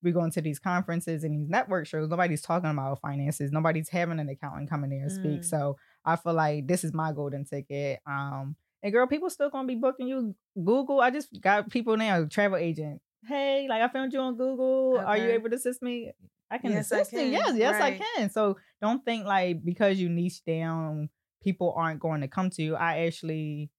we 0.03 0.13
go 0.13 0.23
into 0.23 0.41
these 0.41 0.59
conferences 0.59 1.25
and 1.25 1.35
these 1.35 1.49
network 1.49 1.87
shows. 1.87 2.09
Nobody's 2.09 2.43
talking 2.43 2.71
about 2.71 3.01
finances. 3.01 3.53
Nobody's 3.53 3.89
having 3.89 4.21
an 4.21 4.29
accountant 4.29 4.71
come 4.71 4.85
in 4.85 4.91
there 4.91 5.03
and 5.03 5.11
mm. 5.11 5.15
speak. 5.15 5.45
So 5.45 5.77
I 6.05 6.17
feel 6.17 6.35
like 6.35 6.67
this 6.67 6.85
is 6.85 6.93
my 6.93 7.13
golden 7.13 7.45
ticket. 7.45 8.01
Um, 8.07 8.57
and 8.83 8.93
girl, 8.93 9.07
people 9.07 9.31
still 9.31 9.51
gonna 9.51 9.67
be 9.67 9.77
booking 9.77 10.07
you. 10.07 10.35
Google. 10.63 11.01
I 11.01 11.11
just 11.11 11.41
got 11.41 11.71
people 11.71 11.97
now, 11.97 12.25
travel 12.27 12.59
agent. 12.59 13.01
Hey, 13.27 13.67
like 13.69 13.81
I 13.81 13.89
found 13.89 14.13
you 14.13 14.21
on 14.21 14.37
Google. 14.37 14.97
Okay. 14.99 15.05
Are 15.05 15.17
you 15.17 15.31
able 15.31 15.49
to 15.49 15.57
assist 15.57 15.83
me? 15.83 16.13
I 16.51 16.59
can 16.59 16.73
yes, 16.73 16.93
assist 16.93 17.15
I 17.15 17.17
can. 17.17 17.27
you. 17.27 17.33
Yes, 17.33 17.57
yes, 17.57 17.81
right. 17.81 17.95
I 17.95 18.19
can. 18.19 18.31
So 18.31 18.59
don't 18.83 19.03
think 19.05 19.25
like 19.25 19.65
because 19.65 19.99
you 19.99 20.11
niche 20.11 20.45
down 20.45 21.09
people 21.45 21.75
aren't 21.77 22.01
going 22.01 22.23
to 22.23 22.29
come 22.29 22.51
to 22.51 22.63
you. 22.63 22.75
I 22.75 23.07
actually 23.07 23.71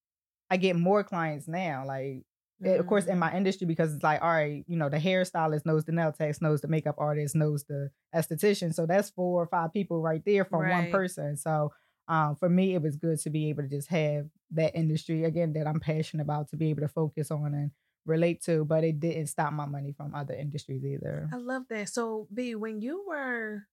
I 0.49 0.57
get 0.57 0.75
more 0.75 1.03
clients 1.03 1.47
now. 1.47 1.83
Like 1.85 2.23
mm-hmm. 2.63 2.79
of 2.79 2.87
course 2.87 3.05
in 3.05 3.19
my 3.19 3.31
mm. 3.31 3.37
industry 3.37 3.67
because 3.67 3.93
it's 3.93 4.03
like, 4.03 4.21
all 4.21 4.29
right, 4.29 4.63
you 4.67 4.77
know, 4.77 4.89
the 4.89 4.97
hairstylist 4.97 5.65
knows 5.65 5.83
the 5.85 5.91
nail 5.91 6.11
tech, 6.11 6.41
knows 6.41 6.61
the 6.61 6.67
makeup 6.67 6.95
artist, 6.97 7.35
knows 7.35 7.65
the 7.65 7.89
esthetician. 8.15 8.73
So 8.73 8.85
that's 8.85 9.09
four 9.09 9.41
or 9.41 9.47
five 9.47 9.73
people 9.73 9.99
right 9.99 10.21
there 10.25 10.45
from 10.45 10.61
right. 10.61 10.71
one 10.71 10.91
person. 10.91 11.35
So 11.35 11.73
um, 12.07 12.35
for 12.35 12.47
me, 12.47 12.75
it 12.75 12.81
was 12.81 12.95
good 12.95 13.19
to 13.21 13.29
be 13.31 13.49
able 13.49 13.63
to 13.63 13.69
just 13.69 13.89
have 13.89 14.27
that 14.51 14.75
industry 14.75 15.23
again 15.23 15.53
that 15.53 15.67
I'm 15.67 15.79
passionate 15.79 16.23
about 16.23 16.49
to 16.49 16.57
be 16.57 16.69
able 16.69 16.81
to 16.81 16.87
focus 16.87 17.31
on 17.31 17.53
and 17.55 17.71
relate 18.05 18.43
to, 18.43 18.63
but 18.63 18.83
it 18.83 18.99
didn't 18.99 19.27
stop 19.27 19.51
my 19.51 19.65
money 19.65 19.91
from 19.91 20.13
other 20.13 20.35
industries 20.35 20.85
either. 20.85 21.27
I 21.33 21.37
love 21.37 21.63
that. 21.69 21.89
So 21.89 22.27
B, 22.31 22.53
when 22.53 22.79
you 22.79 23.03
were 23.07 23.63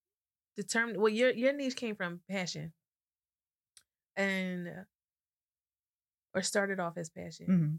determined 0.57 0.99
well 0.99 1.09
your 1.09 1.31
your 1.31 1.53
niche 1.53 1.77
came 1.77 1.97
from 1.97 2.21
passion 2.29 2.73
and 4.17 4.69
or 6.35 6.43
started 6.43 6.81
off 6.81 6.97
as 6.97 7.11
passion. 7.11 7.47
Mm-hmm. 7.47 7.75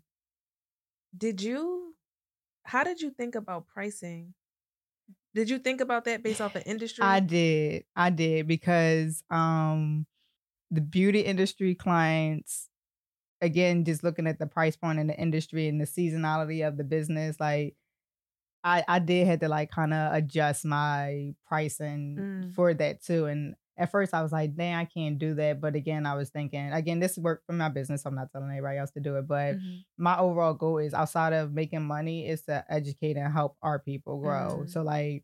Did 1.18 1.42
you 1.42 1.94
how 2.64 2.84
did 2.84 3.02
you 3.02 3.10
think 3.12 3.36
about 3.36 3.68
pricing? 3.68 4.34
Did 5.36 5.50
you 5.50 5.58
think 5.58 5.82
about 5.82 6.06
that 6.06 6.24
based 6.24 6.42
off 6.42 6.56
of 6.56 6.64
industry? 6.66 7.04
I 7.04 7.20
did. 7.20 7.84
I 7.96 8.10
did 8.10 8.48
because 8.48 9.24
um 9.30 10.06
the 10.72 10.82
beauty 10.82 11.22
industry 11.22 11.76
clients 11.76 12.70
again 13.42 13.84
just 13.84 14.04
looking 14.04 14.28
at 14.28 14.40
the 14.40 14.48
price 14.48 14.76
point 14.76 15.00
in 15.00 15.08
the 15.08 15.20
industry 15.20 15.68
and 15.68 15.80
the 15.80 15.86
seasonality 15.86 16.66
of 16.68 16.78
the 16.78 16.84
business 16.84 17.40
like 17.40 17.76
I 18.64 18.84
I 18.88 19.00
did 19.00 19.28
have 19.28 19.40
to 19.42 19.50
like 19.50 19.70
kind 19.70 19.94
of 19.94 20.14
adjust 20.14 20.66
my 20.66 21.36
pricing 21.46 22.18
mm. 22.20 22.56
for 22.56 22.74
that 22.74 23.04
too 23.04 23.26
and 23.26 23.56
at 23.78 23.92
first 23.92 24.14
I 24.14 24.22
was 24.22 24.32
like, 24.32 24.56
dang, 24.56 24.76
I 24.76 24.86
can't 24.86 25.18
do 25.18 25.34
that. 25.36 25.60
But 25.60 25.76
again, 25.76 26.06
I 26.06 26.16
was 26.16 26.30
thinking, 26.30 26.72
again, 26.72 27.00
this 27.00 27.18
worked 27.18 27.46
for 27.46 27.54
my 27.54 27.70
business. 27.70 28.06
I'm 28.06 28.16
not 28.16 28.32
telling 28.32 28.52
anybody 28.52 28.78
else 28.78 28.92
to 28.92 29.00
do 29.00 29.16
it. 29.18 29.28
But 29.28 29.56
mm-hmm. 29.56 29.78
my 29.98 30.18
overall 30.20 30.54
goal 30.54 30.78
is 30.78 30.94
outside 30.94 31.34
of 31.34 31.54
making 31.54 31.84
money 31.84 32.28
is 32.28 32.44
to 32.44 32.64
educate 32.70 33.18
and 33.18 33.34
help 33.34 33.58
our 33.62 33.80
people 33.80 34.20
grow. 34.20 34.60
Mm-hmm. 34.60 34.68
So 34.68 34.84
like, 34.84 35.24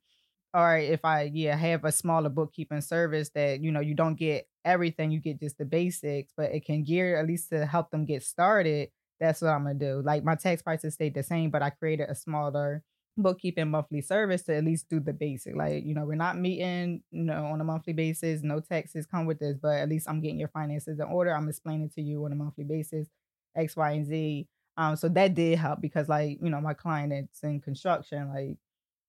all 0.54 0.64
right, 0.64 0.90
if 0.90 1.06
I 1.06 1.30
yeah 1.32 1.56
have 1.56 1.86
a 1.86 1.92
smaller 1.92 2.30
bookkeeping 2.30 2.82
service 2.82 3.30
that 3.36 3.62
you 3.62 3.72
know 3.72 3.82
you 3.82 3.94
don't 3.94 4.16
get 4.16 4.48
everything, 4.66 5.12
you 5.12 5.20
get 5.20 5.40
just 5.40 5.60
the 5.60 5.66
basics, 5.66 6.34
but 6.36 6.52
it 6.52 6.66
can 6.66 6.84
gear 6.84 7.20
at 7.20 7.28
least 7.28 7.50
to 7.50 7.68
help 7.68 7.92
them 7.92 8.06
get 8.06 8.24
started. 8.24 8.90
That's 9.20 9.42
what 9.42 9.50
I'm 9.50 9.64
gonna 9.64 9.76
do. 9.76 10.02
Like 10.04 10.24
my 10.24 10.34
tax 10.36 10.64
prices 10.64 10.96
stayed 10.96 11.14
the 11.14 11.22
same, 11.22 11.52
but 11.52 11.62
I 11.62 11.70
created 11.70 12.10
a 12.10 12.16
smaller 12.16 12.84
bookkeeping 13.22 13.70
monthly 13.70 14.02
service 14.02 14.44
to 14.44 14.56
at 14.56 14.64
least 14.64 14.90
do 14.90 15.00
the 15.00 15.14
basic. 15.14 15.56
Like, 15.56 15.86
you 15.86 15.94
know, 15.94 16.06
we're 16.06 16.16
not 16.16 16.38
meeting, 16.38 17.04
you 17.12 17.24
know, 17.24 17.46
on 17.46 17.62
a 17.62 17.64
monthly 17.64 17.94
basis. 17.94 18.42
No 18.44 18.60
taxes 18.60 19.06
come 19.06 19.26
with 19.26 19.40
this, 19.40 19.58
but 19.62 19.78
at 19.78 19.90
least 19.90 20.10
I'm 20.10 20.22
getting 20.22 20.40
your 20.40 20.50
finances 20.50 21.00
in 21.00 21.06
order. 21.06 21.34
I'm 21.34 21.50
explaining 21.50 21.90
to 21.96 22.02
you 22.02 22.26
on 22.26 22.32
a 22.32 22.36
monthly 22.36 22.64
basis, 22.64 23.08
X, 23.56 23.76
Y, 23.76 23.92
and 23.92 24.06
Z. 24.06 24.48
Um, 24.78 24.96
so 24.96 25.10
that 25.10 25.34
did 25.34 25.58
help 25.60 25.82
because 25.82 26.08
like, 26.08 26.40
you 26.42 26.50
know, 26.50 26.62
my 26.62 26.74
client 26.74 27.12
that's 27.12 27.44
in 27.44 27.60
construction, 27.60 28.30
like 28.34 28.58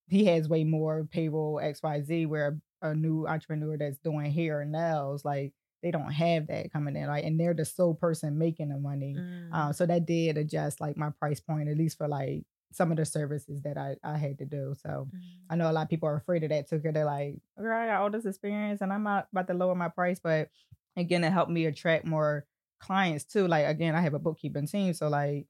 he 0.09 0.25
has 0.27 0.49
way 0.49 0.65
more 0.65 1.07
payroll 1.11 1.61
X, 1.63 1.83
Y, 1.83 2.03
Z, 2.03 2.27
where 2.27 2.59
a 2.83 2.95
new 2.95 3.27
entrepreneur 3.27 3.77
that's 3.79 3.99
doing 3.99 4.33
hair 4.33 4.63
and 4.63 4.73
nails, 4.73 5.25
like 5.25 5.53
they 5.83 5.91
don't 5.91 6.13
have 6.13 6.49
that 6.49 6.73
coming 6.73 6.97
in, 6.97 7.07
like, 7.07 7.25
and 7.25 7.39
they're 7.39 7.55
the 7.55 7.65
sole 7.65 7.95
person 7.95 8.37
making 8.37 8.69
the 8.71 8.79
money. 8.79 9.15
Mm. 9.17 9.53
Um, 9.53 9.73
so 9.73 9.87
that 9.87 10.07
did 10.07 10.37
adjust 10.37 10.81
like 10.81 10.97
my 10.97 11.11
price 11.19 11.41
point, 11.41 11.69
at 11.69 11.77
least 11.77 11.99
for 11.99 12.09
like 12.09 12.43
some 12.73 12.91
of 12.91 12.97
the 12.97 13.05
services 13.05 13.63
that 13.63 13.77
I, 13.77 13.97
I 14.05 14.17
had 14.17 14.39
to 14.39 14.45
do. 14.45 14.75
So 14.81 14.89
mm-hmm. 14.89 15.19
I 15.51 15.57
know 15.57 15.71
a 15.71 15.73
lot 15.73 15.83
of 15.83 15.89
people 15.89 16.09
are 16.09 16.17
afraid 16.17 16.45
of 16.45 16.51
that 16.51 16.69
too, 16.69 16.77
because 16.77 16.95
they're 16.95 17.05
like, 17.05 17.37
girl, 17.59 17.77
I 17.77 17.87
got 17.87 18.01
all 18.01 18.11
this 18.11 18.27
experience 18.27 18.81
and 18.81 18.93
I'm 18.93 19.03
not 19.03 19.27
about 19.33 19.49
to 19.49 19.55
lower 19.55 19.75
my 19.75 19.89
price. 19.89 20.21
But 20.23 20.51
again, 20.97 21.25
it 21.25 21.33
helped 21.33 21.51
me 21.51 21.67
attract 21.67 22.05
more 22.05 22.47
clients 22.81 23.25
too. 23.25 23.49
Like 23.49 23.67
again, 23.67 23.95
I 23.95 24.01
have 24.01 24.15
a 24.15 24.19
bookkeeping 24.19 24.67
team. 24.67 24.95
So 24.95 25.09
like, 25.09 25.47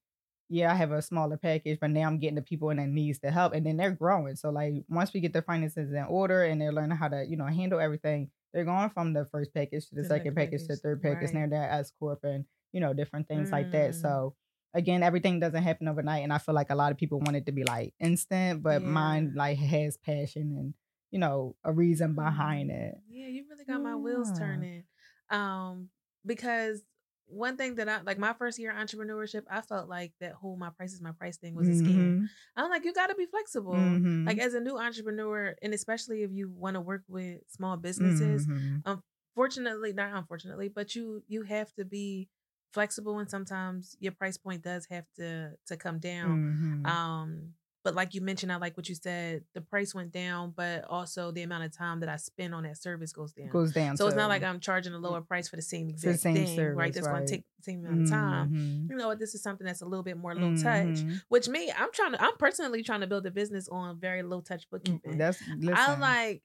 yeah, 0.49 0.73
I 0.73 0.75
have 0.75 0.91
a 0.91 1.01
smaller 1.01 1.37
package, 1.37 1.79
but 1.81 1.91
now 1.91 2.09
I'm 2.09 2.19
getting 2.19 2.35
the 2.35 2.43
people 2.43 2.71
in 2.71 2.79
that 2.79 2.89
needs 2.89 3.21
the 3.21 3.31
help. 3.31 3.53
And 3.53 3.65
then 3.65 3.77
they're 3.77 3.93
growing. 3.93 4.35
So 4.35 4.51
like 4.51 4.83
once 4.89 5.13
we 5.13 5.21
get 5.21 5.33
their 5.33 5.43
finances 5.43 5.93
in 5.93 6.05
order 6.09 6.43
and 6.43 6.61
they're 6.61 6.73
learning 6.73 6.97
how 6.97 7.09
to, 7.09 7.25
you 7.25 7.37
know, 7.37 7.47
handle 7.47 7.79
everything, 7.79 8.31
they're 8.53 8.65
going 8.65 8.91
from 8.91 9.13
the 9.13 9.27
first 9.27 9.55
package 9.55 9.89
to 9.91 9.95
the, 9.95 10.03
the 10.03 10.09
second 10.09 10.35
package, 10.35 10.53
package 10.53 10.67
to 10.67 10.75
the 10.75 10.77
third 10.77 11.03
package, 11.03 11.35
right. 11.35 11.45
and 11.45 11.53
they're 11.53 11.63
at 11.63 11.81
S 11.81 11.93
Corp 12.01 12.25
and, 12.25 12.47
you 12.73 12.81
know, 12.81 12.93
different 12.93 13.29
things 13.29 13.51
mm. 13.51 13.53
like 13.53 13.71
that. 13.71 13.91
Mm. 13.91 14.03
So 14.03 14.35
again, 14.75 15.03
everything 15.03 15.41
doesn't 15.41 15.63
happen 15.63 15.89
overnight, 15.89 16.23
and 16.23 16.33
I 16.33 16.39
feel 16.39 16.55
like 16.55 16.71
a 16.71 16.75
lot 16.75 16.93
of 16.93 16.99
people 16.99 17.21
want 17.21 17.37
it 17.37 17.47
to 17.47 17.53
be 17.53 17.65
like 17.65 17.95
instant, 18.01 18.63
but 18.63 18.83
yeah. 18.83 18.89
mine 18.89 19.33
like 19.35 19.59
has 19.59 19.97
passion 19.97 20.55
and 20.57 20.75
you 21.11 21.19
know 21.19 21.57
a 21.65 21.73
reason 21.73 22.15
behind 22.15 22.71
mm-hmm. 22.71 22.81
it. 22.81 22.95
Yeah, 23.09 23.27
you 23.29 23.45
really 23.49 23.65
got 23.65 23.83
my 23.83 23.97
wheels 23.97 24.39
turning, 24.39 24.85
um, 25.31 25.89
because 26.25 26.83
one 27.27 27.57
thing 27.57 27.77
that 27.77 27.89
I 27.89 28.01
like 28.03 28.19
my 28.19 28.33
first 28.33 28.59
year 28.59 28.75
entrepreneurship, 28.77 29.43
I 29.49 29.61
felt 29.61 29.89
like 29.89 30.13
that 30.21 30.33
whole 30.33 30.57
my 30.57 30.71
price 30.71 30.93
is 30.93 31.01
my 31.01 31.13
price 31.13 31.37
thing 31.37 31.55
was 31.55 31.69
a 31.69 31.73
scam. 31.73 32.21
Mhm. 32.21 32.29
I'm 32.57 32.71
like, 32.71 32.85
you 32.85 32.93
got 32.93 33.07
to 33.07 33.15
be 33.15 33.27
flexible. 33.27 33.75
Mhm. 33.75 34.27
Like 34.27 34.39
as 34.39 34.55
a 34.55 34.61
new 34.61 34.77
entrepreneur, 34.77 35.55
and 35.63 35.73
especially 35.73 36.23
if 36.23 36.33
you 36.33 36.51
want 36.51 36.75
to 36.75 36.81
work 36.81 37.03
with 37.09 37.43
small 37.49 37.77
businesses, 37.77 38.47
Mhm. 38.47 39.03
fortunately, 39.35 39.93
not 39.93 40.13
unfortunately, 40.13 40.69
but 40.69 40.95
you 40.95 41.23
you 41.29 41.43
have 41.43 41.73
to 41.75 41.85
be 41.85 42.29
flexible, 42.73 43.19
and 43.19 43.29
sometimes 43.31 43.97
your 44.01 44.13
price 44.13 44.37
point 44.37 44.63
does 44.63 44.87
have 44.87 45.05
to 45.17 45.57
to 45.67 45.77
come 45.77 45.99
down. 45.99 46.83
Mhm. 46.85 46.87
Um, 46.87 47.55
but 47.83 47.95
like 47.95 48.15
you 48.15 48.21
mentioned, 48.21 48.53
I 48.53 48.57
like 48.57 48.77
what 48.77 48.89
you 48.91 48.95
said. 48.95 49.45
The 49.55 49.63
price 49.63 49.95
went 49.95 50.13
down, 50.13 50.53
but 50.55 50.85
also 50.85 51.31
the 51.33 51.43
amount 51.43 51.65
of 51.65 51.73
time 51.73 52.01
that 52.01 52.11
I 52.11 52.17
spend 52.17 52.55
on 52.55 52.65
that 52.65 52.77
service 52.77 53.11
goes 53.13 53.33
down. 53.33 53.49
goes 53.49 53.73
down. 53.73 53.97
so 53.97 54.07
it's 54.07 54.17
not 54.17 54.29
like 54.29 54.43
I'm 54.43 54.61
charging 54.61 54.93
a 54.93 54.99
lower 54.99 55.23
price 55.23 55.49
for 55.49 55.57
the 55.57 55.63
same 55.63 55.87
the 55.89 55.93
exact 55.95 56.21
same 56.21 56.35
thing, 56.35 56.59
right? 56.75 56.95
service, 56.95 56.95
That's 56.95 57.07
going 57.09 57.27
to 57.27 57.31
take 57.37 57.45
the 57.57 57.63
same 57.63 57.85
amount 57.87 58.03
of 58.03 58.11
time. 58.11 58.51
Mhm. 58.51 58.91
You 58.91 58.97
know 58.97 59.09
what? 59.09 59.19
This 59.19 59.35
is 59.35 59.43
something 59.43 59.67
that's 59.67 59.81
a 59.81 59.87
little 59.87 60.03
bit 60.05 60.19
more 60.19 60.35
low 60.35 60.55
touch. 60.57 60.89
Mhm. 61.05 61.23
Which 61.29 61.49
me, 61.49 61.73
I'm 61.73 61.91
trying 61.93 62.13
to. 62.13 62.23
I'm 62.23 62.37
personally 62.37 62.83
trying 62.83 63.01
to 63.01 63.07
build 63.07 63.25
a 63.27 63.31
business 63.31 63.67
on 63.69 63.99
very 63.99 64.23
low 64.23 64.43
touch 64.43 64.69
bookkeeping. 64.69 65.17
That's 65.17 65.41
listen. 65.49 65.75
I 65.75 65.97
like. 65.99 66.43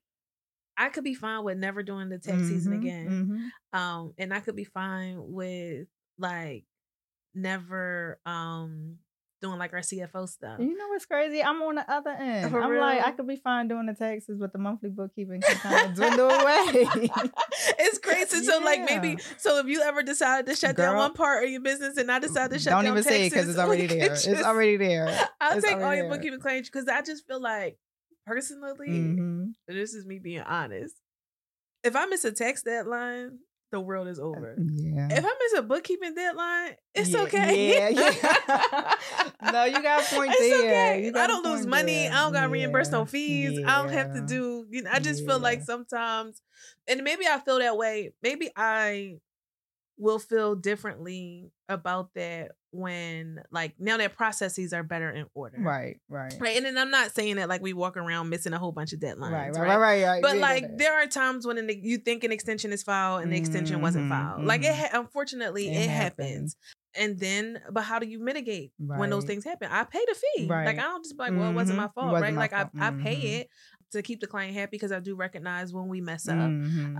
I 0.78 0.90
could 0.90 1.04
be 1.06 1.16
fine 1.16 1.44
with 1.44 1.58
never 1.58 1.84
doing 1.84 2.10
the 2.10 2.18
tax 2.18 2.48
season 2.48 2.74
Mhm, 2.74 2.78
again. 2.78 3.52
mhm. 3.74 3.78
Um, 3.78 4.14
and 4.18 4.34
I 4.34 4.40
could 4.42 4.56
be 4.56 4.66
fine 4.66 5.32
with 5.32 5.88
like 6.18 6.66
never 7.34 8.20
um 8.26 8.98
doing 9.42 9.60
like 9.60 9.74
our 9.74 9.80
CFO 9.80 10.28
stuff. 10.28 10.60
You 10.60 10.76
know 10.78 10.88
what's 10.88 11.06
crazy? 11.06 11.44
I'm 11.44 11.62
on 11.62 11.76
the 11.76 11.92
other 11.92 12.10
end. 12.20 12.50
For 12.52 12.62
I'm 12.62 12.76
like, 12.80 13.06
I 13.06 13.12
could 13.12 13.28
be 13.28 13.36
fine 13.36 13.68
doing 13.68 13.86
the 13.86 13.94
taxes, 13.94 14.38
but 14.40 14.54
the 14.54 14.58
monthly 14.60 14.90
bookkeeping 14.90 15.42
can 15.42 15.58
kind 15.58 15.90
of 15.90 15.96
dwindle 15.96 16.30
away. 16.32 16.88
it's 17.78 18.00
crazy. 18.00 18.44
So 18.44 18.60
like 18.60 18.82
maybe 18.86 19.18
so 19.38 19.60
if 19.60 19.68
you 19.68 19.82
ever 19.82 20.02
decided 20.04 20.48
to 20.48 20.56
shut 20.56 20.78
down 20.78 20.96
one 20.96 21.14
part 21.14 21.44
of 21.44 21.50
your 21.50 21.62
business 21.62 21.98
and 21.98 22.12
I 22.12 22.20
decided 22.20 22.54
to 22.54 22.60
shut 22.60 22.72
down. 22.72 22.84
Don't 22.86 22.94
down 22.96 23.00
even 23.00 23.04
say 23.04 23.28
it 23.28 23.32
because 23.32 23.50
it's 23.50 23.60
already 23.60 23.88
there. 23.88 24.14
It's 24.14 24.28
already 24.44 24.78
there. 24.78 25.08
I'll 25.42 25.58
It's 25.58 25.66
take 25.68 25.78
all 25.78 25.94
your 25.94 26.10
bookkeeping 26.10 26.40
claims 26.40 26.70
because 26.70 26.88
I 26.88 27.02
just 27.02 27.28
feel 27.28 27.42
like 27.42 27.78
personally, 28.26 28.90
Mhm. 28.90 29.52
this 29.68 29.94
is 29.94 30.06
me 30.06 30.18
being 30.20 30.42
honest. 30.42 30.96
If 31.84 31.96
I 31.96 32.06
miss 32.08 32.26
a 32.26 32.32
tax 32.32 32.64
deadline, 32.64 33.40
the 33.76 33.82
world 33.82 34.08
is 34.08 34.20
uh, 34.20 34.24
over. 34.24 34.56
Yeah. 34.58 35.08
If 35.12 35.24
I 35.26 35.36
miss 35.40 35.60
a 35.60 35.62
bookkeeping 35.62 36.16
deadline, 36.16 36.76
it's 36.94 37.10
Yeah, 37.14 37.22
okay. 37.24 37.74
yeah, 37.78 37.90
yeah. 37.90 38.94
No, 39.52 39.66
you 39.66 39.82
got 39.82 40.02
a 40.02 40.16
point 40.16 40.32
It's 40.34 40.40
there. 40.62 40.94
okay. 40.96 41.12
I 41.14 41.28
don't 41.28 41.46
lose 41.46 41.66
money. 41.68 41.94
there. 42.04 42.12
I 42.14 42.16
don't 42.24 42.34
got 42.34 42.50
reimbursed 42.50 42.92
Yeah, 42.92 43.00
no 43.00 43.06
fees. 43.06 43.60
I 43.66 43.82
don't 43.84 43.92
have 43.94 44.14
to 44.14 44.22
do. 44.26 44.66
You 44.70 44.84
know, 44.84 44.90
I 44.94 45.00
just 45.00 45.26
feel 45.26 45.40
like 45.40 45.62
sometimes, 45.64 46.42
and 46.88 47.04
maybe 47.04 47.26
I 47.28 47.40
feel 47.40 47.60
that 47.60 47.78
way. 47.78 48.14
Maybe 48.24 48.50
I 48.56 49.18
will 49.98 50.20
feel 50.20 50.56
differently 50.56 51.52
about 51.70 52.10
that 52.16 52.52
when, 52.76 53.42
like, 53.52 53.74
now 53.80 53.98
that 53.98 54.16
processes 54.16 54.74
are 54.74 54.84
better 54.84 55.10
in 55.10 55.26
order. 55.34 55.58
Right, 55.60 55.98
right. 56.10 56.34
Right. 56.40 56.58
And 56.58 56.66
then 56.66 56.78
I'm 56.78 56.92
not 56.92 57.14
saying 57.16 57.38
that 57.38 57.50
like 57.50 57.62
we 57.62 57.74
walk 57.74 57.98
around 57.98 58.30
missing 58.30 58.54
a 58.54 58.58
whole 58.60 58.72
bunch 58.72 58.94
of 58.94 59.00
deadlines. 59.00 59.32
Right, 59.32 59.50
Right. 59.52 59.60
right, 59.62 59.68
right, 59.68 59.78
right, 59.80 60.04
right. 60.06 60.22
But 60.22 60.36
Yeah, 60.36 60.42
like 60.42 60.78
there 60.78 60.94
are 60.94 61.08
times 61.08 61.48
when 61.48 61.58
an, 61.58 61.70
you 61.82 61.98
think 61.98 62.24
an 62.24 62.32
extension 62.32 62.72
is 62.74 62.84
filed 62.84 63.24
and 63.24 63.32
the 63.32 63.38
extension 63.38 63.82
wasn't 63.82 64.10
filed. 64.10 64.44
Like 64.44 64.62
it, 64.64 64.74
mhm. 64.74 64.76
ha- 64.92 65.00
unfortunately, 65.00 65.70
It 65.70 65.84
it, 65.86 65.90
happens. 65.90 66.28
happens. 66.30 66.56
And 66.98 67.20
then, 67.20 67.62
but 67.72 67.82
how 67.84 68.00
do 68.00 68.08
you 68.08 68.20
mitigate 68.20 68.72
when 68.78 69.10
those 69.10 69.26
things 69.26 69.44
happen? 69.44 69.68
I 69.72 69.84
pay 69.84 70.04
the 70.08 70.16
fee. 70.16 70.46
Like 70.48 70.80
I 70.80 70.84
don't 70.84 71.04
just 71.04 71.18
be 71.18 71.24
like, 71.24 71.34
well, 71.34 71.50
it 71.50 71.54
wasn't 71.54 71.78
my 71.78 71.88
Mhm. 71.88 71.94
Fault, 71.94 72.12
wasn't 72.14 72.22
right? 72.24 72.34
my 72.34 72.42
Like 72.42 72.52
fault. 72.52 72.70
I, 72.80 72.88
I 72.88 72.92
pay 72.92 73.16
Mhm. 73.18 73.40
it 73.42 73.50
to 73.92 74.02
keep 74.02 74.20
the 74.22 74.28
client 74.28 74.54
happy 74.54 74.72
because 74.72 74.92
I 74.92 75.00
do 75.00 75.16
recognize 75.16 75.74
when 75.74 75.88
we 75.88 76.00
mess 76.02 76.28
up. 76.28 76.38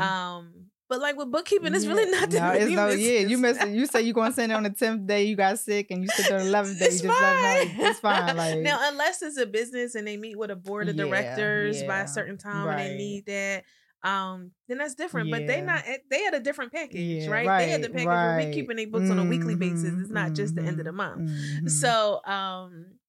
Um, 0.02 0.72
but 0.90 1.00
like 1.02 1.18
with 1.18 1.32
bookkeeping, 1.32 1.74
it's 1.76 1.88
really 1.88 2.06
Yeah. 2.06 2.12
not 2.12 2.32
that 2.32 2.44
No, 2.44 2.52
it's 2.54 2.72
no, 2.76 2.90
yeah. 2.92 3.20
You 3.22 3.38
miss 3.38 3.62
You 3.62 3.86
say 3.86 4.02
you're 4.02 4.14
gonna 4.14 4.34
send 4.34 4.52
it 4.52 4.56
on 4.56 4.64
the 4.64 4.70
tenth 4.70 5.08
day. 5.08 5.24
You 5.26 5.36
got 5.36 5.60
sick, 5.60 5.88
and 5.92 6.04
you 6.04 6.10
sit 6.10 6.28
there 6.28 6.38
on 6.40 6.44
the 6.46 6.50
eleventh 6.50 6.80
day. 6.80 6.88
It's 6.88 6.96
you 6.96 7.02
just 7.02 7.20
them 7.20 7.42
know 7.42 7.56
it's 7.80 8.00
fine. 8.04 8.26
fine. 8.28 8.36
Like 8.38 8.62
now, 8.62 8.80
unless 8.82 9.22
it's 9.22 9.38
a 9.38 9.46
business 9.46 9.96
and 9.96 10.08
they 10.08 10.18
meet 10.18 10.38
with 10.38 10.52
a 10.52 10.56
board 10.56 10.90
of 10.90 10.96
Yeah, 10.96 11.06
directors 11.06 11.84
by 11.84 12.02
a 12.02 12.08
certain 12.08 12.38
time 12.38 12.70
and 12.70 12.80
they 12.80 12.90
need 12.90 13.26
that, 13.28 13.64
um, 14.04 14.52
then 14.68 14.78
that's 14.80 14.96
different. 14.96 15.30
But 15.32 15.48
they 15.48 15.62
not 15.62 15.84
eh, 15.88 15.98
they 16.10 16.24
had 16.24 16.34
a 16.34 16.40
different 16.40 16.72
package, 16.72 17.28
Yeah, 17.28 17.30
right? 17.30 17.56
They 17.58 17.70
had 17.70 17.82
the 17.82 17.88
right, 17.88 17.94
package 17.94 18.22
where 18.22 18.32
we 18.34 18.46
right. 18.46 18.52
keeping 18.52 18.78
their 18.78 18.88
books 18.88 19.10
on 19.10 19.20
a 19.20 19.26
weekly 19.26 19.56
basis. 19.56 19.96
It's 20.00 20.12
not 20.12 20.34
just 20.34 20.56
the 20.56 20.66
end 20.66 20.80
of 20.80 20.86
the 20.86 20.92
mhm, 20.92 20.96
month. 20.98 21.24
mhm. 21.64 21.70
So, 21.70 22.22
um, 22.26 23.00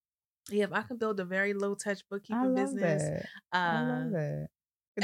yeah, 0.51 0.65
if 0.65 0.73
I 0.73 0.83
can 0.83 0.99
build 0.99 1.21
a 1.21 1.25
very 1.25 1.55
low 1.55 1.75
touch 1.75 2.09
bookkeeping 2.09 2.55
business, 2.55 3.11
that. 3.11 3.23
uh, 3.53 3.57
I 3.57 3.81
love 3.81 4.11
that. 4.13 4.49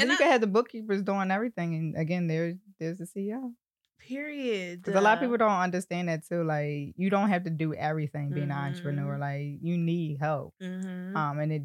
And 0.01 0.09
you 0.09 0.15
I- 0.15 0.17
can 0.17 0.31
have 0.31 0.41
the 0.41 0.47
bookkeepers 0.47 1.01
doing 1.03 1.31
everything, 1.31 1.75
and 1.75 1.97
again, 1.97 2.27
there's 2.27 2.55
there's 2.79 2.97
the 2.99 3.05
CEO. 3.05 3.53
period. 3.99 4.81
Because 4.81 4.99
a 4.99 5.01
lot 5.01 5.13
of 5.13 5.21
people 5.21 5.37
don't 5.37 5.51
understand 5.51 6.09
that 6.09 6.25
too. 6.27 6.43
Like 6.43 6.93
you 6.97 7.09
don't 7.09 7.29
have 7.29 7.43
to 7.45 7.49
do 7.49 7.73
everything 7.73 8.31
being 8.31 8.51
an 8.51 8.57
entrepreneur. 8.57 9.15
Mhm. 9.15 9.19
Like 9.19 9.59
you 9.61 9.77
need 9.77 10.17
help. 10.19 10.53
mhm. 10.61 11.15
Um, 11.15 11.39
and 11.39 11.51
it 11.53 11.63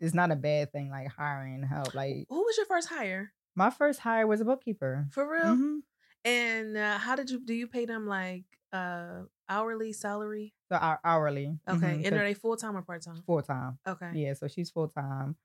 it's 0.00 0.12
not 0.14 0.30
a 0.30 0.36
bad 0.36 0.72
thing. 0.72 0.90
Like 0.90 1.08
hiring 1.08 1.62
help. 1.62 1.94
Like 1.94 2.26
Who 2.28 2.42
was 2.44 2.56
your 2.58 2.66
first 2.66 2.88
hire 2.88 3.32
my 3.56 3.70
first 3.70 4.00
hire 4.00 4.26
was 4.26 4.40
a 4.40 4.44
bookkeeper. 4.44 5.06
for 5.12 5.30
real? 5.30 5.56
Mhm. 5.56 5.78
And 6.24 6.76
uh, 6.76 6.98
how 6.98 7.14
did 7.16 7.30
you 7.30 7.40
do? 7.40 7.54
You 7.54 7.66
pay 7.66 7.86
them 7.86 8.06
like 8.06 8.44
uh 8.72 9.22
hourly 9.48 9.92
salary? 9.94 10.52
So 10.70 10.76
hou- 10.76 11.00
hourly. 11.04 11.58
Okay, 11.68 12.02
and 12.04 12.14
are 12.16 12.24
they 12.24 12.34
full 12.34 12.56
time 12.56 12.76
or 12.76 12.82
part 12.82 13.02
time? 13.02 13.22
full 13.24 13.40
time? 13.42 13.78
Okay, 13.86 14.10
Yeah, 14.14 14.34
so 14.34 14.48
she's 14.48 14.70
full 14.70 14.88
time, 14.88 15.36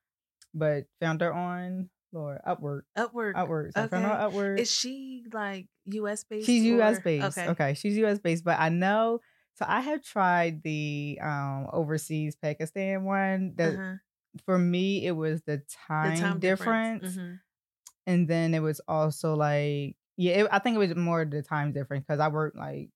but 0.54 0.86
found 1.00 1.22
her 1.22 1.32
on 1.34 1.90
Lord 2.12 2.40
Upward. 2.46 2.86
Upwork. 2.98 3.36
Upward. 3.36 3.74
So 3.74 3.84
I 3.84 3.88
found 3.88 4.06
her 4.06 4.12
Okay. 4.12 4.62
Is 4.62 4.72
she 4.72 5.24
like 5.32 5.68
U.S. 5.86 6.24
based? 6.24 6.46
She's 6.48 6.64
US 6.66 7.00
based. 7.00 7.38
Okay. 7.38 7.48
Okay. 7.48 7.74
she's 7.74 7.98
US 7.98 8.20
based, 8.20 8.44
but 8.44 8.60
I 8.60 8.70
know. 8.70 9.22
So 9.56 9.66
I 9.68 9.82
have 9.82 10.02
tried 10.04 10.64
the 10.64 11.20
um 11.22 11.68
overseas 11.74 12.36
Pakistan 12.36 13.04
one. 13.04 13.54
That 13.56 13.74
Uh-huh. 13.76 13.96
for 14.46 14.58
me 14.58 15.06
it 15.06 15.12
was 15.12 15.42
the 15.44 15.58
The 15.58 15.64
time, 15.88 16.40
difference, 16.40 17.04
Mhm. 17.18 17.40
and 18.08 18.28
then 18.28 18.54
it 18.54 18.62
was 18.62 18.80
also 18.88 19.36
like 19.36 19.96
yeah, 20.18 20.44
it, 20.44 20.50
I 20.52 20.60
think 20.60 20.76
it 20.76 20.80
was 20.80 20.96
more 20.96 21.26
the 21.26 21.42
time 21.42 21.72
difference 21.72 22.06
because 22.08 22.20
I 22.20 22.28
work 22.28 22.54
like 22.56 22.90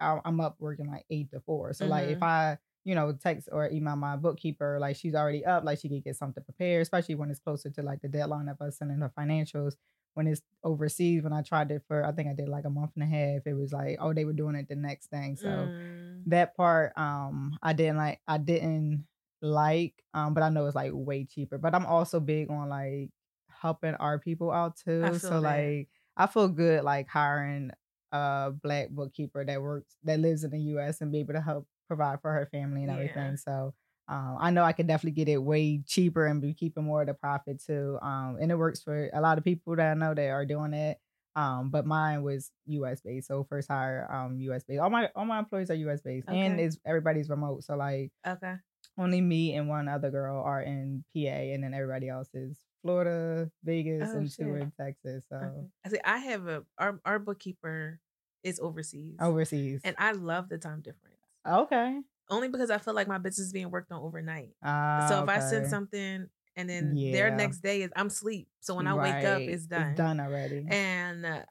I, 0.00 0.20
I'm 0.24 0.40
up 0.40 0.56
working 0.60 0.88
like 0.90 1.04
eight 1.10 1.30
to 1.32 1.40
four. 1.40 1.72
So 1.74 1.86
like 1.86 2.08
if 2.10 2.18
Mhm. 2.18 2.22
I 2.22 2.58
you 2.84 2.94
know 2.94 3.12
text 3.12 3.48
or 3.52 3.68
email 3.70 3.96
my 3.96 4.16
bookkeeper 4.16 4.78
like 4.80 4.96
she's 4.96 5.14
already 5.14 5.44
up, 5.44 5.64
like 5.64 5.78
she 5.80 5.88
could 5.88 6.04
get 6.04 6.16
something 6.16 6.42
prepared, 6.44 6.82
especially 6.82 7.14
when 7.14 7.30
it's 7.30 7.40
closer 7.40 7.70
to 7.70 7.82
like 7.82 8.00
the 8.02 8.08
deadline 8.08 8.48
of 8.48 8.60
us 8.60 8.78
sending 8.78 8.98
her 8.98 9.12
financials. 9.18 9.74
When 10.14 10.26
it's 10.26 10.42
overseas, 10.64 11.22
when 11.22 11.32
I 11.32 11.42
tried 11.42 11.70
it 11.70 11.82
for 11.86 12.04
I 12.04 12.10
think 12.12 12.28
I 12.28 12.32
did 12.34 12.48
like 12.48 12.64
a 12.64 12.70
month 12.70 12.90
and 12.96 13.04
a 13.04 13.06
half, 13.06 13.46
it 13.46 13.54
was 13.54 13.72
like 13.72 13.98
oh 14.00 14.12
they 14.12 14.24
were 14.24 14.32
doing 14.32 14.56
it 14.56 14.68
the 14.68 14.74
next 14.76 15.10
thing. 15.10 15.36
So 15.36 15.48
Mm. 15.48 16.22
that 16.26 16.56
part 16.56 16.92
um 16.96 17.58
I 17.62 17.72
didn't 17.72 17.96
like 17.98 18.20
I 18.26 18.38
didn't 18.38 19.06
like 19.40 19.94
um 20.14 20.34
but 20.34 20.42
I 20.42 20.48
know 20.48 20.66
it's 20.66 20.74
like 20.74 20.90
way 20.94 21.24
cheaper. 21.24 21.58
But 21.58 21.74
I'm 21.74 21.86
also 21.86 22.20
big 22.20 22.50
on 22.50 22.68
like 22.68 23.10
helping 23.50 23.94
our 23.96 24.18
people 24.18 24.50
out 24.50 24.76
too. 24.76 25.18
So 25.18 25.40
that. 25.40 25.40
like 25.40 25.88
I 26.16 26.26
feel 26.26 26.48
good 26.48 26.82
like 26.84 27.08
hiring 27.08 27.70
a 28.12 28.52
black 28.62 28.88
bookkeeper 28.90 29.44
that 29.44 29.62
works 29.62 29.96
that 30.04 30.18
lives 30.20 30.44
in 30.44 30.50
the 30.50 30.58
US 30.60 31.00
and 31.00 31.12
be 31.12 31.20
able 31.20 31.34
to 31.34 31.40
help 31.40 31.66
provide 31.88 32.20
for 32.22 32.32
her 32.32 32.46
family 32.52 32.82
and 32.84 32.90
Yeah. 32.90 32.96
everything. 32.96 33.36
So 33.38 33.74
um, 34.08 34.38
I 34.40 34.50
know 34.50 34.64
I 34.64 34.72
could 34.72 34.86
definitely 34.86 35.12
get 35.24 35.28
it 35.28 35.38
way 35.38 35.82
cheaper 35.86 36.26
and 36.26 36.40
be 36.40 36.54
keeping 36.54 36.84
more 36.84 37.02
of 37.02 37.08
the 37.08 37.14
profit 37.14 37.62
too. 37.64 37.98
Um, 38.02 38.38
and 38.40 38.52
it 38.52 38.56
works 38.56 38.82
for 38.82 39.10
a 39.12 39.20
lot 39.20 39.38
of 39.38 39.44
people 39.44 39.76
that 39.76 39.90
I 39.90 39.94
know 39.94 40.14
that 40.14 40.28
are 40.30 40.46
doing 40.46 40.74
it. 40.74 40.98
Um, 41.36 41.70
but 41.70 41.86
mine 41.86 42.22
was 42.22 42.50
US 42.66 43.00
based. 43.00 43.28
So 43.28 43.44
first 43.44 43.68
hire 43.68 44.08
um 44.12 44.38
US 44.40 44.64
based. 44.64 44.80
All 44.80 44.90
my 44.90 45.10
all 45.14 45.24
my 45.26 45.38
employees 45.38 45.70
are 45.70 45.74
US 45.74 46.00
based. 46.02 46.28
And 46.28 46.58
Okay. 46.58 46.64
it's 46.64 46.78
everybody's 46.86 47.28
remote. 47.30 47.64
So 47.64 47.76
like 47.76 48.12
Okay. 48.26 48.56
only 48.98 49.20
me 49.20 49.54
and 49.54 49.68
one 49.68 49.88
other 49.88 50.10
girl 50.10 50.42
are 50.42 50.62
in 50.62 51.04
PA 51.14 51.52
and 51.54 51.62
then 51.62 51.74
everybody 51.74 52.08
else 52.08 52.28
is 52.34 52.58
Florida, 52.82 53.50
Vegas, 53.64 54.14
Oh, 54.14 54.18
and 54.18 54.30
two 54.30 54.54
in 54.54 54.72
Texas. 54.80 55.24
So 55.28 55.36
Okay. 55.36 55.66
I 55.84 55.88
see. 55.88 55.98
I 56.04 56.18
have 56.18 56.46
a 56.48 56.64
our 56.78 57.00
our 57.04 57.18
bookkeeper 57.18 58.00
is 58.42 58.58
overseas, 58.60 59.18
overseas. 59.20 59.80
and 59.84 59.96
I 59.98 60.12
love 60.12 60.48
the 60.48 60.58
time 60.58 60.80
difference. 60.80 61.07
Okay. 61.46 62.00
Only 62.30 62.48
because 62.48 62.70
I 62.70 62.78
feel 62.78 62.94
like 62.94 63.08
my 63.08 63.18
business 63.18 63.46
is 63.48 63.52
being 63.52 63.70
worked 63.70 63.90
on 63.90 64.02
overnight. 64.02 64.50
Uh, 64.62 65.08
so 65.08 65.22
if 65.22 65.28
I 65.28 65.38
send 65.40 65.66
something 65.66 66.28
and 66.56 66.68
then 66.68 66.98
their 67.10 67.30
next 67.30 67.58
day 67.62 67.82
is 67.82 67.90
I'm 67.96 68.10
sleep, 68.10 68.48
so 68.60 68.74
when 68.74 68.86
I 68.86 68.94
wake 68.94 69.24
up, 69.24 69.42
it's 69.46 69.66
done. 69.66 69.90
It's 69.90 69.98
done 69.98 70.20
already. 70.20 70.66
And 70.68 71.24
uh, 71.26 71.42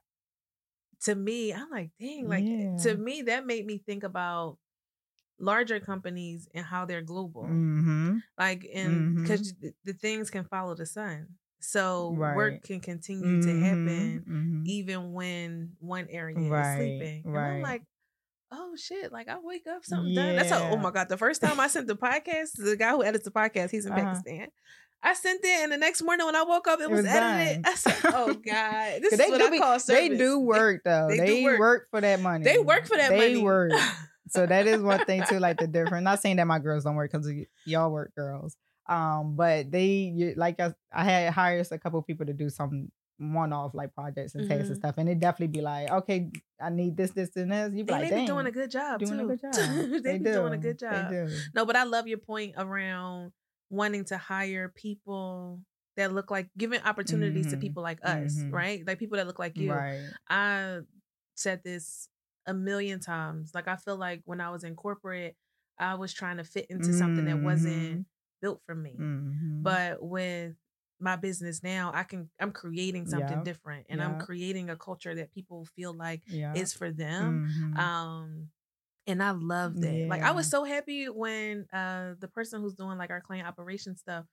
to 1.04 1.16
me, 1.16 1.54
I'm 1.54 1.70
like, 1.70 1.92
dang, 2.00 2.28
like 2.28 2.46
Yeah. 2.46 2.78
to 2.84 2.98
me, 2.98 3.24
that 3.24 3.46
made 3.46 3.66
me 3.66 3.78
think 3.78 4.04
about 4.04 4.58
larger 5.40 5.80
companies 5.80 6.48
and 6.54 6.66
how 6.66 6.86
they're 6.86 7.02
global. 7.02 7.46
mm-hmm. 7.46 8.18
Like, 8.38 8.68
and 8.74 9.16
because 9.16 9.54
the, 9.62 9.74
the 9.84 9.94
things 9.94 10.30
can 10.30 10.46
follow 10.46 10.76
the 10.76 10.86
sun, 10.86 11.28
so 11.60 12.12
Right. 12.12 12.36
work 12.36 12.64
can 12.64 12.80
continue 12.82 13.42
to 13.42 13.54
happen 13.54 14.24
Mhm. 14.28 14.66
even 14.66 15.14
when 15.14 15.74
one 15.80 16.08
area 16.10 16.38
is 16.60 16.74
sleeping. 16.76 17.26
And 17.34 17.48
I'm 17.48 17.62
right. 17.62 17.64
like, 17.64 17.84
oh 18.52 18.76
shit, 18.76 19.12
like 19.12 19.28
I 19.28 19.38
wake 19.42 19.68
up, 19.68 19.84
something 19.84 20.14
done. 20.14 20.36
That's 20.36 20.50
how, 20.50 20.70
oh 20.72 20.78
my 20.78 20.92
God. 20.92 21.10
The 21.10 21.18
first 21.18 21.42
time 21.42 21.60
I 21.60 21.68
sent 21.68 21.88
the 21.88 21.96
podcast, 21.96 22.52
the 22.58 22.76
guy 22.78 22.92
who 22.92 23.04
edits 23.04 23.26
the 23.26 23.32
podcast, 23.32 23.72
he's 23.72 23.86
in 23.86 23.94
Uh-huh. 23.94 24.02
Pakistan. 24.04 24.48
I 25.04 25.14
sent 25.14 25.42
it, 25.44 25.64
and 25.64 25.72
the 25.72 25.78
next 25.78 26.02
morning 26.02 26.26
when 26.26 26.36
I 26.36 26.42
woke 26.44 26.68
up, 26.68 26.80
it, 26.80 26.84
it 26.84 26.90
was, 26.90 27.04
was, 27.04 27.06
edited. 27.06 27.68
I 27.68 27.76
said, 27.76 27.96
"Oh 28.06 28.34
God, 28.46 29.02
this 29.02 29.14
is 29.14 29.20
they 29.20 29.30
what 29.30 29.38
do 29.38 29.54
I 29.54 29.58
call 29.60 29.80
service." 29.80 30.10
They 30.10 30.18
do 30.18 30.40
work 30.40 30.82
though. 30.84 31.08
They, 31.10 31.18
they 31.18 31.44
work. 31.44 31.60
work. 31.60 31.88
for 31.92 32.02
that 32.02 32.20
money. 32.20 32.44
They 32.44 32.58
work 32.58 32.88
for 32.88 32.98
that 32.98 33.12
they 33.12 33.18
money. 33.18 33.34
They 33.36 33.42
work. 33.42 33.72
so 34.30 34.46
that 34.46 34.66
is 34.66 34.82
one 34.82 35.06
thing 35.06 35.24
too, 35.30 35.40
like 35.40 35.60
the 35.60 35.68
difference. 35.68 36.04
Not 36.04 36.20
saying 36.20 36.38
that 36.38 36.48
my 36.48 36.60
girls 36.60 36.84
don't 36.84 36.96
work 36.96 37.12
because 37.12 37.30
y'all 37.66 37.92
work, 37.92 38.14
girls. 38.16 38.58
Um, 38.90 39.36
but 39.36 39.70
they 39.70 40.34
like 40.36 40.60
I, 40.60 40.74
I 40.92 41.04
had 41.04 41.34
hired 41.34 41.68
a 41.72 41.78
couple 41.78 42.02
people 42.02 42.26
to 42.26 42.34
do 42.34 42.50
some 42.50 42.92
one-off 43.18 43.74
like 43.74 43.94
projects 43.94 44.36
and 44.36 44.50
mm-hmm. 44.50 44.62
and 44.62 44.76
stuff, 44.76 44.96
and 44.98 45.10
it 45.10 45.20
definitely 45.20 45.60
be 45.60 45.62
like, 45.62 45.90
okay, 45.90 46.30
I 46.62 46.70
need 46.70 46.96
this, 46.96 47.12
this, 47.12 47.36
and 47.36 47.52
this. 47.52 47.72
You 47.74 47.84
be 47.84 47.94
and 47.94 48.02
like, 48.02 48.10
they 48.10 48.22
be 48.22 48.28
doing 48.28 48.46
a 48.46 48.52
good 48.52 48.72
job 48.72 49.00
doing 49.00 49.18
too. 49.18 49.26
a 49.26 49.36
good 49.36 49.42
job. 49.54 49.54
they, 49.54 50.00
they 50.00 50.18
be 50.18 50.26
do. 50.26 50.34
doing 50.34 50.54
a 50.54 50.58
good 50.58 50.80
job. 50.80 51.12
No, 51.54 51.66
but 51.66 51.76
I 51.76 51.84
love 51.84 52.08
your 52.08 52.20
point 52.20 52.56
around 52.58 53.32
wanting 53.70 54.06
to 54.06 54.18
hire 54.18 54.70
people 54.70 55.60
that 55.98 56.14
look 56.14 56.32
like 56.32 56.48
giving 56.58 56.80
opportunities 56.82 57.48
mm-hmm. 57.48 57.56
to 57.56 57.62
people 57.62 57.84
like 57.84 58.00
us, 58.04 58.36
mm-hmm. 58.36 58.52
right? 58.52 58.86
Like 58.86 59.00
people 59.00 59.18
that 59.18 59.28
look 59.28 59.40
like 59.40 59.58
you. 59.58 59.74
Right. 59.74 60.04
I 60.30 60.80
said 61.36 61.62
this 61.64 62.08
a 62.46 62.54
million 62.54 63.00
times. 63.00 63.52
Like 63.54 63.68
I 63.68 63.76
feel 63.76 63.98
like 63.98 64.22
when 64.26 64.40
I 64.40 64.52
was 64.52 64.64
in 64.64 64.76
corporate, 64.76 65.36
I 65.80 65.96
was 65.96 66.14
trying 66.14 66.38
to 66.38 66.44
fit 66.44 66.68
into 66.70 66.94
something 66.94 67.26
that 67.26 67.40
wasn't 67.40 67.76
mm-hmm. 67.76 68.02
built 68.42 68.62
for 68.66 68.76
me. 68.76 68.96
Mm-hmm. 69.00 69.64
But 69.64 70.02
with 70.02 70.56
my 71.00 71.16
business 71.16 71.64
now, 71.64 71.92
I 71.94 72.04
can 72.04 72.30
I'm 72.40 72.52
creating 72.52 73.08
something 73.08 73.30
yep. 73.30 73.44
different 73.44 73.88
and 73.90 74.00
yep. 74.00 74.10
I'm 74.10 74.20
creating 74.20 74.70
a 74.70 74.76
culture 74.76 75.14
that 75.16 75.32
people 75.32 75.68
feel 75.76 75.94
like 75.94 76.22
yep. 76.28 76.58
is 76.58 76.74
for 76.74 76.92
them. 76.92 77.48
Mm-hmm. 77.50 77.80
Um 77.80 78.48
and 79.06 79.24
I 79.24 79.32
loved 79.32 79.84
it. 79.84 80.02
Yeah. 80.02 80.08
Like 80.08 80.24
I 80.24 80.32
was 80.32 80.50
so 80.50 80.64
happy 80.64 81.06
when 81.06 81.66
uh 81.72 82.14
the 82.20 82.28
person 82.28 82.62
who's 82.62 82.76
doing 82.76 82.98
like 82.98 83.12
our 83.12 83.22
client 83.22 83.48
operation 83.48 83.96
stuff, 83.96 84.26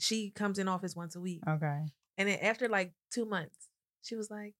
she 0.00 0.30
comes 0.30 0.58
in 0.58 0.68
office 0.68 0.96
once 0.96 1.14
a 1.14 1.20
week. 1.20 1.42
Okay. 1.46 1.80
And 2.16 2.28
then 2.28 2.38
after 2.40 2.68
like 2.68 2.92
two 3.12 3.26
months, 3.26 3.68
she 4.02 4.16
was 4.16 4.30
like, 4.30 4.54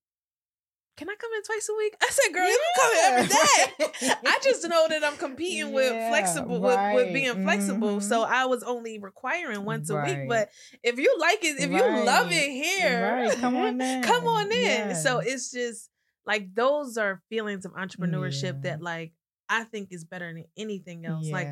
can 0.98 1.08
I 1.08 1.14
come 1.14 1.30
in 1.36 1.42
twice 1.44 1.68
a 1.68 1.76
week? 1.76 1.96
I 2.02 2.08
said, 2.10 2.34
girl, 2.34 2.42
yeah. 2.42 2.50
you 2.50 2.60
can 2.74 2.82
come 2.82 2.92
in 2.92 3.14
every 3.14 4.08
day. 4.08 4.14
I 4.26 4.38
just 4.42 4.68
know 4.68 4.86
that 4.88 5.04
I'm 5.04 5.16
competing 5.16 5.68
yeah, 5.68 5.74
with 5.74 5.92
flexible, 6.08 6.60
right. 6.60 6.92
with, 6.92 7.04
with, 7.06 7.14
being 7.14 7.44
flexible. 7.44 7.98
Mm-hmm. 7.98 8.08
So 8.08 8.22
I 8.22 8.46
was 8.46 8.64
only 8.64 8.98
requiring 8.98 9.64
once 9.64 9.92
right. 9.92 10.10
a 10.10 10.18
week. 10.18 10.28
But 10.28 10.50
if 10.82 10.98
you 10.98 11.16
like 11.20 11.44
it, 11.44 11.60
if 11.60 11.70
right. 11.70 12.00
you 12.00 12.04
love 12.04 12.26
it 12.32 12.50
here, 12.50 13.30
come 13.36 13.54
on 13.54 13.80
in. 13.80 14.02
come 14.02 14.26
on 14.26 14.50
in. 14.50 14.96
So 14.96 15.20
it's 15.20 15.52
just 15.52 15.88
like 16.26 16.52
those 16.52 16.98
are 16.98 17.22
feelings 17.28 17.64
of 17.64 17.74
entrepreneurship 17.74 18.62
that 18.62 18.82
like 18.82 19.12
I 19.48 19.62
think 19.64 19.92
is 19.92 20.04
better 20.04 20.34
than 20.34 20.46
anything 20.56 21.06
else. 21.06 21.30
Like 21.30 21.48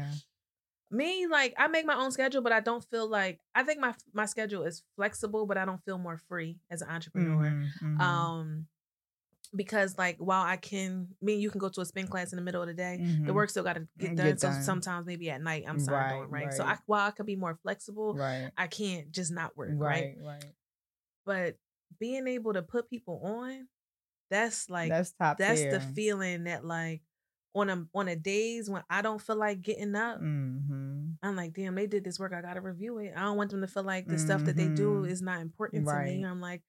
me 0.88 1.26
like 1.26 1.52
i 1.58 1.66
make 1.66 1.84
my 1.84 1.96
own 1.96 2.12
schedule 2.12 2.40
but 2.40 2.52
i 2.52 2.60
don't 2.60 2.84
feel 2.84 3.10
like 3.10 3.40
i 3.56 3.64
think 3.64 3.80
my 3.80 3.92
my 4.12 4.24
schedule 4.24 4.62
is 4.62 4.84
flexible 4.94 5.44
but 5.44 5.58
i 5.58 5.64
don't 5.64 5.84
feel 5.84 5.98
more 5.98 6.16
free 6.28 6.60
as 6.70 6.80
an 6.80 6.88
entrepreneur 6.88 7.42
mm-hmm, 7.42 7.86
mm-hmm. 7.86 8.00
um 8.00 8.66
because 9.54 9.96
like 9.98 10.16
while 10.18 10.44
I 10.44 10.56
can 10.56 11.08
me 11.20 11.34
and 11.34 11.42
you 11.42 11.50
can 11.50 11.58
go 11.58 11.68
to 11.68 11.80
a 11.80 11.84
spin 11.84 12.06
class 12.06 12.32
in 12.32 12.36
the 12.36 12.42
middle 12.42 12.62
of 12.62 12.68
the 12.68 12.74
day, 12.74 12.98
mm-hmm. 13.00 13.26
the 13.26 13.34
work 13.34 13.50
still 13.50 13.62
got 13.62 13.74
to 13.74 13.86
get 13.98 14.16
done. 14.16 14.26
Get 14.26 14.40
so 14.40 14.52
sometimes 14.62 15.06
maybe 15.06 15.30
at 15.30 15.42
night 15.42 15.64
I'm 15.68 15.78
signed 15.78 15.92
right, 15.92 16.12
on, 16.12 16.30
right? 16.30 16.44
right? 16.46 16.54
So 16.54 16.64
I, 16.64 16.78
while 16.86 17.06
I 17.06 17.10
could 17.10 17.26
be 17.26 17.36
more 17.36 17.58
flexible, 17.62 18.14
right. 18.14 18.50
I 18.56 18.66
can't 18.66 19.10
just 19.12 19.32
not 19.32 19.56
work, 19.56 19.70
right? 19.74 20.16
Right. 20.22 20.44
But 21.24 21.56
being 21.98 22.26
able 22.26 22.52
to 22.52 22.62
put 22.62 22.88
people 22.90 23.20
on, 23.24 23.68
that's 24.30 24.68
like 24.68 24.88
that's 24.88 25.12
top. 25.12 25.38
That's 25.38 25.60
tier. 25.60 25.72
the 25.72 25.80
feeling 25.80 26.44
that 26.44 26.64
like 26.64 27.02
on 27.54 27.70
a 27.70 27.86
on 27.94 28.08
a 28.08 28.16
days 28.16 28.68
when 28.68 28.82
I 28.90 29.02
don't 29.02 29.20
feel 29.20 29.36
like 29.36 29.62
getting 29.62 29.94
up, 29.94 30.20
mm-hmm. 30.20 31.12
I'm 31.22 31.36
like, 31.36 31.54
damn, 31.54 31.74
they 31.74 31.86
did 31.86 32.04
this 32.04 32.18
work. 32.18 32.32
I 32.34 32.42
gotta 32.42 32.60
review 32.60 32.98
it. 32.98 33.14
I 33.16 33.22
don't 33.22 33.36
want 33.36 33.50
them 33.50 33.62
to 33.62 33.66
feel 33.66 33.82
like 33.82 34.06
the 34.06 34.14
mm-hmm. 34.14 34.26
stuff 34.26 34.44
that 34.44 34.56
they 34.56 34.68
do 34.68 35.02
mm-hmm. 35.02 35.10
is 35.10 35.22
not 35.22 35.40
important 35.40 35.86
right. 35.86 36.06
to 36.06 36.16
me. 36.16 36.24
I'm 36.24 36.40
like, 36.40 36.62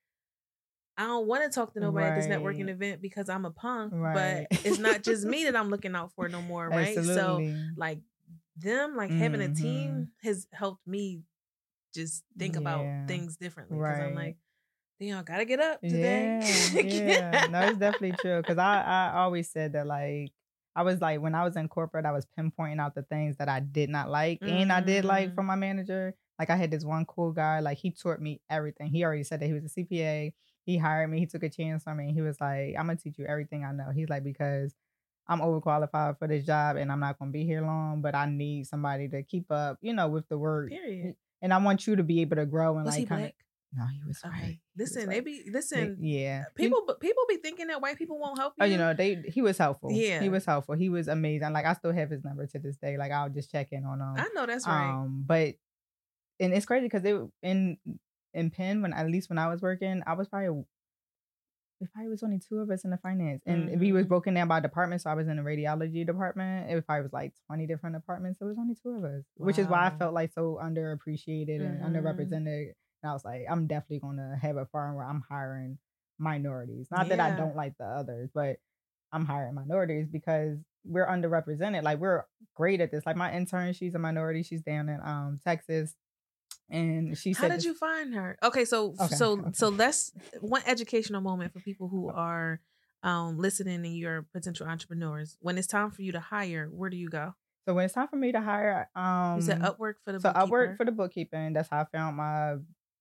I 0.97 1.03
don't 1.03 1.27
want 1.27 1.43
to 1.43 1.49
talk 1.49 1.73
to 1.73 1.79
nobody 1.79 2.05
right. 2.05 2.13
at 2.13 2.21
this 2.21 2.27
networking 2.27 2.69
event 2.69 3.01
because 3.01 3.29
I'm 3.29 3.45
a 3.45 3.51
punk. 3.51 3.93
Right. 3.93 4.47
But 4.49 4.65
it's 4.65 4.79
not 4.79 5.03
just 5.03 5.25
me 5.25 5.43
that 5.43 5.55
I'm 5.55 5.69
looking 5.69 5.95
out 5.95 6.11
for 6.13 6.27
no 6.27 6.41
more, 6.41 6.67
right? 6.67 6.97
Absolutely. 6.97 7.51
So 7.51 7.55
like 7.77 7.99
them, 8.57 8.95
like 8.95 9.09
mm-hmm. 9.09 9.19
having 9.19 9.41
a 9.41 9.53
team 9.53 9.91
mm-hmm. 9.91 10.27
has 10.27 10.47
helped 10.51 10.87
me 10.87 11.21
just 11.93 12.23
think 12.37 12.55
yeah. 12.55 12.61
about 12.61 13.07
things 13.07 13.37
differently. 13.37 13.77
Because 13.77 13.99
right. 13.99 14.07
I'm 14.07 14.15
like, 14.15 14.37
damn, 14.99 15.19
I 15.19 15.23
gotta 15.23 15.45
get 15.45 15.59
up 15.59 15.81
today. 15.81 16.39
Yeah, 16.73 16.81
yeah. 16.81 17.47
no, 17.49 17.61
it's 17.61 17.77
definitely 17.77 18.13
true. 18.19 18.41
Cause 18.41 18.57
I, 18.57 18.81
I 18.81 19.19
always 19.19 19.49
said 19.49 19.73
that 19.73 19.85
like 19.85 20.31
I 20.75 20.83
was 20.83 20.99
like 20.99 21.21
when 21.21 21.35
I 21.35 21.43
was 21.43 21.55
in 21.55 21.67
corporate, 21.67 22.05
I 22.05 22.11
was 22.11 22.25
pinpointing 22.37 22.79
out 22.79 22.95
the 22.95 23.03
things 23.03 23.37
that 23.37 23.49
I 23.49 23.59
did 23.59 23.89
not 23.89 24.09
like 24.09 24.39
mm-hmm. 24.39 24.53
and 24.53 24.71
I 24.71 24.81
did 24.81 25.05
like 25.05 25.27
mm-hmm. 25.27 25.35
from 25.35 25.45
my 25.45 25.55
manager. 25.55 26.15
Like 26.39 26.49
I 26.49 26.55
had 26.55 26.69
this 26.69 26.83
one 26.83 27.05
cool 27.05 27.31
guy, 27.31 27.59
like 27.59 27.77
he 27.77 27.91
taught 27.91 28.21
me 28.21 28.41
everything. 28.49 28.91
He 28.91 29.03
already 29.03 29.23
said 29.23 29.39
that 29.39 29.47
he 29.47 29.53
was 29.53 29.65
a 29.65 29.69
CPA 29.69 30.33
he 30.67 30.77
hired 30.77 31.09
me. 31.09 31.17
He 31.17 31.25
took 31.25 31.43
a 31.43 31.49
chance 31.49 31.85
on 31.87 31.95
me. 31.95 32.11
He 32.13 32.21
was 32.21 32.41
like, 32.41 32.75
I'm 32.77 32.87
gonna 32.87 32.97
teach 32.97 33.17
you 33.17 33.25
everything 33.25 33.63
I 33.63 33.71
know. 33.71 33.89
He's 33.95 34.09
like, 34.09 34.25
because 34.25 34.75
I'm 35.25 35.39
overqualified 35.39 36.19
for 36.19 36.27
this 36.27 36.45
job 36.45 36.75
and 36.75 36.91
I'm 36.91 36.99
not 36.99 37.17
gonna 37.17 37.31
be 37.31 37.45
here 37.45 37.61
long, 37.61 38.01
but 38.01 38.13
I 38.13 38.29
need 38.29 38.67
somebody 38.67 39.07
to 39.07 39.23
keep 39.23 39.49
up, 39.49 39.77
you 39.81 39.93
know, 39.93 40.09
with 40.09 40.27
the 40.27 40.37
work. 40.37 40.69
Period. 40.69 41.15
And 41.41 41.53
I 41.53 41.57
want 41.59 41.87
you 41.87 41.95
to 41.95 42.03
be 42.03 42.19
able 42.19 42.35
to 42.35 42.45
grow 42.45 42.75
and 42.75 42.85
was 42.85 42.97
like 42.97 43.07
kind 43.07 43.25
of. 43.27 43.31
No, 43.77 43.85
he 43.85 44.01
was 44.05 44.19
okay. 44.25 44.33
right. 44.33 44.59
Listen, 44.77 45.09
they 45.09 45.21
be 45.21 45.43
listen. 45.51 45.97
yeah, 45.99 46.45
people, 46.55 46.83
he, 46.87 47.07
people 47.07 47.23
be 47.29 47.37
thinking 47.37 47.67
that 47.67 47.81
white 47.81 47.97
people 47.97 48.17
won't 48.17 48.37
help 48.37 48.53
you. 48.57 48.63
Oh, 48.63 48.67
you 48.67 48.77
know, 48.77 48.93
they 48.93 49.23
he 49.27 49.41
was 49.41 49.57
helpful. 49.57 49.91
Yeah, 49.91 50.21
he 50.21 50.29
was 50.29 50.45
helpful. 50.45 50.75
He 50.75 50.89
was 50.89 51.07
amazing. 51.07 51.51
Like 51.53 51.65
I 51.65 51.73
still 51.73 51.93
have 51.93 52.09
his 52.09 52.23
number 52.23 52.45
to 52.45 52.59
this 52.59 52.75
day. 52.77 52.97
Like 52.97 53.11
I'll 53.11 53.29
just 53.29 53.51
check 53.51 53.71
in 53.71 53.85
on 53.85 53.99
him. 53.99 54.15
I 54.17 54.29
know 54.33 54.45
that's 54.45 54.65
right. 54.67 54.89
Um, 54.89 55.23
but 55.25 55.55
and 56.39 56.53
it's 56.53 56.65
crazy 56.65 56.85
because 56.85 57.03
they 57.03 57.17
in 57.43 57.77
in 58.37 58.51
Penn 58.51 58.81
when 58.81 58.93
at 58.93 59.09
least 59.09 59.29
when 59.29 59.37
I 59.37 59.47
was 59.47 59.61
working, 59.61 60.01
I 60.05 60.13
was 60.13 60.27
probably 60.27 60.63
if 61.79 61.89
I 61.95 62.07
was 62.07 62.23
only 62.23 62.39
two 62.39 62.57
of 62.59 62.71
us 62.71 62.83
in 62.83 62.91
the 62.91 62.97
finance, 62.97 63.43
and 63.45 63.69
mm-hmm. 63.69 63.79
we 63.79 63.91
was 63.91 64.05
broken 64.05 64.33
down 64.33 64.47
by 64.47 64.59
department. 64.59 65.01
So 65.01 65.09
I 65.09 65.13
was 65.13 65.27
in 65.27 65.37
the 65.37 65.43
radiology 65.43 66.05
department. 66.05 66.71
It 66.71 66.85
probably 66.85 67.03
was 67.03 67.13
like 67.13 67.33
twenty 67.47 67.67
different 67.67 67.95
departments. 67.95 68.39
It 68.41 68.45
was 68.45 68.57
only 68.57 68.75
two 68.81 68.89
of 68.89 69.03
us, 69.03 69.23
wow. 69.37 69.45
which 69.45 69.59
is 69.59 69.67
why 69.67 69.87
I 69.87 69.89
felt 69.91 70.13
like 70.13 70.31
so 70.33 70.59
underappreciated 70.63 71.59
mm-hmm. 71.59 71.83
and 71.83 71.95
underrepresented. 71.95 72.71
And 73.03 73.09
I 73.09 73.13
was 73.13 73.23
like, 73.25 73.43
I'm 73.49 73.67
definitely 73.67 73.99
gonna 73.99 74.37
have 74.41 74.57
a 74.57 74.65
firm 74.65 74.95
where 74.95 75.05
I'm 75.05 75.23
hiring 75.29 75.77
minorities. 76.19 76.87
Not 76.89 77.07
yeah. 77.07 77.17
that 77.17 77.33
I 77.33 77.37
don't 77.37 77.55
like 77.55 77.73
the 77.77 77.85
others, 77.85 78.29
but 78.33 78.57
I'm 79.11 79.25
hiring 79.25 79.55
minorities 79.55 80.07
because 80.11 80.57
we're 80.83 81.07
underrepresented. 81.07 81.83
Like 81.83 81.99
we're 81.99 82.23
great 82.55 82.81
at 82.81 82.91
this. 82.91 83.05
Like 83.05 83.17
my 83.17 83.33
intern, 83.35 83.73
she's 83.73 83.93
a 83.93 83.99
minority. 83.99 84.41
She's 84.41 84.61
down 84.61 84.89
in 84.89 84.99
um 85.03 85.39
Texas 85.45 85.95
and 86.69 87.17
she 87.17 87.33
said 87.33 87.49
how 87.49 87.55
did 87.55 87.63
you 87.63 87.73
find 87.73 88.13
her? 88.13 88.37
Okay 88.43 88.65
so 88.65 88.95
okay, 88.99 89.15
so 89.15 89.31
okay. 89.39 89.49
so 89.53 89.69
let's 89.69 90.11
one 90.41 90.61
educational 90.65 91.21
moment 91.21 91.53
for 91.53 91.59
people 91.59 91.87
who 91.87 92.09
are 92.09 92.59
um 93.03 93.37
listening 93.37 93.85
and 93.85 93.97
you're 93.97 94.23
potential 94.33 94.67
entrepreneurs. 94.67 95.37
When 95.39 95.57
it's 95.57 95.67
time 95.67 95.91
for 95.91 96.01
you 96.01 96.11
to 96.13 96.19
hire 96.19 96.69
where 96.71 96.89
do 96.89 96.97
you 96.97 97.09
go? 97.09 97.33
So 97.67 97.73
when 97.73 97.85
it's 97.85 97.93
time 97.93 98.07
for 98.07 98.15
me 98.15 98.31
to 98.31 98.41
hire 98.41 98.89
um 98.95 99.37
you 99.37 99.41
said 99.43 99.61
upwork 99.61 99.95
for 100.03 100.13
the 100.13 100.19
so 100.19 100.31
upwork 100.31 100.77
for 100.77 100.85
the 100.85 100.91
bookkeeping 100.91 101.53
that's 101.53 101.69
how 101.69 101.81
i 101.81 101.85
found 101.85 102.15
my 102.15 102.55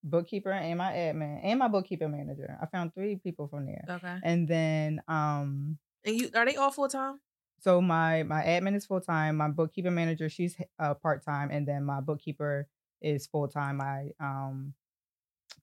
bookkeeper 0.07 0.53
and 0.53 0.79
my 0.79 0.93
admin 0.93 1.41
and 1.43 1.59
my 1.59 1.69
bookkeeping 1.69 2.11
manager. 2.11 2.57
I 2.63 2.67
found 2.67 2.95
three 2.95 3.17
people 3.17 3.49
from 3.49 3.67
there. 3.67 3.85
Okay. 3.89 4.17
And 4.23 4.49
then 4.49 5.03
um 5.09 5.79
and 6.05 6.17
you 6.17 6.31
are 6.35 6.47
they 6.47 6.57
all 6.57 6.71
full-time? 6.71 7.21
So 7.61 7.81
my 7.81 8.23
my 8.23 8.43
admin 8.43 8.77
is 8.77 8.87
full-time 8.87 9.37
my 9.37 9.49
bookkeeping 9.49 9.95
manager 9.95 10.29
she's 10.29 10.57
uh, 10.79 10.95
part-time 10.95 11.51
and 11.51 11.67
then 11.67 11.85
my 11.85 12.01
bookkeeper 12.01 12.69
is 13.01 13.27
full 13.27 13.49
time. 13.49 13.79
My 13.79 14.11
um 14.21 14.75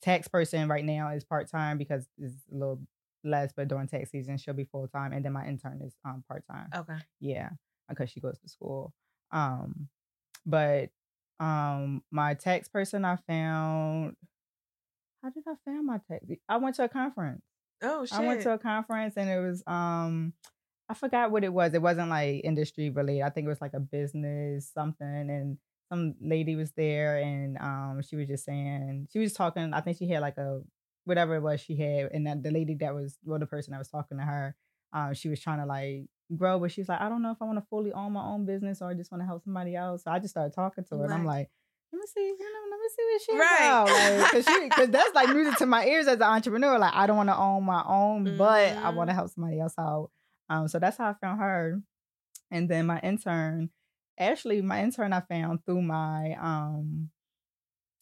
tax 0.01 0.27
person 0.27 0.67
right 0.67 0.85
now 0.85 1.09
is 1.09 1.23
part 1.23 1.49
time 1.49 1.77
because 1.77 2.07
it's 2.17 2.35
a 2.51 2.55
little 2.55 2.81
less, 3.23 3.53
but 3.55 3.67
during 3.67 3.87
tax 3.87 4.11
season 4.11 4.37
she'll 4.37 4.53
be 4.53 4.65
full 4.65 4.87
time, 4.87 5.13
and 5.13 5.23
then 5.23 5.33
my 5.33 5.47
intern 5.47 5.81
is 5.85 5.93
um 6.05 6.23
part 6.27 6.43
time. 6.49 6.69
Okay. 6.75 6.97
Yeah, 7.19 7.49
because 7.89 8.09
she 8.09 8.19
goes 8.19 8.39
to 8.39 8.49
school. 8.49 8.93
Um, 9.31 9.87
but 10.45 10.89
um 11.39 12.03
my 12.11 12.33
tax 12.33 12.67
person 12.67 13.05
I 13.05 13.17
found. 13.27 14.15
How 15.21 15.29
did 15.29 15.43
I 15.47 15.53
find 15.63 15.85
my 15.85 15.99
tax? 16.09 16.25
I 16.49 16.57
went 16.57 16.75
to 16.75 16.83
a 16.83 16.89
conference. 16.89 17.43
Oh 17.81 18.05
shit! 18.05 18.17
I 18.17 18.25
went 18.25 18.41
to 18.41 18.53
a 18.53 18.57
conference 18.57 19.15
and 19.15 19.29
it 19.29 19.39
was 19.39 19.63
um 19.67 20.33
I 20.89 20.93
forgot 20.95 21.31
what 21.31 21.43
it 21.43 21.53
was. 21.53 21.73
It 21.73 21.81
wasn't 21.81 22.09
like 22.09 22.41
industry 22.43 22.89
related. 22.89 23.23
I 23.23 23.29
think 23.29 23.45
it 23.45 23.49
was 23.49 23.61
like 23.61 23.73
a 23.73 23.79
business 23.79 24.69
something 24.73 25.07
and 25.07 25.57
some 25.89 26.15
lady 26.21 26.55
was 26.55 26.71
there 26.71 27.17
and 27.17 27.57
um 27.59 28.01
she 28.01 28.15
was 28.15 28.27
just 28.27 28.45
saying 28.45 29.07
she 29.11 29.19
was 29.19 29.33
talking 29.33 29.73
i 29.73 29.81
think 29.81 29.97
she 29.97 30.07
had 30.07 30.21
like 30.21 30.37
a 30.37 30.61
whatever 31.05 31.35
it 31.35 31.41
was 31.41 31.59
she 31.59 31.75
had 31.75 32.11
and 32.13 32.25
that 32.25 32.41
the 32.41 32.51
lady 32.51 32.73
that 32.75 32.93
was 32.93 33.17
well 33.23 33.39
the 33.39 33.45
person 33.45 33.71
that 33.71 33.77
was 33.77 33.89
talking 33.89 34.17
to 34.17 34.23
her 34.23 34.55
um 34.93 35.13
she 35.13 35.29
was 35.29 35.41
trying 35.41 35.59
to 35.59 35.65
like 35.65 36.05
grow 36.35 36.57
but 36.59 36.71
she's 36.71 36.87
like 36.87 37.01
i 37.01 37.09
don't 37.09 37.21
know 37.21 37.31
if 37.31 37.41
i 37.41 37.45
want 37.45 37.57
to 37.57 37.65
fully 37.69 37.91
own 37.91 38.13
my 38.13 38.23
own 38.23 38.45
business 38.45 38.81
or 38.81 38.89
i 38.89 38.93
just 38.93 39.11
want 39.11 39.21
to 39.21 39.25
help 39.25 39.43
somebody 39.43 39.75
else 39.75 40.03
so 40.03 40.11
i 40.11 40.19
just 40.19 40.33
started 40.33 40.53
talking 40.53 40.83
to 40.83 40.95
her 40.95 41.01
right. 41.01 41.05
and 41.05 41.13
i'm 41.13 41.25
like 41.25 41.49
let 41.93 41.99
me 41.99 42.05
see, 42.07 42.21
you 42.21 42.37
know, 42.39 42.59
let 42.71 42.79
me 42.79 42.89
see 42.89 43.03
what 43.11 43.21
she's 43.21 43.39
right. 43.39 43.57
about. 43.61 44.21
Like, 44.21 44.31
cause, 44.31 44.45
she, 44.45 44.69
cause 44.69 44.87
that's 44.89 45.13
like 45.13 45.29
music 45.29 45.57
to 45.57 45.67
my 45.67 45.85
ears 45.85 46.07
as 46.07 46.15
an 46.15 46.23
entrepreneur. 46.23 46.79
Like, 46.79 46.93
I 46.93 47.05
don't 47.05 47.17
want 47.17 47.29
to 47.29 47.37
own 47.37 47.63
my 47.63 47.83
own, 47.85 48.25
mm-hmm. 48.25 48.37
but 48.37 48.75
I 48.77 48.89
want 48.89 49.09
to 49.09 49.11
mm-hmm. 49.11 49.17
help 49.19 49.29
somebody 49.29 49.59
else 49.59 49.75
out. 49.77 50.09
Um, 50.49 50.67
so 50.67 50.79
that's 50.79 50.97
how 50.97 51.09
I 51.09 51.13
found 51.13 51.39
her. 51.39 51.81
And 52.49 52.67
then 52.67 52.87
my 52.87 52.99
intern, 53.01 53.69
actually 54.17 54.61
my 54.61 54.83
intern 54.83 55.13
I 55.13 55.21
found 55.21 55.65
through 55.65 55.81
my 55.81 56.35
um 56.39 57.09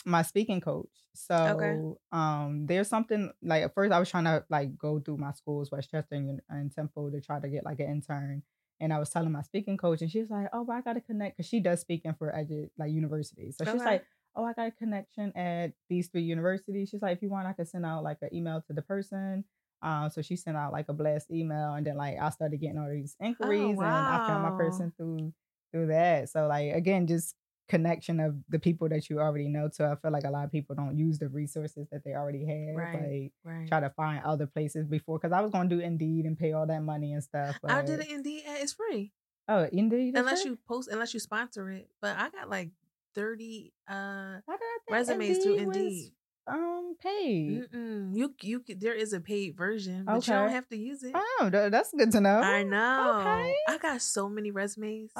my 0.06 0.22
speaking 0.24 0.62
coach. 0.62 0.90
So 1.14 1.46
Okay. 1.52 1.82
um 2.12 2.66
there's 2.68 2.88
something 2.88 3.32
like 3.44 3.64
at 3.64 3.74
first 3.74 3.92
I 3.92 4.00
was 4.00 4.10
trying 4.10 4.24
to 4.26 4.44
like 4.50 4.78
go 4.78 5.00
through 5.00 5.18
my 5.18 5.32
schools, 5.34 5.72
West 5.72 5.92
Chester 5.92 6.16
and, 6.16 6.42
and 6.50 6.74
Temple 6.74 7.12
to 7.12 7.22
try 7.22 7.40
to 7.40 7.50
get 7.50 7.66
like 7.66 7.80
an 7.80 7.88
intern. 7.90 8.44
And 8.80 8.92
I 8.92 8.98
was 8.98 9.12
telling 9.12 9.32
my 9.32 9.44
speaking 9.44 9.78
coach, 9.78 10.02
and 10.02 10.10
she 10.10 10.22
was 10.22 10.32
like, 10.32 10.48
"Oh, 10.54 10.66
but 10.66 10.74
I 10.74 10.82
got 10.82 10.94
to 10.94 11.02
connect 11.02 11.38
because 11.38 11.48
she 11.48 11.60
does 11.60 11.82
speaking 11.82 12.16
for 12.16 12.32
edu- 12.32 12.72
like 12.80 12.92
universities. 12.92 13.58
So 13.58 13.66
she's 13.66 13.86
like, 13.86 14.06
"Oh, 14.36 14.44
I 14.44 14.54
got 14.54 14.68
a 14.70 14.72
connection 14.72 15.32
at 15.38 15.74
these 15.88 16.08
three 16.08 16.24
universities." 16.24 16.90
She's 16.90 17.02
like, 17.02 17.18
"If 17.18 17.22
you 17.22 17.30
want, 17.30 17.46
I 17.48 17.54
could 17.54 17.68
send 17.68 17.86
out 17.86 18.04
like 18.04 18.18
an 18.24 18.34
email 18.34 18.60
to 18.66 18.74
the 18.74 18.82
person." 18.82 19.46
Um, 19.84 20.10
so 20.10 20.22
she 20.24 20.36
sent 20.36 20.58
out 20.58 20.72
like 20.74 20.90
a 20.90 20.94
blast 20.94 21.30
email, 21.32 21.74
and 21.76 21.86
then 21.86 21.96
like 21.96 22.18
I 22.20 22.30
started 22.32 22.60
getting 22.60 22.80
all 22.80 22.90
these 22.90 23.16
inquiries, 23.20 23.82
and 23.82 24.10
I 24.10 24.18
found 24.26 24.42
my 24.42 24.52
person 24.52 24.94
through 24.98 25.32
through 25.72 25.88
that. 25.88 26.30
So 26.30 26.48
like 26.48 26.74
again, 26.74 27.08
just 27.08 27.36
connection 27.70 28.20
of 28.20 28.36
the 28.50 28.60
people 28.60 28.90
that 28.90 29.10
you 29.10 29.20
already 29.20 29.48
know. 29.48 29.70
So 29.72 29.86
I 29.90 29.96
feel 29.96 30.12
like 30.12 30.26
a 30.26 30.30
lot 30.30 30.44
of 30.44 30.52
people 30.52 30.76
don't 30.76 30.98
use 30.98 31.20
the 31.20 31.30
resources 31.30 31.88
that 31.92 32.04
they 32.04 32.14
already 32.14 32.46
have. 32.46 32.76
Right. 32.76 32.94
Like 32.96 33.32
Right. 33.46 33.68
try 33.68 33.80
to 33.80 33.90
find 33.92 34.22
other 34.26 34.46
places 34.46 34.88
before 34.88 35.20
because 35.20 35.32
I 35.32 35.40
was 35.42 35.52
gonna 35.52 35.70
do 35.70 35.80
Indeed 35.80 36.26
and 36.26 36.38
pay 36.38 36.52
all 36.52 36.68
that 36.68 36.84
money 36.84 37.14
and 37.14 37.24
stuff. 37.24 37.56
But 37.62 37.72
I 37.72 37.82
did 37.84 38.02
it 38.02 38.10
Indeed. 38.12 38.44
ad, 38.46 38.58
It's 38.62 38.74
free 38.74 39.12
oh 39.48 39.68
Indeed, 39.72 40.18
unless 40.18 40.44
you 40.46 40.58
post, 40.68 40.90
unless 40.92 41.14
you 41.14 41.20
sponsor 41.22 41.70
it. 41.70 41.90
But 42.02 42.18
I 42.18 42.30
got 42.30 42.50
like 42.50 42.72
thirty 43.16 43.74
uh 43.88 44.40
Why 44.46 44.56
did 44.58 44.62
I 44.64 44.78
think 44.86 44.92
resumes 44.92 45.38
through 45.44 45.54
Indeed 45.54 45.68
was, 45.68 45.76
Indeed. 45.78 46.12
um 46.48 46.96
paid? 47.02 47.64
Mm-mm. 47.72 48.18
You 48.18 48.36
you 48.42 48.64
there 48.78 48.94
is 48.94 49.14
a 49.14 49.22
paid 49.22 49.56
version, 49.56 50.04
but 50.06 50.28
you 50.28 50.34
don't 50.34 50.50
have 50.50 50.68
to 50.70 50.78
use 50.78 51.04
it. 51.04 51.14
Oh, 51.16 51.50
that's 51.52 51.92
good 51.98 52.12
to 52.12 52.20
know. 52.22 52.42
I 52.42 52.64
know. 52.64 53.20
Okay. 53.22 53.54
I 53.70 53.78
got 53.78 54.02
so 54.02 54.28
many 54.28 54.52
resumes. 54.52 55.12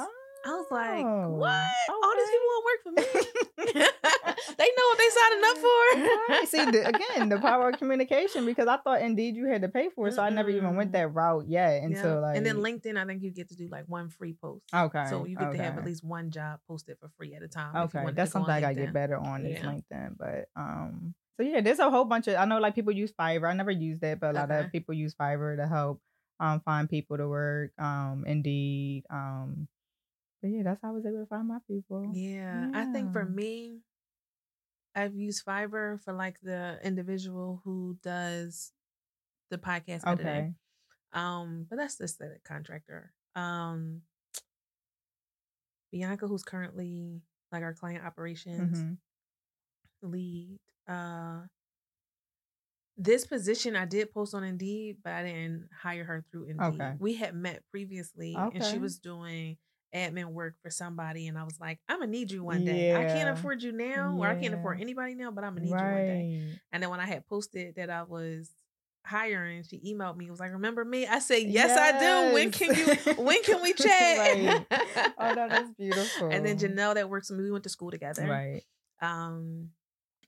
I 0.44 0.50
was 0.50 0.66
like, 0.70 1.04
Oh, 1.04 1.28
what? 1.30 1.68
All 1.90 2.14
these 2.16 2.30
people 2.30 2.48
won't 2.50 2.64
work 2.64 2.80
for 2.84 2.92
me. 2.92 3.82
they 4.58 4.68
know 4.76 4.86
what 4.88 4.98
they 4.98 5.08
signing 5.10 5.44
up 5.44 5.56
for. 5.56 6.32
Right. 6.34 6.48
See, 6.48 6.64
the, 6.70 6.88
again, 6.88 7.28
the 7.28 7.38
power 7.38 7.70
of 7.70 7.78
communication 7.78 8.44
because 8.44 8.66
I 8.68 8.76
thought 8.78 9.00
indeed 9.02 9.36
you 9.36 9.46
had 9.46 9.62
to 9.62 9.68
pay 9.68 9.88
for 9.94 10.08
it, 10.08 10.14
so 10.14 10.22
I 10.22 10.30
never 10.30 10.50
even 10.50 10.76
went 10.76 10.92
that 10.92 11.12
route 11.12 11.46
yet 11.48 11.80
Yeah. 11.80 11.86
until 11.86 12.20
like. 12.22 12.36
and 12.36 12.44
then 12.46 12.56
LinkedIn, 12.56 12.96
I 12.96 13.04
think 13.06 13.22
you 13.22 13.30
get 13.30 13.48
to 13.50 13.56
do 13.56 13.68
like 13.70 13.84
one 13.86 14.08
free 14.08 14.34
post. 14.40 14.64
Okay. 14.74 15.04
So 15.08 15.24
you 15.24 15.36
get 15.36 15.52
to 15.52 15.58
have 15.58 15.78
at 15.78 15.84
least 15.84 16.04
one 16.04 16.30
job 16.30 16.60
posted 16.68 16.98
for 16.98 17.08
free 17.16 17.34
at 17.34 17.42
a 17.42 17.48
time. 17.48 17.76
Okay, 17.84 18.04
that's 18.14 18.32
to 18.32 18.38
go 18.38 18.42
on 18.42 18.46
something 18.46 18.54
I 18.54 18.60
gotta 18.60 18.74
get 18.74 18.92
better 18.92 19.16
on 19.16 19.46
is 19.46 19.60
LinkedIn. 19.62 20.16
But 20.18 20.48
um, 20.56 21.14
so 21.38 21.44
yeah, 21.46 21.60
there's 21.60 21.78
a 21.78 21.90
whole 21.90 22.04
bunch 22.04 22.28
of 22.28 22.36
I 22.36 22.44
know 22.44 22.58
like 22.58 22.74
people 22.74 22.92
use 22.92 23.12
Fiverr. 23.18 23.48
I 23.48 23.54
never 23.54 23.70
used 23.70 24.00
that, 24.02 24.20
but 24.20 24.30
a 24.30 24.32
lot 24.34 24.50
Okay. 24.50 24.60
of 24.60 24.72
people 24.72 24.94
use 24.94 25.14
Fiverr 25.14 25.56
to 25.56 25.66
help 25.66 26.00
um 26.40 26.60
find 26.60 26.88
people 26.88 27.16
to 27.18 27.28
work. 27.28 27.72
Um, 27.78 28.24
Indeed. 28.26 29.04
Um, 29.10 29.68
but 30.42 30.50
yeah, 30.50 30.62
that's 30.64 30.82
how 30.82 30.88
I 30.88 30.92
was 30.92 31.06
able 31.06 31.20
to 31.20 31.26
find 31.26 31.48
my 31.48 31.58
people. 31.68 32.10
Yeah, 32.14 32.66
I 32.74 32.84
think 32.86 33.12
for 33.12 33.24
me, 33.24 33.78
I've 34.94 35.14
used 35.14 35.44
Fiverr 35.46 36.02
for 36.02 36.12
like 36.12 36.36
the 36.42 36.78
individual 36.84 37.62
who 37.64 37.96
does 38.02 38.72
the 39.50 39.58
podcast 39.58 40.06
editing. 40.06 40.26
Okay. 40.26 40.52
Um, 41.14 41.66
but 41.70 41.76
that's 41.76 41.98
just 41.98 42.18
the 42.18 42.36
contractor. 42.44 43.12
Um, 43.36 44.02
Bianca, 45.92 46.26
who's 46.26 46.42
currently 46.42 47.20
like 47.52 47.62
our 47.62 47.74
client 47.74 48.04
operations 48.04 48.80
hmm 48.80 48.92
lead. 50.04 50.58
Uh, 50.88 51.42
this 52.96 53.24
position 53.24 53.76
I 53.76 53.84
did 53.84 54.12
post 54.12 54.34
on 54.34 54.44
Indeed, 54.44 54.98
but 55.02 55.12
I 55.12 55.22
didn't 55.22 55.68
hire 55.82 56.04
her 56.04 56.24
through 56.30 56.46
Indeed. 56.46 56.80
Okay. 56.80 56.92
We 56.98 57.14
had 57.14 57.34
met 57.34 57.62
previously, 57.70 58.34
and 58.34 58.64
she 58.64 58.78
was 58.78 58.98
doing 58.98 59.56
admin 59.94 60.26
work 60.32 60.54
for 60.62 60.70
somebody, 60.70 61.26
and 61.28 61.36
I 61.38 61.44
was 61.44 61.58
like, 61.60 61.78
"I'm 61.88 61.98
gonna 62.00 62.10
need 62.10 62.30
you 62.30 62.44
one 62.44 62.64
day. 62.64 62.90
I 62.94 63.04
can't 63.04 63.28
afford 63.38 63.62
you 63.62 63.72
now, 63.72 64.16
or 64.18 64.26
I 64.26 64.34
can't 64.34 64.54
afford 64.54 64.80
anybody 64.80 65.14
now, 65.14 65.30
but 65.30 65.44
I'm 65.44 65.54
gonna 65.54 65.66
need 65.66 65.70
you 65.70 65.76
one 65.76 66.06
day." 66.06 66.28
And 66.72 66.82
then 66.82 66.90
when 66.90 67.00
I 67.00 67.06
had 67.06 67.26
posted 67.26 67.74
that 67.76 67.90
I 67.90 68.02
was 68.04 68.50
hiring, 69.04 69.62
she 69.64 69.78
emailed 69.80 70.16
me. 70.16 70.30
Was 70.30 70.40
like, 70.40 70.52
"Remember 70.52 70.84
me?" 70.84 71.06
I 71.06 71.18
said, 71.18 71.42
"Yes, 71.42 71.76
I 71.76 71.98
do. 71.98 72.34
When 72.34 72.50
can 72.50 72.74
you? 72.74 72.86
When 73.22 73.42
can 73.42 73.62
we 73.62 73.72
chat?" 73.84 74.18
Right. 74.18 74.66
Oh, 75.18 75.34
no, 75.34 75.48
that's 75.48 75.70
beautiful. 75.72 76.28
And 76.32 76.46
then 76.46 76.56
Janelle, 76.58 76.94
that 76.94 77.08
works 77.10 77.28
with 77.30 77.38
me, 77.38 77.44
we 77.44 77.50
went 77.50 77.64
to 77.64 77.70
school 77.70 77.90
together. 77.90 78.26
Right. 78.26 78.62
Um, 79.00 79.70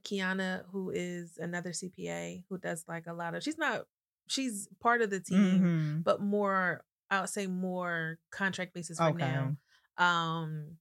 Kiana, 0.04 0.64
who 0.72 0.90
is 0.90 1.38
another 1.38 1.70
CPA, 1.70 2.44
who 2.48 2.58
does 2.58 2.84
like 2.86 3.06
a 3.06 3.12
lot 3.14 3.34
of. 3.34 3.42
She's 3.42 3.56
not. 3.58 3.86
She's 4.26 4.68
part 4.80 5.02
of 5.02 5.10
the 5.10 5.20
team, 5.20 5.62
Mhm. 5.62 6.04
but 6.04 6.20
more. 6.20 6.84
I 7.10 7.20
would 7.20 7.28
say 7.30 7.46
more 7.46 8.18
contract 8.30 8.74
basis 8.74 8.98
right 8.98 9.14
now. 9.16 9.56
Um, 9.98 10.76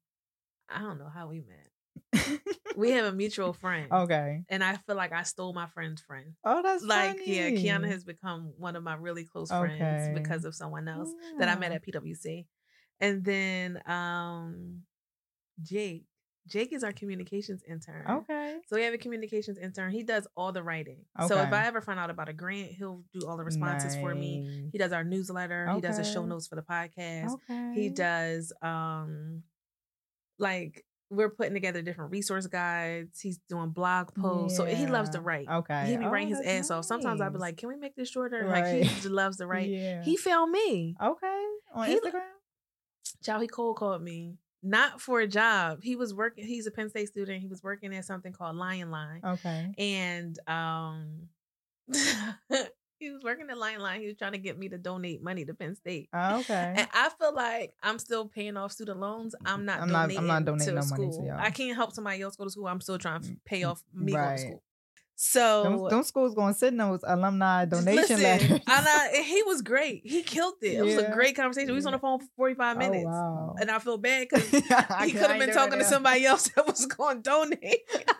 I 0.70 0.80
don't 0.80 0.98
know 1.00 1.10
how 1.10 1.28
we 1.28 1.42
met. 1.42 1.70
We 2.76 2.92
have 2.92 3.06
a 3.06 3.12
mutual 3.16 3.54
friend. 3.54 3.92
okay. 3.92 4.44
And 4.50 4.64
I 4.64 4.78
feel 4.78 4.96
like 4.96 5.14
I 5.14 5.24
stole 5.24 5.54
my 5.54 5.68
friend's 5.68 6.02
friend. 6.02 6.34
Oh, 6.44 6.62
that's 6.62 6.84
like 6.84 7.18
yeah 7.26 7.50
kiana 7.52 7.88
has 7.88 8.04
become 8.04 8.54
one 8.58 8.76
of 8.76 8.84
my 8.84 8.96
really 8.96 9.26
close 9.26 9.50
friends 9.50 9.80
Okay. 9.82 10.14
because 10.14 10.44
of 10.46 10.54
someone 10.56 10.88
else 10.88 11.10
that 11.40 11.48
i 11.50 11.56
met 11.56 11.72
at 11.72 11.82
pwc 11.86 12.46
and 13.00 13.24
then 13.24 13.82
um 13.86 14.82
jake 15.62 16.06
jake 16.48 16.74
is 16.74 16.84
our 16.84 16.92
communications 16.92 17.64
intern 17.70 18.04
Okay. 18.10 18.58
so 18.68 18.76
we 18.76 18.84
have 18.84 18.94
a 18.94 18.98
communications 18.98 19.58
intern 19.58 19.92
he 19.92 20.04
does 20.04 20.28
all 20.36 20.52
the 20.52 20.62
writing 20.62 21.00
Okay. 21.20 21.28
so 21.28 21.40
if 21.42 21.54
i 21.54 21.66
ever 21.66 21.80
find 21.82 22.00
out 22.00 22.10
about 22.10 22.28
a 22.30 22.34
grant 22.34 22.72
he'll 22.72 23.04
do 23.14 23.26
all 23.28 23.38
the 23.38 23.44
responses 23.46 23.96
for 23.96 24.14
me 24.14 24.70
he 24.72 24.78
does 24.78 24.92
our 24.92 25.04
newsletter 25.04 25.66
Okay. 25.70 25.76
he 25.76 25.82
does 25.82 25.98
the 25.98 26.04
show 26.04 26.26
notes 26.26 26.48
for 26.48 26.56
the 26.56 26.62
podcast 26.62 27.34
Okay. 27.34 27.72
he 27.74 27.90
does 27.90 28.52
um 28.62 29.44
like 30.40 30.84
we're 31.10 31.30
putting 31.30 31.54
together 31.54 31.84
different 31.84 32.10
resource 32.10 32.48
guides. 32.48 33.22
He's 33.22 33.38
doing 33.48 33.70
blog 33.70 34.16
posts. 34.16 34.58
So 34.58 34.66
he 34.66 34.88
loves 34.88 35.12
to 35.12 35.22
write. 35.22 35.48
Okay. 35.48 35.92
He 35.92 35.98
be 35.98 36.06
Oh, 36.06 36.10
writing 36.10 36.30
his 36.30 36.42
ass 36.42 36.72
off. 36.72 36.86
Sometimes 36.86 37.22
I'll 37.22 37.30
be 37.30 37.38
like, 37.38 37.56
"Can 37.58 37.70
we 37.70 37.76
make 37.76 37.96
this 37.96 38.10
shorter?" 38.10 38.48
Like 38.48 38.66
he 38.66 38.84
just 38.84 39.06
loves 39.06 39.38
to 39.38 39.46
write. 39.52 39.70
Yeah. 39.70 40.02
He 40.02 40.18
found 40.18 40.52
me. 40.52 40.96
okay 41.00 41.46
on 41.76 41.88
he- 41.88 42.00
Instagram. 42.00 42.22
Child, 43.24 43.42
he 43.44 43.48
cold 43.48 43.76
called 43.78 44.02
me. 44.02 44.38
Not 44.66 45.02
for 45.02 45.20
a 45.20 45.28
job. 45.28 45.80
He 45.84 45.96
was 45.98 46.14
working. 46.14 46.46
He's 46.48 46.66
a 46.68 46.72
Penn 46.72 46.90
State 46.90 47.10
student. 47.10 47.42
He 47.42 47.48
was 47.48 47.62
working 47.62 47.94
at 47.94 48.06
something 48.06 48.32
called 48.32 48.56
Lion 48.56 48.90
Line, 48.92 49.20
Okay. 49.24 49.74
and 49.78 50.40
um, 50.48 51.28
he 53.00 53.10
was 53.12 53.24
working 53.24 53.50
at 53.50 53.58
Lion 53.58 53.82
Line. 53.82 54.00
He 54.02 54.08
was 54.08 54.16
trying 54.18 54.32
to 54.32 54.38
get 54.38 54.58
me 54.58 54.70
to 54.70 54.78
donate 54.78 55.22
money 55.22 55.44
to 55.46 55.54
Penn 55.54 55.76
State. 55.76 56.08
Oh, 56.14 56.40
okay. 56.40 56.74
And 56.78 56.88
I 56.94 57.10
feel 57.20 57.34
like 57.36 57.74
I'm 57.84 58.00
still 58.00 58.28
paying 58.28 58.56
off 58.56 58.72
student 58.72 59.00
loans. 59.00 59.36
I'm 59.46 59.66
not 59.66 59.82
I'm 59.82 59.90
not- 59.90 60.04
I'm 60.04 60.10
donating, 60.10 60.28
not 60.28 60.46
donating 60.46 60.68
to 60.68 60.74
no 60.76 60.82
school. 60.82 61.06
money 61.08 61.18
to 61.20 61.24
y'all. 61.34 61.40
I 61.40 61.50
can't 61.52 61.76
help 61.76 61.92
somebody 61.94 62.22
else 62.22 62.36
go 62.38 62.46
to 62.46 62.50
school. 62.50 62.68
I'm 62.68 62.82
still 62.82 62.98
trying 62.98 63.22
to 63.24 63.36
pay 63.46 63.64
off 63.64 63.84
me 63.94 64.14
Right. 64.16 64.24
going 64.26 64.36
to 64.38 64.42
school. 64.44 64.64
So 65.16 65.64
Them, 65.64 65.90
them 65.90 66.04
schools 66.04 66.34
going 66.34 66.54
to 66.54 66.60
send 66.60 66.80
those 66.80 67.02
alumni 67.06 67.66
donation 67.66 68.20
listen, 68.20 68.24
letters. 68.24 68.60
I, 68.68 69.24
he 69.26 69.44
was 69.44 69.62
great. 69.62 70.02
He 70.04 70.24
killed 70.24 70.56
it. 70.62 70.74
It 70.74 70.84
was 70.84 70.98
a 70.98 71.12
great 71.12 71.36
conversation. 71.36 71.70
We 71.70 71.76
was 71.76 71.86
on 71.86 71.94
the 71.94 72.00
phone 72.00 72.20
for 72.20 72.26
45 72.36 72.78
minutes. 72.78 73.06
Oh, 73.08 73.12
wow. 73.12 73.56
And 73.60 73.70
I 73.70 73.80
feel 73.80 73.98
bad 73.98 74.28
because 74.30 74.50
he 74.50 74.62
could 74.62 75.30
have 75.30 75.40
been 75.40 75.54
talking 75.54 75.80
to 75.80 75.86
somebody 75.86 76.26
else 76.26 76.50
that 76.56 76.66
was 76.66 76.86
going 76.88 77.18
to 77.18 77.30
donate. 77.30 77.82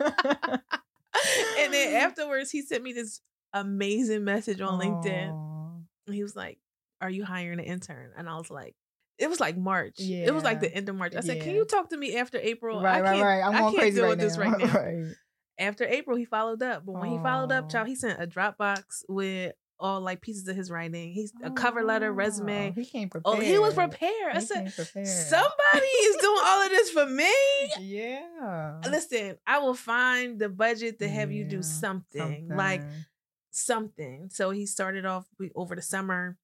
and 1.58 1.72
then 1.72 1.96
afterwards, 1.96 2.50
he 2.50 2.62
sent 2.62 2.82
me 2.82 2.92
this 2.92 3.20
amazing 3.52 4.24
message 4.24 4.60
on 4.60 4.80
LinkedIn. 4.80 5.84
And 6.06 6.14
he 6.14 6.22
was 6.22 6.36
like, 6.36 6.58
Are 7.00 7.10
you 7.10 7.24
hiring 7.24 7.58
an 7.58 7.64
intern? 7.64 8.12
And 8.16 8.28
I 8.28 8.36
was 8.36 8.50
like, 8.50 8.76
it 9.18 9.30
was 9.30 9.40
like 9.40 9.56
March. 9.56 9.96
It 9.98 10.32
was 10.32 10.42
like 10.42 10.60
the 10.60 10.72
end 10.72 10.88
of 10.88 10.96
March. 10.96 11.14
I 11.16 11.20
said, 11.20 11.42
Can 11.42 11.54
you 11.54 11.64
talk 11.64 11.90
to 11.90 11.96
me 11.96 12.16
after 12.16 12.38
April? 12.38 12.80
Right, 12.80 12.96
I 12.96 13.00
right, 13.00 13.14
can't, 13.14 13.24
right. 13.24 13.42
I'm 13.42 13.54
I 13.54 13.58
can't 13.60 13.76
crazy 13.76 13.96
deal 13.96 14.04
right 14.04 14.10
with 14.10 14.20
this 14.20 14.38
right 14.38 14.58
now. 14.58 14.66
right. 14.66 15.14
After 15.58 15.84
April, 15.84 16.16
he 16.16 16.24
followed 16.24 16.62
up. 16.62 16.84
But 16.86 16.92
when 16.92 17.10
he 17.10 17.18
followed 17.18 17.52
up, 17.52 17.64
Aw. 17.64 17.68
child, 17.68 17.88
he 17.88 17.94
sent 17.94 18.22
a 18.22 18.26
Dropbox 18.26 19.04
with 19.08 19.52
all 19.78 20.00
like 20.00 20.20
pieces 20.20 20.46
of 20.48 20.56
his 20.56 20.70
writing. 20.70 21.12
He's 21.12 21.32
a 21.42 21.50
cover 21.50 21.82
letter, 21.82 22.08
Oh, 22.08 22.12
resume. 22.12 22.72
He 22.74 22.84
came 22.84 23.08
prepared. 23.08 23.36
Oh, 23.36 23.40
he 23.40 23.58
was 23.58 23.74
prepared. 23.74 24.34
I 24.34 24.38
said. 24.38 24.72
Somebody 24.72 25.86
is 25.86 26.16
doing 26.16 26.40
all 26.44 26.62
of 26.64 26.70
this 26.70 26.90
for 26.90 27.06
me. 27.06 27.32
Yeah. 27.80 28.80
Listen, 28.88 29.36
I 29.46 29.58
will 29.58 29.74
find 29.74 30.38
the 30.38 30.48
budget 30.48 30.98
to 31.00 31.08
have 31.08 31.32
you 31.32 31.44
do 31.44 31.56
Yeah, 31.56 31.62
something, 31.62 32.48
like 32.48 32.82
something. 32.82 33.04
something. 33.50 34.28
So 34.32 34.50
he 34.50 34.66
started 34.66 35.04
off 35.06 35.26
we- 35.38 35.50
over 35.54 35.74
the 35.74 35.82
summer, 35.82 36.36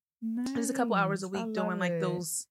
just 0.53 0.69
a 0.69 0.73
couple 0.73 0.95
hours 0.95 1.23
a 1.23 1.27
week 1.27 1.53
doing 1.53 1.67
love 1.69 1.79
like 1.79 1.93
it. 1.93 2.01
those 2.01 2.47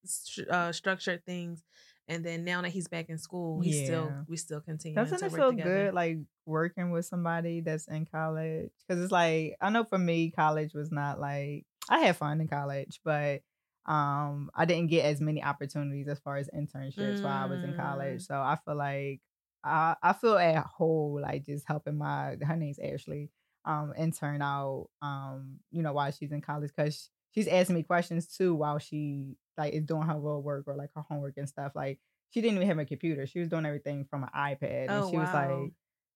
uh, 0.51 0.73
structured 0.73 1.25
things. 1.25 1.63
And 2.11 2.25
then 2.25 2.45
now 2.45 2.61
that 2.63 2.71
he's 2.71 2.89
back 2.89 3.09
in 3.09 3.19
school, 3.19 3.61
he 3.63 3.73
still 3.73 4.13
we 4.29 4.37
still 4.37 4.61
continue 4.61 4.99
Doesn't 4.99 5.19
to 5.21 5.27
it 5.27 5.33
work 5.33 5.41
feel 5.41 5.51
together. 5.53 5.71
good, 5.71 5.95
like 5.95 6.19
working 6.45 6.91
with 6.91 7.07
somebody 7.07 7.61
that's 7.61 7.87
in 7.87 8.05
college? 8.05 8.71
Because 8.87 9.03
it's 9.03 9.13
like 9.13 9.57
I 9.61 9.71
know 9.71 9.85
for 9.85 9.99
me, 9.99 10.31
college 10.31 10.75
was 10.75 10.91
not 10.91 11.21
like 11.21 11.65
I 11.89 12.01
had 12.01 12.17
fun 12.17 12.41
in 12.41 12.49
college, 12.49 13.01
but 13.05 13.43
um, 13.87 14.51
I 14.55 14.65
didn't 14.67 14.89
get 14.89 15.05
as 15.07 15.21
many 15.21 15.43
opportunities 15.43 16.09
as 16.09 16.19
far 16.19 16.37
as 16.37 16.51
internships 16.55 17.23
while 17.23 17.43
I 17.43 17.47
was 17.47 17.63
in 17.63 17.73
Mm. 17.73 17.77
college. 17.77 18.23
So 18.23 18.35
I 18.35 18.57
feel 18.65 18.75
like 18.77 19.21
I 19.65 19.95
I 20.03 20.13
feel 20.13 20.37
at 20.37 20.67
whole 20.67 21.21
like 21.23 21.45
just 21.47 21.67
helping 21.69 21.97
my 21.97 22.37
her 22.43 22.57
name's 22.57 22.79
Ashley 22.79 23.31
um 23.67 23.93
intern 23.97 24.41
out 24.41 24.89
um 25.03 25.59
you 25.71 25.83
know 25.83 25.93
while 25.93 26.11
she's 26.11 26.33
in 26.33 26.41
college 26.41 26.71
because 26.75 27.11
she's 27.35 27.47
asking 27.47 27.77
me 27.77 27.83
questions 27.83 28.27
too 28.27 28.55
while 28.55 28.79
she 28.79 29.37
like 29.61 29.73
is 29.75 29.85
doing 29.85 30.03
her 30.11 30.19
real 30.19 30.43
work 30.43 30.65
or 30.67 30.75
like 30.77 30.91
her 30.97 31.05
homework 31.09 31.37
and 31.37 31.49
stuff 31.49 31.73
like 31.75 31.99
she 32.31 32.41
didn't 32.41 32.57
even 32.57 32.69
have 32.69 32.79
a 32.79 32.85
computer 32.85 33.27
she 33.27 33.41
was 33.41 33.49
doing 33.49 33.67
everything 33.67 34.05
from 34.11 34.23
an 34.25 34.31
ipad 34.35 34.89
and 34.89 35.05
Oh, 35.05 35.11
she 35.11 35.19
was 35.19 35.33
like 35.33 35.73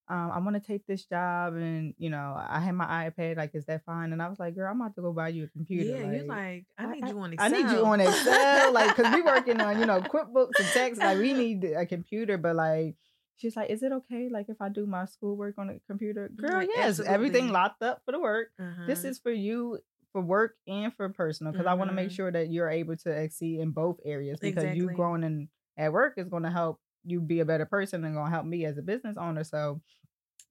um, 0.06 0.30
I 0.32 0.38
want 0.38 0.54
to 0.54 0.60
take 0.60 0.86
this 0.86 1.06
job, 1.06 1.54
and 1.54 1.94
you 1.96 2.10
know, 2.10 2.36
I 2.36 2.60
had 2.60 2.74
my 2.74 3.08
iPad. 3.08 3.38
Like, 3.38 3.54
is 3.54 3.64
that 3.66 3.86
fine? 3.86 4.12
And 4.12 4.20
I 4.20 4.28
was 4.28 4.38
like, 4.38 4.54
girl, 4.54 4.70
I'm 4.70 4.78
about 4.80 4.94
to 4.96 5.00
go 5.00 5.12
buy 5.14 5.28
you 5.28 5.44
a 5.44 5.48
computer. 5.48 5.96
Yeah, 5.96 6.04
like, 6.04 6.12
you're 6.14 6.28
like, 6.28 6.66
I 6.76 6.92
need 6.92 7.04
I, 7.04 7.08
you 7.08 7.18
on 7.20 7.32
Excel. 7.32 7.46
I 7.46 7.62
need 7.62 7.70
you 7.72 7.86
on 7.86 8.00
Excel, 8.00 8.72
like, 8.72 8.94
cause 8.96 9.06
we're 9.14 9.24
working 9.34 9.60
on 9.60 9.80
you 9.80 9.86
know 9.86 10.00
QuickBooks 10.00 10.58
and 10.58 10.68
text. 10.74 11.00
Like, 11.02 11.18
we 11.18 11.32
need 11.32 11.64
a 11.64 11.86
computer, 11.86 12.36
but 12.36 12.54
like. 12.54 12.96
She's 13.36 13.56
like, 13.56 13.70
is 13.70 13.82
it 13.82 13.90
okay, 13.92 14.28
like, 14.30 14.48
if 14.48 14.60
I 14.60 14.68
do 14.68 14.86
my 14.86 15.06
schoolwork 15.06 15.56
on 15.58 15.68
a 15.70 15.80
computer? 15.90 16.28
Girl, 16.36 16.58
like, 16.58 16.68
yes, 16.72 17.00
everything 17.00 17.48
locked 17.50 17.82
up 17.82 18.00
for 18.04 18.12
the 18.12 18.20
work. 18.20 18.48
This 18.86 19.00
Uh-huh. 19.00 19.08
is 19.08 19.18
for 19.18 19.32
you 19.32 19.78
for 20.14 20.20
work 20.22 20.54
and 20.68 20.94
for 20.94 21.08
personal 21.08 21.52
because 21.52 21.66
I 21.66 21.74
want 21.74 21.90
to 21.90 21.94
make 21.96 22.10
sure 22.12 22.30
that 22.30 22.48
you're 22.48 22.70
able 22.70 22.96
to 22.98 23.10
exceed 23.10 23.58
in 23.60 23.72
both 23.72 23.98
areas 24.04 24.38
because 24.52 24.62
you 24.76 24.86
growing 24.96 25.24
in 25.24 25.48
at 25.76 25.92
work 25.92 26.14
is 26.16 26.28
going 26.28 26.44
to 26.44 26.50
help 26.50 26.80
you 27.04 27.20
be 27.20 27.40
a 27.40 27.44
better 27.44 27.66
person 27.66 28.04
and 28.04 28.14
going 28.14 28.26
to 28.26 28.30
help 28.30 28.46
me 28.46 28.64
as 28.64 28.78
a 28.78 28.82
business 28.82 29.16
owner. 29.18 29.42
So 29.42 29.82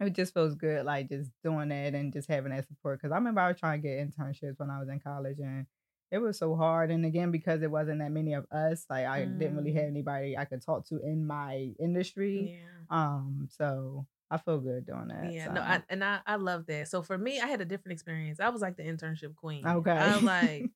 it 0.02 0.14
just 0.14 0.34
feels 0.34 0.54
good, 0.56 0.86
like 0.86 1.08
just 1.08 1.32
doing 1.46 1.70
that 1.70 1.94
and 1.96 2.12
just 2.12 2.28
having 2.28 2.52
that 2.52 2.68
support. 2.68 3.00
Because 3.00 3.14
I 3.14 3.16
remember 3.16 3.40
I 3.40 3.48
was 3.48 3.60
trying 3.60 3.82
to 3.82 3.88
get 3.88 3.98
internships 4.06 4.60
when 4.60 4.70
I 4.70 4.80
was 4.80 4.90
in 4.90 5.00
college 5.00 5.40
and 5.40 5.66
it 6.12 6.18
was 6.18 6.38
so 6.38 6.56
hard. 6.58 6.92
And 6.92 7.06
again, 7.06 7.32
because 7.32 7.62
it 7.62 7.72
wasn't 7.72 8.00
that 8.00 8.12
many 8.12 8.34
of 8.34 8.46
us, 8.52 8.86
like 8.90 9.06
I 9.06 9.24
didn't 9.24 9.56
really 9.56 9.72
Mm. 9.72 9.76
have 9.78 9.86
anybody 9.86 10.38
I 10.38 10.44
could 10.46 10.62
talk 10.62 10.86
to 10.90 10.98
in 11.00 11.26
my 11.26 11.72
industry. 11.80 12.60
Yeah. 12.60 12.68
Um, 12.90 13.48
so 13.50 14.06
I 14.34 14.38
feel 14.38 14.60
good 14.60 14.86
doing 14.86 15.10
that. 15.10 15.32
Yeah, 15.32 15.46
so. 15.46 15.54
no, 15.54 15.62
I, 15.62 15.82
and 15.90 16.04
I, 16.04 16.20
I 16.26 16.36
love 16.36 16.66
that. 16.68 16.88
So 16.88 17.02
for 17.04 17.18
me, 17.18 17.40
I 17.40 17.46
had 17.48 17.62
a 17.62 17.66
different 17.66 17.94
experience. 17.94 18.40
I 18.40 18.50
was 18.50 18.62
like 18.62 18.78
the 18.78 18.84
internship 18.84 19.36
queen. 19.36 19.66
Okay. 19.66 19.92
I 19.92 20.16
was 20.16 20.24
like, 20.24 20.72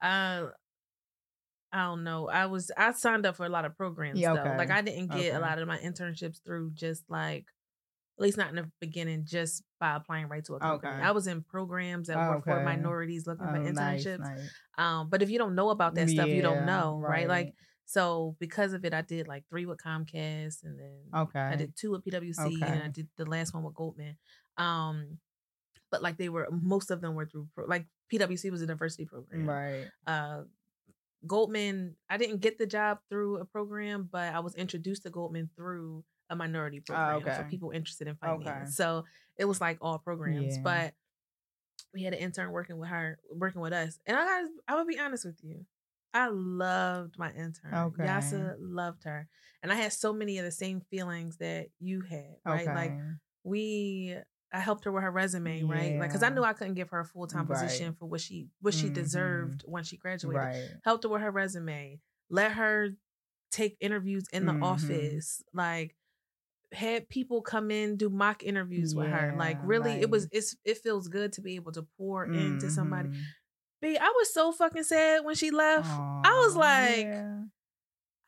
I, 0.00 0.46
I 1.72 1.84
don't 1.84 2.02
know. 2.02 2.28
I 2.28 2.46
was 2.46 2.70
I 2.76 2.92
signed 2.92 3.26
up 3.26 3.36
for 3.36 3.46
a 3.46 3.50
lot 3.50 3.64
of 3.64 3.76
programs 3.76 4.20
Yeah, 4.20 4.34
though. 4.34 4.56
Like. 4.56 4.70
I 4.70 4.82
didn't 4.82 5.08
get 5.08 5.18
Okay. 5.18 5.30
a 5.30 5.40
lot 5.40 5.58
of 5.58 5.68
my 5.68 5.78
internships 5.78 6.42
through 6.42 6.70
just 6.72 7.04
like, 7.08 7.44
at 8.18 8.22
least 8.22 8.38
not 8.38 8.50
in 8.50 8.56
the 8.56 8.70
beginning, 8.80 9.24
just 9.24 9.62
by 9.78 9.94
applying 9.96 10.28
right 10.28 10.44
to 10.46 10.54
a 10.54 10.60
company. 10.60 10.94
Okay. 10.94 11.04
I 11.04 11.12
was 11.12 11.26
in 11.26 11.42
programs 11.42 12.08
that 12.08 12.16
were 12.18 12.42
for 12.42 12.60
minorities 12.64 13.26
looking 13.26 13.46
for 13.46 13.58
Oh, 13.58 13.70
nice, 13.70 14.04
internships. 14.04 14.18
nice. 14.18 14.50
Um, 14.78 15.08
but 15.10 15.22
if 15.22 15.30
you 15.30 15.38
don't 15.38 15.54
know 15.54 15.70
about 15.70 15.94
that 15.94 16.10
stuff, 16.10 16.28
you 16.28 16.42
don't 16.42 16.56
Yeah, 16.58 16.66
know, 16.66 16.98
right? 17.00 17.28
Like 17.28 17.54
so 17.90 18.36
because 18.38 18.72
of 18.72 18.84
it, 18.84 18.94
I 18.94 19.02
did 19.02 19.26
like 19.26 19.42
three 19.50 19.66
with 19.66 19.82
Comcast, 19.82 20.62
and 20.62 20.78
then 20.78 21.22
okay. 21.22 21.40
I 21.40 21.56
did 21.56 21.74
two 21.76 21.90
with 21.90 22.04
PwC, 22.04 22.62
and 22.62 22.84
I 22.84 22.86
did 22.86 23.08
the 23.16 23.24
last 23.24 23.52
one 23.52 23.64
with 23.64 23.74
Goldman. 23.74 24.16
Um, 24.56 25.18
but 25.90 26.00
like 26.00 26.16
they 26.16 26.28
were 26.28 26.46
most 26.52 26.92
of 26.92 27.00
them 27.00 27.16
were 27.16 27.26
through 27.26 27.48
pro- 27.52 27.66
like 27.66 27.86
PwC 28.12 28.48
was 28.52 28.62
a 28.62 28.66
diversity 28.66 29.06
program. 29.06 29.44
Right. 29.44 29.86
Uh, 30.06 30.42
Goldman, 31.26 31.96
I 32.08 32.16
didn't 32.16 32.42
get 32.42 32.58
the 32.58 32.66
job 32.66 32.98
through 33.08 33.38
a 33.38 33.44
program, 33.44 34.08
but 34.10 34.32
I 34.32 34.38
was 34.38 34.54
introduced 34.54 35.02
to 35.02 35.10
Goldman 35.10 35.50
through 35.56 36.04
a 36.30 36.36
minority 36.36 36.78
program 36.78 37.22
for 37.22 37.30
okay. 37.30 37.50
people 37.50 37.72
interested 37.72 38.06
in 38.06 38.14
finance. 38.14 38.48
Okay. 38.48 38.70
So 38.70 39.04
it 39.36 39.46
was 39.46 39.60
like 39.60 39.78
all 39.80 39.98
programs, 39.98 40.58
Yeah. 40.58 40.62
but 40.62 40.94
we 41.92 42.04
had 42.04 42.14
an 42.14 42.20
intern 42.20 42.52
working 42.52 42.78
with 42.78 42.88
her, 42.88 43.18
working 43.34 43.60
with 43.60 43.72
us, 43.72 43.98
and 44.06 44.16
I 44.16 44.24
got, 44.24 44.50
I 44.68 44.76
would 44.76 44.86
be 44.86 44.96
honest 44.96 45.24
with 45.24 45.42
you. 45.42 45.66
I 46.12 46.28
loved 46.28 47.18
my 47.18 47.30
intern. 47.32 47.74
Okay. 47.74 48.04
Yasa 48.04 48.56
loved 48.58 49.04
her. 49.04 49.28
And 49.62 49.70
I 49.72 49.76
had 49.76 49.92
so 49.92 50.12
many 50.12 50.38
of 50.38 50.44
the 50.44 50.50
same 50.50 50.80
feelings 50.80 51.36
that 51.38 51.68
you 51.78 52.00
had, 52.02 52.36
right? 52.44 52.66
Like 52.74 52.96
we 53.44 54.16
I 54.52 54.58
helped 54.58 54.84
her 54.84 54.92
with 54.92 55.04
her 55.04 55.10
resume, 55.12 55.62
right? 55.62 55.96
Like 55.96 56.10
cuz 56.10 56.22
I 56.22 56.30
knew 56.30 56.42
I 56.42 56.52
couldn't 56.52 56.74
give 56.74 56.90
her 56.90 57.00
a 57.00 57.04
full-time 57.04 57.46
Right. 57.46 57.60
position 57.60 57.94
for 57.94 58.06
what 58.06 58.20
she 58.20 58.48
what 58.60 58.74
she 58.74 58.88
Mhm. 58.88 58.94
deserved 58.94 59.62
when 59.66 59.84
she 59.84 59.96
graduated. 59.96 60.38
Right. 60.40 60.80
Helped 60.84 61.04
her 61.04 61.10
with 61.10 61.22
her 61.22 61.30
resume. 61.30 62.00
Let 62.28 62.52
her 62.52 62.90
take 63.50 63.76
interviews 63.80 64.24
in 64.32 64.46
the 64.46 64.52
Mhm. 64.52 64.62
office. 64.62 65.42
Like 65.52 65.96
had 66.72 67.08
people 67.08 67.42
come 67.42 67.70
in 67.70 67.96
do 67.96 68.08
mock 68.10 68.44
interviews 68.44 68.94
with 68.94 69.08
her. 69.08 69.32
Like 69.36 69.58
Yeah, 69.60 69.66
really 69.66 70.00
it 70.00 70.10
was 70.10 70.28
it's 70.32 70.56
it 70.64 70.78
feels 70.78 71.08
good 71.08 71.32
to 71.34 71.40
be 71.40 71.56
able 71.56 71.72
to 71.72 71.82
pour 71.82 72.26
into 72.26 72.70
somebody. 72.70 73.10
B, 73.80 73.96
I 73.96 74.12
was 74.16 74.32
so 74.32 74.52
fucking 74.52 74.84
sad 74.84 75.24
when 75.24 75.34
she 75.34 75.50
left. 75.50 75.88
I 75.88 76.42
was 76.44 76.54
like, 76.56 77.06
yeah. 77.06 77.36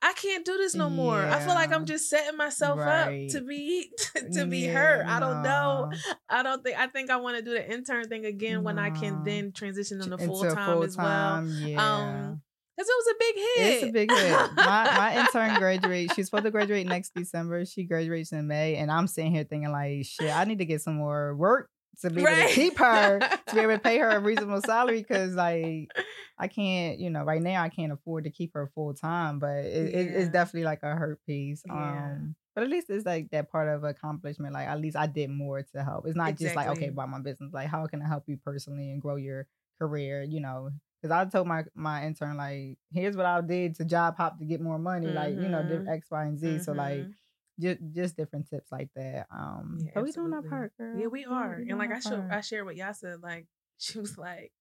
I 0.05 0.13
can't 0.15 0.45
do 0.45 0.57
this 0.57 0.75
no 0.75 0.91
more. 0.91 1.17
I 1.21 1.39
feel 1.41 1.55
like 1.55 1.73
I'm 1.73 1.85
just 1.87 2.11
setting 2.11 2.37
myself 2.37 2.79
Right. 2.79 3.27
up 3.27 3.33
to 3.33 3.41
be 3.43 3.91
to 4.35 4.47
be 4.47 4.65
her. 4.67 5.03
Yeah, 5.05 5.17
I 5.17 5.21
don't 5.21 5.43
know. 5.43 5.93
I 6.29 6.43
don't 6.43 6.63
think 6.65 6.77
I 6.79 6.89
think 6.89 7.11
I 7.11 7.17
want 7.19 7.37
to 7.37 7.43
do 7.45 7.53
the 7.53 7.73
intern 7.73 8.09
thing 8.09 8.25
again 8.25 8.65
when 8.65 8.79
I 8.81 8.91
can 8.91 9.23
then 9.25 9.53
transition 9.53 10.03
into 10.03 10.19
full 10.19 10.43
time 10.43 10.83
as 10.83 10.97
well. 10.97 11.47
Yeah. 11.47 11.77
Um, 11.81 12.43
because 12.75 12.89
it 12.89 12.97
was 12.97 13.07
a 13.07 13.15
big 13.19 13.35
hit. 13.37 13.75
It's 13.75 13.83
a 13.85 13.93
big 13.93 14.11
hit. 14.11 14.57
My 14.57 14.85
my 14.97 15.21
intern 15.21 15.55
graduates. 15.61 16.15
She's 16.15 16.27
supposed 16.27 16.45
to 16.45 16.51
graduate 16.51 16.87
next 16.87 17.13
December. 17.15 17.65
She 17.67 17.85
graduates 17.85 18.33
in 18.33 18.47
May, 18.49 18.77
and 18.77 18.91
I'm 18.91 19.07
sitting 19.07 19.31
here 19.33 19.45
thinking 19.45 19.71
like, 19.71 20.05
shit, 20.07 20.35
I 20.35 20.45
need 20.45 20.59
to 20.59 20.65
get 20.65 20.81
some 20.81 20.95
more 20.97 21.37
work 21.37 21.69
to 22.01 22.11
be 22.11 22.23
able 22.23 22.31
Right. 22.31 22.49
to 22.49 22.55
keep 22.55 22.79
her, 22.79 23.19
to 23.49 23.55
be 23.55 23.61
able 23.61 23.75
to 23.75 23.79
pay 23.79 23.99
her 23.99 24.09
a 24.09 24.21
reasonable 24.21 24.63
salary. 24.63 24.99
Because 24.99 25.35
like, 25.35 25.91
I 26.39 26.49
can't, 26.49 26.99
you 26.99 27.11
know, 27.11 27.23
right 27.25 27.43
now 27.43 27.63
I 27.63 27.69
can't 27.69 27.93
afford 27.93 28.25
to 28.25 28.31
keep 28.31 28.55
her 28.55 28.71
full 28.75 28.95
time. 28.95 29.39
But 29.39 29.65
it, 29.65 29.95
it, 29.95 30.07
it's 30.15 30.29
definitely 30.31 30.65
like 30.65 30.83
a 30.83 30.95
hurt 30.95 31.21
piece. 31.27 31.63
Yeah. 31.67 32.07
Um, 32.13 32.35
but 32.55 32.65
at 32.65 32.71
least 32.71 32.91
it's 32.91 33.07
like 33.07 33.31
that 33.31 33.51
part 33.51 33.69
of 33.69 33.85
accomplishment. 33.85 34.53
Like 34.55 34.69
at 34.69 34.81
least 34.81 34.97
I 34.97 35.07
did 35.07 35.31
more 35.31 35.63
to 35.75 35.83
help. 35.85 36.07
It's 36.07 36.17
not 36.17 36.37
just 36.37 36.55
like 36.57 36.69
okay, 36.69 36.91
buy 36.91 37.07
my 37.07 37.21
business. 37.21 37.53
Like 37.53 37.69
how 37.69 37.87
can 37.87 38.03
I 38.03 38.09
help 38.09 38.25
you 38.27 38.37
personally 38.45 38.91
and 38.91 39.01
grow 39.01 39.17
your 39.17 39.47
career? 39.79 40.23
You 40.23 40.41
know, 40.41 40.71
because 41.01 41.13
I 41.15 41.25
told 41.31 41.47
my 41.47 41.65
my 41.75 42.05
intern 42.05 42.37
like, 42.37 42.77
here's 42.93 43.17
what 43.17 43.25
I 43.27 43.41
did 43.41 43.77
to 43.77 43.85
job 43.87 44.17
hop 44.17 44.39
to 44.39 44.45
get 44.45 44.61
more 44.61 44.79
money, 44.79 45.07
like 45.07 45.35
you 45.35 45.49
know, 45.49 45.63
Mhm. 45.63 45.89
X, 45.89 46.11
Y, 46.11 46.25
and 46.25 46.39
Z. 46.39 46.59
So 46.61 46.73
like 46.73 46.99
Mhm. 47.07 47.15
Just 47.61 47.81
just 47.93 48.17
different 48.17 48.49
tips 48.49 48.73
like 48.73 48.91
that. 48.97 49.27
Um, 49.31 49.79
Yeah, 49.85 49.91
but 49.95 50.05
we 50.05 50.13
doing 50.13 50.33
our 50.33 50.43
part, 50.43 50.77
girl. 50.77 50.99
Yeah, 51.01 51.07
we 51.07 51.25
are. 51.25 51.55
and 51.69 51.79
like 51.79 51.91
I 51.93 52.01
part. 52.01 52.33
I 52.33 52.41
shared 52.41 52.67
with 52.67 52.77
Yasa, 52.77 53.23
like 53.23 53.47
she 53.79 53.99
was 53.99 54.17
like, 54.19 54.53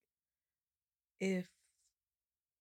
if 1.20 1.46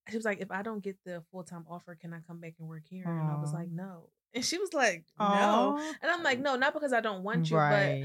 she 0.08 0.16
was 0.16 0.24
like, 0.24 0.40
if 0.40 0.50
I 0.50 0.62
don't 0.62 0.82
get 0.82 0.96
the 1.04 1.22
full 1.30 1.44
time 1.44 1.64
offer, 1.68 1.94
can 1.94 2.12
I 2.12 2.20
come 2.26 2.40
back 2.40 2.54
and 2.58 2.68
work 2.68 2.82
here? 2.88 3.04
And 3.04 3.30
I 3.30 3.40
was 3.40 3.52
like, 3.52 3.70
no. 3.70 4.08
And 4.34 4.44
she 4.44 4.58
was 4.58 4.72
like, 4.72 5.04
no. 5.18 5.74
Aw. 5.76 5.92
And 6.02 6.10
I'm 6.10 6.22
like, 6.22 6.38
no, 6.38 6.54
not 6.54 6.72
because 6.72 6.92
I 6.92 7.00
don't 7.00 7.24
want 7.24 7.50
you, 7.50 7.56
but 7.56 7.98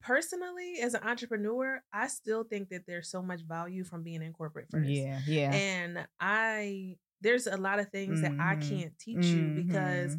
personally, 0.00 0.76
as 0.80 0.94
an 0.94 1.02
entrepreneur, 1.02 1.82
I 1.92 2.06
still 2.06 2.44
think 2.44 2.68
that 2.68 2.82
there's 2.86 3.08
so 3.10 3.20
much 3.20 3.40
value 3.42 3.82
from 3.82 4.04
being 4.04 4.22
in 4.22 4.32
corporate 4.32 4.68
first. 4.70 4.88
Yeah, 4.88 5.18
yeah. 5.26 5.50
And 5.52 6.06
I 6.20 6.98
there's 7.20 7.48
a 7.48 7.56
lot 7.56 7.80
of 7.80 7.88
things 7.90 8.20
that 8.20 8.32
I 8.38 8.54
Mhm. 8.56 8.68
can't 8.68 8.98
teach 8.98 9.24
you 9.34 9.50
because. 9.56 10.16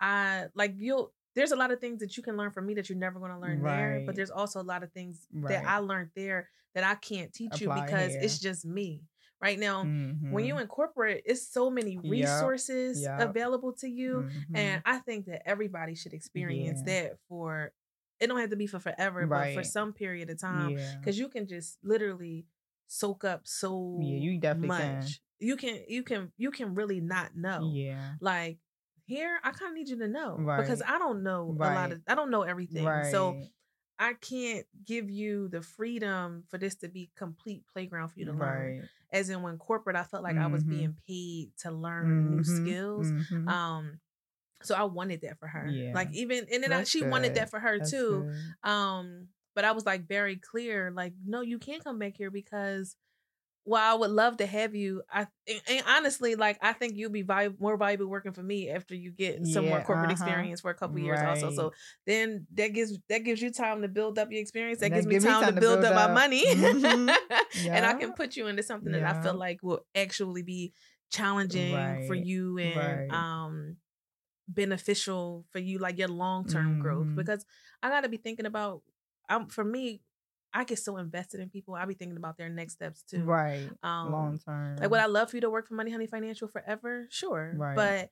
I 0.00 0.46
like 0.54 0.74
you'll 0.78 1.12
there's 1.34 1.52
a 1.52 1.56
lot 1.56 1.70
of 1.70 1.80
things 1.80 2.00
that 2.00 2.16
you 2.16 2.22
can 2.22 2.36
learn 2.36 2.50
from 2.50 2.66
me 2.66 2.74
that 2.74 2.88
you're 2.88 2.96
never 2.98 3.18
going 3.18 3.30
to 3.32 3.38
learn 3.38 3.62
there, 3.62 4.02
but 4.06 4.14
there's 4.16 4.30
also 4.30 4.60
a 4.60 4.64
lot 4.64 4.82
of 4.82 4.90
things 4.92 5.26
Right. 5.32 5.50
that 5.52 5.66
I 5.68 5.78
learned 5.78 6.10
there 6.16 6.48
that 6.74 6.82
I 6.84 6.94
can't 6.94 7.32
teach 7.32 7.60
you 7.60 7.70
Apply 7.70 7.84
because 7.84 8.14
it's 8.14 8.38
just 8.38 8.64
me. 8.64 9.02
Right 9.40 9.58
now, 9.58 9.82
when 9.82 10.44
Mhm. 10.44 10.46
you 10.46 10.58
incorporate, 10.58 11.22
it's 11.26 11.46
so 11.46 11.68
many 11.68 11.98
resources 11.98 13.02
yup. 13.02 13.20
available 13.20 13.74
to 13.74 13.88
you 13.88 14.24
Mhm. 14.30 14.56
and 14.56 14.82
I 14.86 14.98
think 15.00 15.26
that 15.26 15.46
everybody 15.46 15.94
should 15.94 16.14
experience 16.14 16.80
Yeah. 16.86 17.02
that 17.08 17.18
for 17.28 17.72
it 18.18 18.28
don't 18.28 18.40
have 18.40 18.48
to 18.50 18.56
be 18.56 18.66
for 18.66 18.78
forever, 18.80 19.26
but 19.26 19.52
for 19.52 19.62
some 19.62 19.92
period 19.92 20.30
of 20.30 20.38
time 20.40 20.70
yeah. 20.70 20.96
because 20.98 21.18
you 21.18 21.28
can 21.28 21.46
just 21.46 21.78
literally 21.84 22.46
soak 22.86 23.24
up 23.24 23.46
so 23.46 23.98
Yeah, 24.00 24.16
you 24.16 24.38
definitely 24.40 24.68
much. 24.68 24.80
can. 24.80 25.08
You 25.38 25.56
can 25.56 25.84
you 25.86 26.02
can 26.02 26.32
you 26.38 26.50
can 26.50 26.74
really 26.74 27.00
not 27.02 27.36
know. 27.36 27.70
Yeah. 27.74 28.14
Like 28.20 28.58
here, 29.06 29.40
I 29.44 29.50
kind 29.52 29.70
of 29.70 29.74
need 29.76 29.88
you 29.88 29.98
to 29.98 30.08
know 30.08 30.46
because 30.56 30.82
I 30.86 30.98
don't 30.98 31.22
know 31.22 31.56
a 31.60 31.70
lot 31.70 31.92
of 31.92 32.02
I 32.08 32.14
don't 32.14 32.30
know 32.30 32.42
everything. 32.42 33.02
Right. 33.02 33.04
So 33.04 33.38
I 33.98 34.14
can't 34.14 34.66
give 34.84 35.10
you 35.10 35.48
the 35.48 35.62
freedom 35.62 36.44
for 36.48 36.58
this 36.58 36.76
to 36.76 36.88
be 36.88 37.12
complete 37.16 37.66
playground 37.72 38.08
for 38.10 38.20
you 38.20 38.26
to 38.26 38.34
learn. 38.34 38.74
right. 38.74 38.90
As 39.12 39.30
in 39.30 39.42
when 39.42 39.58
corporate, 39.58 39.96
I 39.96 40.04
felt 40.04 40.22
like 40.24 40.36
I 40.38 40.48
was 40.48 40.64
Mhm. 40.64 40.64
being 40.64 40.96
paid 41.08 41.56
to 41.58 41.70
learn 41.70 42.30
new 42.30 42.44
Mhm, 42.44 42.44
skills. 42.44 43.12
mhm. 43.30 43.46
Um, 43.46 44.00
so 44.62 44.74
I 44.74 44.84
wanted 44.84 45.20
that 45.22 45.38
for 45.38 45.48
her. 45.48 45.78
Like 45.92 46.12
even 46.12 46.46
and 46.52 46.62
then 46.62 46.72
I, 46.72 46.84
she 46.84 47.02
wanted 47.02 47.34
that 47.34 47.50
for 47.50 47.60
her 47.60 47.78
That's 47.78 47.80
too. 47.80 48.26
good. 48.26 48.54
Um, 48.62 49.28
but 49.54 49.64
I 49.64 49.72
was 49.72 49.86
like 49.86 50.06
very 50.06 50.36
clear, 50.36 50.90
like, 50.90 51.14
no, 51.24 51.40
you 51.40 51.58
can't 51.58 51.82
come 51.84 51.98
back 51.98 52.16
here 52.16 52.30
because 52.30 52.96
while 53.66 53.94
I 53.94 53.98
would 53.98 54.10
love 54.12 54.38
to 54.38 54.46
have 54.46 54.74
you, 54.74 55.02
I 55.12 55.26
and, 55.68 55.82
honestly, 55.86 56.36
like 56.36 56.58
I 56.62 56.72
think 56.72 56.96
you'll 56.96 57.10
be 57.10 57.22
valuable, 57.22 57.58
more 57.60 57.76
valuable 57.76 58.06
working 58.08 58.32
for 58.32 58.42
me 58.42 58.70
after 58.70 58.94
you 58.94 59.12
get 59.12 59.46
some 59.46 59.66
more 59.66 59.80
corporate 59.82 60.10
uh-huh. 60.10 60.12
experience 60.12 60.60
for 60.62 60.70
a 60.70 60.74
couple 60.74 61.00
years 61.00 61.22
also. 61.22 61.50
So 61.50 61.72
then 62.06 62.46
that 62.54 62.68
gives 62.74 62.98
that 63.10 63.24
gives 63.24 63.42
you 63.42 63.52
time 63.52 63.82
to 63.82 63.88
build 63.88 64.18
up 64.18 64.30
your 64.32 64.40
experience. 64.40 64.80
That 64.80 64.90
That 64.90 64.94
gives 64.94 65.06
me 65.06 65.18
time, 65.18 65.46
time 65.46 65.46
to 65.46 65.52
to 65.56 65.60
build, 65.60 65.82
build 65.82 65.84
up, 65.84 65.94
my 65.94 66.06
up. 66.06 66.10
money. 66.14 66.44
Mhm. 66.46 67.14
and 67.72 67.86
I 67.86 67.94
can 67.94 68.12
put 68.12 68.36
you 68.36 68.46
into 68.46 68.62
something 68.62 68.92
that 68.92 69.04
I 69.04 69.14
feel 69.14 69.34
like 69.34 69.60
will 69.62 69.84
actually 69.94 70.42
be 70.42 70.72
challenging 71.10 71.98
for 72.06 72.14
you 72.14 72.58
and 72.58 73.02
Right. 73.02 73.10
um 73.10 73.76
beneficial 74.48 75.44
for 75.50 75.58
you 75.58 75.78
like 75.78 75.98
your 75.98 76.08
long-term 76.08 76.76
growth 76.78 77.08
Mhm. 77.08 77.16
because 77.16 77.44
I 77.82 77.88
got 77.90 78.02
to 78.02 78.08
be 78.08 78.16
thinking 78.16 78.46
about 78.46 78.82
um 79.28 79.48
for 79.48 79.64
me 79.64 80.02
I 80.56 80.64
get 80.64 80.78
so 80.78 80.96
invested 80.96 81.40
in 81.40 81.50
people 81.50 81.74
I 81.74 81.84
be 81.84 81.94
thinking 81.94 82.16
about 82.16 82.38
their 82.38 82.48
next 82.48 82.74
steps 82.74 83.02
too. 83.02 83.22
Right. 83.22 83.68
Um 83.82 84.10
Long 84.10 84.38
term. 84.38 84.76
like 84.76 84.90
would 84.90 85.00
I 85.00 85.06
love 85.06 85.30
for 85.30 85.36
you 85.36 85.42
to 85.42 85.50
work 85.50 85.68
for 85.68 85.74
Money 85.74 85.90
Honey 85.90 86.06
Financial 86.06 86.48
forever? 86.48 87.06
Sure. 87.10 87.52
Right. 87.56 87.76
But 87.76 88.10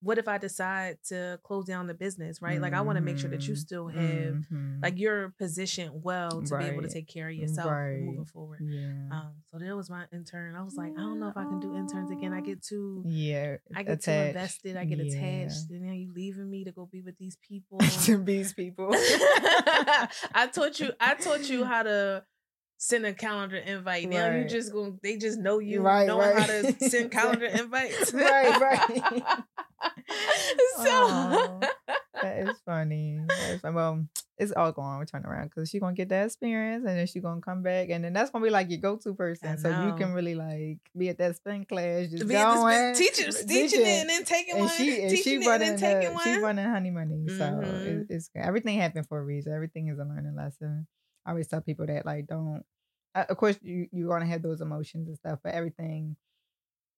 what 0.00 0.18
if 0.18 0.28
I 0.28 0.38
decide 0.38 0.98
to 1.08 1.40
close 1.42 1.64
down 1.64 1.86
the 1.86 1.94
business, 1.94 2.40
right? 2.42 2.60
Like 2.60 2.74
I 2.74 2.82
want 2.82 2.96
to 2.96 3.02
make 3.02 3.18
sure 3.18 3.30
that 3.30 3.46
you 3.48 3.54
Mhm. 3.54 3.58
still 3.58 3.88
have 3.88 4.34
Mhm. 4.52 4.82
like 4.82 4.98
you're 4.98 5.30
positioned 5.38 6.02
well 6.04 6.42
to 6.42 6.58
be 6.58 6.64
able 6.66 6.82
to 6.82 6.88
take 6.88 7.08
care 7.08 7.28
of 7.28 7.34
yourself 7.34 7.70
Right. 7.72 8.00
moving 8.02 8.24
forward. 8.26 8.60
yeah. 8.62 9.08
Um, 9.10 9.42
so 9.50 9.58
that 9.58 9.74
was 9.74 9.88
my 9.88 10.04
intern. 10.12 10.54
I 10.54 10.62
was 10.62 10.76
like, 10.76 10.92
I 10.96 11.00
don't 11.00 11.18
know 11.18 11.28
if 11.28 11.36
I 11.36 11.44
can 11.44 11.58
do 11.60 11.74
interns 11.74 12.10
again. 12.10 12.32
I 12.32 12.40
get 12.40 12.62
too 12.62 13.02
yeah. 13.06 13.56
I 13.74 13.82
get 13.82 14.02
too 14.02 14.10
invested. 14.10 14.76
I 14.76 14.84
get 14.84 14.98
Yeah. 14.98 15.04
attached. 15.04 15.70
And 15.70 15.82
now 15.82 15.92
you 15.92 16.12
leaving 16.14 16.50
me 16.50 16.64
to 16.64 16.72
go 16.72 16.86
be 16.86 17.00
with 17.02 17.16
these 17.18 17.36
people. 17.48 17.78
to 17.80 18.18
these 18.22 18.52
people. 18.52 18.90
I 20.34 20.48
taught 20.52 20.78
you. 20.80 20.92
I 21.00 21.14
taught 21.14 21.48
you 21.48 21.64
how 21.72 21.82
to 21.84 22.24
send 22.78 23.06
a 23.06 23.14
calendar 23.14 23.56
invite. 23.56 24.08
Now 24.08 24.26
you 24.26 24.40
Right. 24.42 24.48
just 24.48 24.72
go. 24.72 24.98
They 25.02 25.16
just 25.16 25.38
know 25.38 25.58
you 25.58 25.80
Right, 25.80 26.06
knowing 26.06 26.36
how 26.36 26.46
to 26.46 26.74
send 26.90 27.10
calendar 27.10 27.46
invites. 27.46 28.12
Right, 28.12 28.60
right. 28.60 29.22
so 30.76 31.60
that 32.22 32.38
is 32.38 32.58
funny. 32.64 33.20
That 33.38 33.54
is 33.54 33.60
fun. 33.60 33.74
Well, 33.74 34.06
it's 34.38 34.52
all 34.52 34.72
going 34.72 35.04
to 35.04 35.10
turn 35.10 35.24
around 35.24 35.44
because 35.50 35.70
she's 35.70 35.80
gonna 35.80 35.94
get 35.94 36.08
that 36.10 36.26
experience 36.26 36.84
and 36.86 36.98
then 36.98 37.06
she's 37.06 37.22
gonna 37.22 37.40
come 37.40 37.62
back 37.62 37.88
and 37.90 38.04
then 38.04 38.12
that's 38.12 38.30
gonna 38.30 38.44
be 38.44 38.50
like 38.50 38.70
your 38.70 38.80
go-to 38.80 39.14
person. 39.14 39.58
So 39.58 39.68
you 39.70 39.92
can 39.94 40.12
really 40.12 40.34
like 40.34 40.78
be 40.96 41.08
at 41.08 41.18
that 41.18 41.36
spin 41.36 41.64
class, 41.64 42.08
just 42.10 42.28
be 42.28 42.34
going, 42.34 42.94
teaching, 42.94 43.32
teaching 43.32 43.80
it 43.80 43.86
and 43.86 44.10
then 44.10 44.24
taking 44.24 44.54
and 44.56 44.64
one, 44.64 44.70
she 44.76 45.00
and 45.00 45.10
teaching 45.10 45.22
she 45.22 45.32
it 45.32 45.36
and 45.38 45.46
running 45.46 45.76
then 45.76 45.78
taking 46.02 46.18
she 46.18 46.32
one. 46.34 46.42
running 46.42 46.64
honey 46.66 46.90
money. 46.90 47.28
So 47.28 47.44
Mhm. 47.44 47.86
it, 48.02 48.06
it's 48.10 48.30
everything 48.34 48.78
happened 48.78 49.08
for 49.08 49.18
a 49.18 49.24
reason. 49.24 49.52
Everything 49.54 49.88
is 49.88 49.98
a 49.98 50.04
learning 50.04 50.36
lesson. 50.36 50.86
I 51.24 51.30
always 51.30 51.48
tell 51.48 51.60
people 51.62 51.86
that 51.86 52.04
like 52.06 52.26
don't. 52.26 52.62
Uh, 53.14 53.24
of 53.30 53.36
course, 53.38 53.58
you 53.62 53.88
you're 53.92 54.08
gonna 54.10 54.26
have 54.26 54.42
those 54.42 54.60
emotions 54.60 55.08
and 55.08 55.16
stuff, 55.16 55.38
but 55.42 55.54
everything 55.54 56.16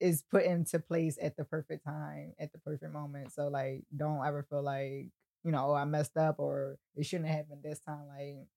is 0.00 0.22
put 0.22 0.44
into 0.44 0.78
place 0.78 1.18
at 1.20 1.36
the 1.36 1.44
perfect 1.44 1.84
time, 1.84 2.34
at 2.38 2.52
the 2.52 2.58
perfect 2.58 2.92
moment. 2.92 3.32
So 3.32 3.48
like, 3.48 3.84
don't 3.96 4.24
ever 4.26 4.42
feel 4.48 4.62
like 4.62 5.10
you 5.44 5.52
know, 5.52 5.70
oh, 5.70 5.74
I 5.74 5.84
messed 5.84 6.16
up 6.16 6.36
or 6.38 6.78
it 6.96 7.04
shouldn't 7.06 7.28
have 7.28 7.38
happened 7.46 7.62
this 7.62 7.80
time. 7.80 8.08
Like, 8.08 8.48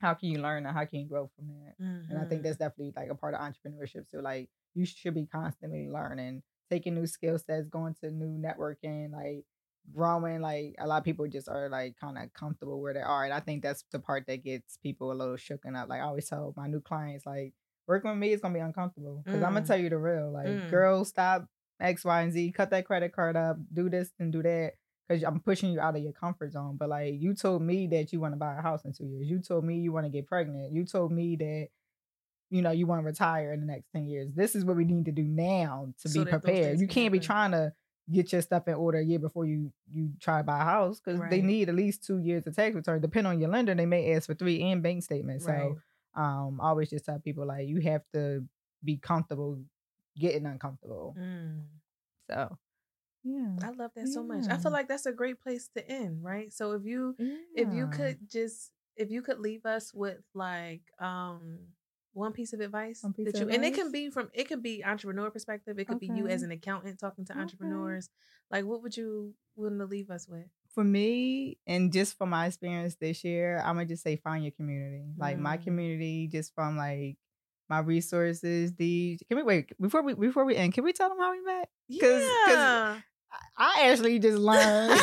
how 0.00 0.14
can 0.14 0.28
you 0.30 0.38
learn 0.40 0.66
and 0.66 0.76
how 0.76 0.84
can 0.84 1.00
you 1.00 1.06
grow 1.06 1.30
from 1.36 1.48
that? 1.48 1.74
And 2.08 2.18
I 2.18 2.24
think 2.24 2.42
Mhm. 2.42 2.44
that's 2.44 2.58
definitely 2.58 2.92
like 2.96 3.10
a 3.10 3.14
part 3.14 3.34
of 3.34 3.40
entrepreneurship. 3.40 4.08
So 4.10 4.18
like 4.18 4.50
you 4.74 4.84
should 4.84 5.14
be 5.14 5.26
constantly 5.26 5.88
learning, 5.88 6.42
taking 6.70 6.94
new 6.94 7.06
skill 7.06 7.38
sets, 7.38 7.68
going 7.68 7.94
to 8.02 8.10
new 8.10 8.38
networking, 8.38 9.12
like 9.12 9.44
growing. 9.94 10.40
Like 10.40 10.74
a 10.78 10.86
lot 10.86 10.98
of 10.98 11.04
people 11.04 11.26
just 11.28 11.48
are 11.48 11.68
like 11.68 11.96
kind 11.96 12.18
of 12.18 12.32
comfortable 12.34 12.80
where 12.80 12.92
they 12.94 13.00
are. 13.00 13.24
And 13.24 13.32
I 13.32 13.40
think 13.40 13.62
that's 13.62 13.84
the 13.90 13.98
part 13.98 14.26
that 14.26 14.44
gets 14.44 14.76
people 14.76 15.12
a 15.12 15.14
little 15.14 15.36
shooken 15.36 15.76
up. 15.76 15.88
Like 15.88 16.00
I 16.00 16.04
always 16.04 16.28
tell 16.28 16.52
my 16.56 16.66
new 16.66 16.80
clients, 16.80 17.24
like 17.26 17.54
working 17.86 18.10
with 18.10 18.18
me 18.18 18.32
is 18.32 18.40
gonna 18.40 18.54
be 18.54 18.60
uncomfortable. 18.60 19.22
Because 19.24 19.42
I'm 19.42 19.52
gonna 19.54 19.62
Mm. 19.62 19.66
tell 19.66 19.78
you 19.78 19.90
the 19.90 19.98
real. 19.98 20.30
Like, 20.30 20.46
Mm. 20.46 20.70
girl, 20.70 21.04
stop 21.04 21.46
X, 21.80 22.04
Y, 22.04 22.22
and 22.22 22.32
Z, 22.32 22.52
cut 22.52 22.70
that 22.70 22.84
credit 22.86 23.12
card 23.12 23.36
up, 23.36 23.56
do 23.72 23.88
this 23.90 24.12
and 24.18 24.32
do 24.32 24.42
that. 24.42 24.74
Cause 25.10 25.22
I'm 25.22 25.40
pushing 25.40 25.70
you 25.70 25.80
out 25.80 25.96
of 25.96 26.02
your 26.02 26.12
comfort 26.14 26.52
zone. 26.52 26.76
But 26.78 26.88
like 26.88 27.14
you 27.20 27.34
told 27.34 27.60
me 27.60 27.86
that 27.88 28.12
you 28.12 28.20
want 28.20 28.32
to 28.32 28.38
buy 28.38 28.56
a 28.56 28.62
house 28.62 28.84
in 28.86 28.92
two 28.94 29.04
years. 29.04 29.28
You 29.28 29.38
told 29.40 29.64
me 29.64 29.78
you 29.78 29.92
want 29.92 30.06
to 30.06 30.10
get 30.10 30.26
pregnant. 30.26 30.72
You 30.72 30.84
told 30.86 31.12
me 31.12 31.36
that 31.36 31.68
you 32.50 32.62
know 32.62 32.70
you 32.70 32.86
want 32.86 33.02
to 33.02 33.04
retire 33.06 33.52
in 33.52 33.60
the 33.60 33.66
next 33.66 33.90
10 33.92 34.06
years. 34.06 34.30
This 34.34 34.54
is 34.54 34.64
what 34.64 34.76
we 34.76 34.84
need 34.84 35.04
to 35.06 35.12
do 35.12 35.24
now 35.24 35.92
to 36.02 36.08
So 36.08 36.24
be 36.24 36.30
prepared. 36.30 36.80
You 36.80 36.86
can 36.86 36.94
can't 36.94 37.12
be 37.12 37.18
trying 37.20 37.50
to 37.50 37.72
get 38.10 38.32
your 38.32 38.42
stuff 38.42 38.68
in 38.68 38.74
order 38.74 38.98
a 38.98 39.04
year 39.04 39.18
before 39.18 39.44
you 39.44 39.72
you 39.90 40.10
try 40.20 40.38
to 40.38 40.44
buy 40.44 40.60
a 40.60 40.64
house 40.64 41.00
because 41.00 41.20
they 41.30 41.42
need 41.42 41.68
at 41.68 41.74
least 41.74 42.04
two 42.04 42.18
years 42.18 42.46
of 42.46 42.54
tax 42.54 42.74
return. 42.74 43.00
Depending 43.00 43.30
on 43.32 43.40
your 43.40 43.50
lender, 43.50 43.74
they 43.74 43.86
may 43.86 44.14
ask 44.14 44.26
for 44.26 44.34
three 44.34 44.62
and 44.62 44.82
bank 44.82 45.02
statements. 45.02 45.44
Right. 45.44 45.58
So 45.58 45.78
um 46.16 46.60
I 46.62 46.68
always 46.68 46.90
just 46.90 47.04
tell 47.04 47.18
people 47.18 47.46
like 47.46 47.66
you 47.68 47.80
have 47.82 48.02
to 48.14 48.44
be 48.84 48.96
comfortable 48.98 49.58
getting 50.18 50.46
uncomfortable. 50.46 51.16
Mm. 51.18 51.62
So 52.30 52.58
yeah. 53.24 53.50
I 53.62 53.70
love 53.70 53.90
that 53.96 54.08
so 54.08 54.22
much. 54.22 54.46
I 54.50 54.56
feel 54.56 54.72
like 54.72 54.88
that's 54.88 55.06
a 55.06 55.12
great 55.12 55.40
place 55.40 55.68
to 55.76 55.88
end, 55.88 56.22
right? 56.22 56.52
So 56.52 56.72
if 56.72 56.84
you 56.84 57.16
if 57.54 57.72
you 57.72 57.86
could 57.88 58.18
just 58.30 58.72
if 58.96 59.10
you 59.10 59.22
could 59.22 59.38
leave 59.40 59.64
us 59.66 59.92
with 59.94 60.18
like 60.34 60.82
um 61.00 61.58
one 62.12 62.32
piece 62.32 62.52
of 62.52 62.60
advice 62.60 63.02
One 63.02 63.12
piece 63.12 63.32
that 63.32 63.40
you 63.40 63.48
and 63.48 63.64
it 63.64 63.74
can 63.74 63.90
be 63.90 64.08
from 64.10 64.30
it 64.34 64.48
could 64.48 64.62
be 64.62 64.84
entrepreneur 64.84 65.30
perspective 65.30 65.78
it 65.78 65.86
could 65.88 65.98
be 65.98 66.06
you 66.06 66.28
as 66.28 66.42
an 66.42 66.52
accountant 66.52 67.00
talking 67.00 67.24
to 67.24 67.32
Okay. 67.32 67.40
entrepreneurs 67.40 68.08
like 68.50 68.64
what 68.64 68.82
would 68.82 68.96
you 68.96 69.34
want 69.56 69.78
to 69.78 69.84
leave 69.86 70.10
us 70.10 70.28
with 70.28 70.46
for 70.74 70.84
me 70.84 71.58
and 71.66 71.92
just 71.92 72.18
from 72.18 72.30
my 72.30 72.46
experience 72.46 72.96
this 73.00 73.24
year, 73.24 73.58
I'm 73.64 73.76
gonna 73.76 73.86
just 73.86 74.02
say 74.02 74.16
find 74.16 74.42
your 74.44 74.52
community. 74.52 75.04
Like 75.16 75.38
my 75.38 75.56
Mm. 75.58 75.62
community, 75.64 76.28
just 76.30 76.54
from 76.54 76.76
like 76.76 77.16
my 77.68 77.78
resources. 77.78 78.74
The 78.74 79.18
can 79.28 79.36
we 79.38 79.42
wait 79.42 79.72
before 79.80 80.02
we 80.02 80.14
before 80.14 80.44
we 80.44 80.56
end? 80.56 80.74
Can 80.74 80.84
we 80.84 80.92
tell 80.92 81.08
them 81.08 81.18
how 81.18 81.30
we 81.32 81.40
met? 81.42 81.68
'cause 82.00 82.22
yeah 82.48 83.00
I 83.56 83.88
actually 83.90 84.18
just 84.20 84.38
learned. 84.38 84.90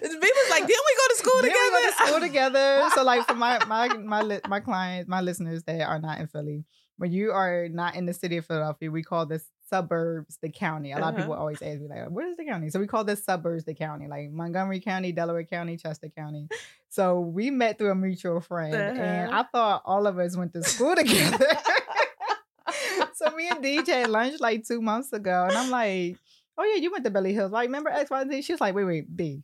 People's 0.00 0.50
like, 0.50 0.66
didn't 0.66 0.86
we 0.86 0.96
go 0.96 1.08
to 1.08 1.16
school 1.16 1.40
Then 1.42 1.50
together? 1.50 1.60
we 1.64 1.72
went 1.72 1.96
to 1.96 2.06
school 2.06 2.20
together. 2.20 2.88
So 2.94 3.02
like 3.04 3.26
for 3.26 3.34
my 3.34 3.64
my 3.66 3.88
my 3.96 4.40
my 4.48 4.60
clients, 4.60 5.08
my 5.08 5.20
listeners 5.20 5.62
that 5.64 5.80
are 5.82 5.98
not 5.98 6.18
in 6.20 6.26
Philly, 6.26 6.64
when 6.98 7.12
you 7.12 7.30
are 7.32 7.68
not 7.70 7.94
in 7.96 8.06
the 8.06 8.12
city 8.14 8.36
of 8.36 8.46
Philadelphia, 8.46 8.90
we 8.90 9.02
call 9.02 9.26
this 9.26 9.44
suburbs 9.70 10.36
the 10.42 10.50
county. 10.50 10.92
A 10.92 10.98
lot 10.98 11.14
of 11.14 11.16
people 11.16 11.32
Uh-huh. 11.32 11.40
always 11.40 11.62
ask 11.62 11.80
me 11.80 11.88
like, 11.88 12.10
"What 12.10 12.26
is 12.26 12.36
the 12.36 12.44
county?" 12.44 12.68
So 12.70 12.78
we 12.80 12.86
call 12.86 13.04
this 13.04 13.24
suburbs 13.24 13.64
the 13.64 13.74
county, 13.74 14.06
like 14.08 14.30
Montgomery 14.30 14.80
County, 14.80 15.12
Delaware 15.12 15.44
County, 15.44 15.76
Chester 15.78 16.08
County. 16.08 16.48
So 16.90 17.20
we 17.20 17.50
met 17.50 17.78
through 17.78 17.92
a 17.92 17.94
mutual 17.94 18.40
friend, 18.40 18.74
and 18.74 19.28
Uh-huh. 19.30 19.40
I 19.40 19.42
thought 19.50 19.82
all 19.86 20.06
of 20.06 20.18
us 20.18 20.36
went 20.36 20.52
to 20.54 20.62
school 20.64 20.94
together. 20.96 21.46
so 23.14 23.30
me 23.36 23.48
and 23.48 23.62
DJ 23.64 23.88
had 24.02 24.10
lunch 24.10 24.40
like 24.40 24.66
two 24.66 24.80
months 24.82 25.12
ago, 25.12 25.46
and 25.48 25.56
I'm 25.56 25.70
like, 25.70 26.16
"Oh 26.58 26.64
yeah, 26.64 26.80
you 26.82 26.90
went 26.90 27.04
to 27.04 27.10
Belly 27.10 27.32
Hills, 27.32 27.52
right? 27.52 27.68
Remember 27.68 27.90
X, 27.90 28.10
Y, 28.10 28.24
Z?" 28.28 28.42
She 28.42 28.52
was 28.52 28.60
like, 28.60 28.74
"Wait, 28.74 28.84
wait, 28.84 29.16
B." 29.16 29.42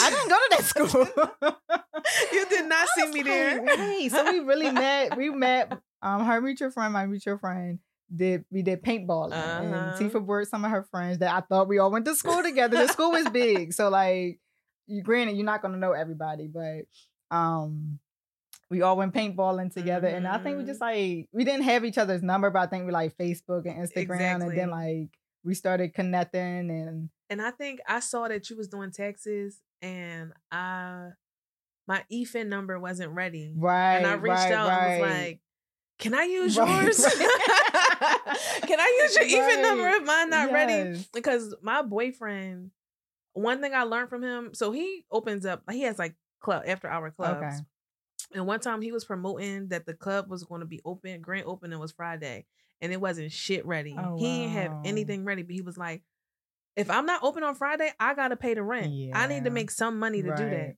I 0.00 0.10
didn't 0.10 0.28
go 0.28 0.36
to 0.36 0.48
that 0.50 0.64
school. 0.64 1.52
you 2.32 2.46
did 2.48 2.68
not 2.68 2.86
I 2.88 3.00
see 3.00 3.06
me 3.12 3.22
like, 3.22 3.24
there. 3.24 3.62
Wait, 3.62 4.10
so 4.12 4.30
we 4.30 4.38
really 4.40 4.70
met. 4.70 5.16
We 5.16 5.30
met. 5.30 5.72
Um, 6.00 6.24
her 6.24 6.40
mutual 6.40 6.70
friend, 6.70 6.92
my 6.92 7.06
mutual 7.06 7.38
friend, 7.38 7.80
did 8.14 8.44
we 8.50 8.62
did 8.62 8.82
paintballing, 8.82 9.32
Uh-huh. 9.32 9.62
and 9.62 10.10
Tifa 10.12 10.24
brought 10.24 10.46
some 10.48 10.64
of 10.64 10.70
her 10.70 10.82
friends 10.90 11.18
that 11.18 11.34
I 11.34 11.40
thought 11.40 11.68
we 11.68 11.78
all 11.78 11.90
went 11.90 12.04
to 12.06 12.14
school 12.14 12.42
together. 12.42 12.76
The 12.78 12.92
school 12.92 13.10
was 13.12 13.28
big, 13.28 13.72
so 13.72 13.88
like, 13.88 14.40
you 14.86 15.02
granted 15.02 15.36
you're 15.36 15.44
not 15.44 15.62
gonna 15.62 15.76
know 15.76 15.92
everybody, 15.92 16.48
but 16.48 16.86
um, 17.30 17.98
we 18.70 18.82
all 18.82 18.96
went 18.96 19.14
paintballing 19.14 19.72
together, 19.72 20.08
and 20.08 20.26
I 20.26 20.38
think 20.38 20.58
we 20.58 20.64
just 20.64 20.80
like 20.80 21.28
we 21.32 21.44
didn't 21.44 21.62
have 21.62 21.84
each 21.84 21.98
other's 21.98 22.22
number, 22.22 22.50
but 22.50 22.60
I 22.60 22.66
think 22.66 22.86
we 22.86 22.92
like 22.92 23.16
Facebook 23.16 23.66
and 23.66 23.86
Instagram, 23.86 24.42
and 24.42 24.56
then 24.56 24.70
like 24.70 25.08
we 25.44 25.54
started 25.54 25.94
connecting, 25.94 26.70
and 26.70 27.10
And 27.30 27.42
I 27.42 27.50
think 27.50 27.80
I 27.86 28.00
saw 28.00 28.28
that 28.28 28.48
you 28.48 28.56
was 28.56 28.68
doing 28.68 28.90
Texas, 28.90 29.60
and 29.82 30.32
I 30.50 31.10
my 31.86 32.04
EFIN 32.12 32.48
number 32.48 32.78
wasn't 32.78 33.12
ready. 33.12 33.54
right, 33.56 33.96
and 33.96 34.06
I 34.06 34.14
reached 34.14 34.26
right, 34.36 34.52
out 34.52 34.68
right. 34.68 34.86
and 34.92 35.00
was 35.02 35.10
like, 35.10 35.40
Can 35.98 36.14
I 36.14 36.24
use 36.24 36.56
Right, 36.56 36.82
yours? 36.84 36.98
right. 37.00 37.12
Can 38.66 38.78
I 38.80 39.02
use 39.02 39.16
your 39.16 39.42
EFIN 39.42 39.62
number 39.62 39.88
if 39.88 40.04
mine 40.04 40.30
not 40.30 40.52
ready? 40.52 41.04
Because 41.12 41.54
my 41.62 41.82
boyfriend, 41.82 42.70
one 43.32 43.60
thing 43.60 43.74
I 43.74 43.82
learned 43.82 44.08
from 44.08 44.22
him, 44.22 44.54
so 44.54 44.70
he 44.72 45.04
opens 45.10 45.44
up, 45.44 45.62
he 45.70 45.82
has 45.82 45.98
like 45.98 46.14
club 46.40 46.62
after 46.66 46.88
hour 46.88 47.10
clubs. 47.10 47.42
Okay. 47.42 47.56
And 48.34 48.46
one 48.46 48.60
time 48.60 48.82
he 48.82 48.92
was 48.92 49.04
promoting 49.04 49.68
that 49.68 49.86
the 49.86 49.94
club 49.94 50.28
was 50.30 50.44
going 50.44 50.60
to 50.60 50.66
be 50.66 50.80
open, 50.84 51.20
grand 51.20 51.46
opening 51.46 51.78
was 51.78 51.92
Friday, 51.92 52.46
and 52.80 52.92
it 52.92 53.00
wasn't 53.00 53.32
shit 53.32 53.64
ready. 53.66 53.96
Oh, 53.98 54.16
he 54.18 54.24
didn't 54.42 54.52
have 54.52 54.72
anything 54.84 55.24
ready, 55.24 55.42
but 55.42 55.54
he 55.54 55.62
was 55.62 55.78
like, 55.78 56.02
if 56.76 56.90
I'm 56.90 57.06
not 57.06 57.24
open 57.24 57.42
on 57.42 57.54
Friday, 57.56 57.90
I 57.98 58.14
gotta 58.14 58.36
pay 58.36 58.54
the 58.54 58.62
rent. 58.62 58.86
I 59.14 59.26
need 59.26 59.44
to 59.44 59.50
make 59.50 59.70
some 59.70 59.98
money 59.98 60.22
to 60.22 60.28
do 60.36 60.44
that. 60.50 60.76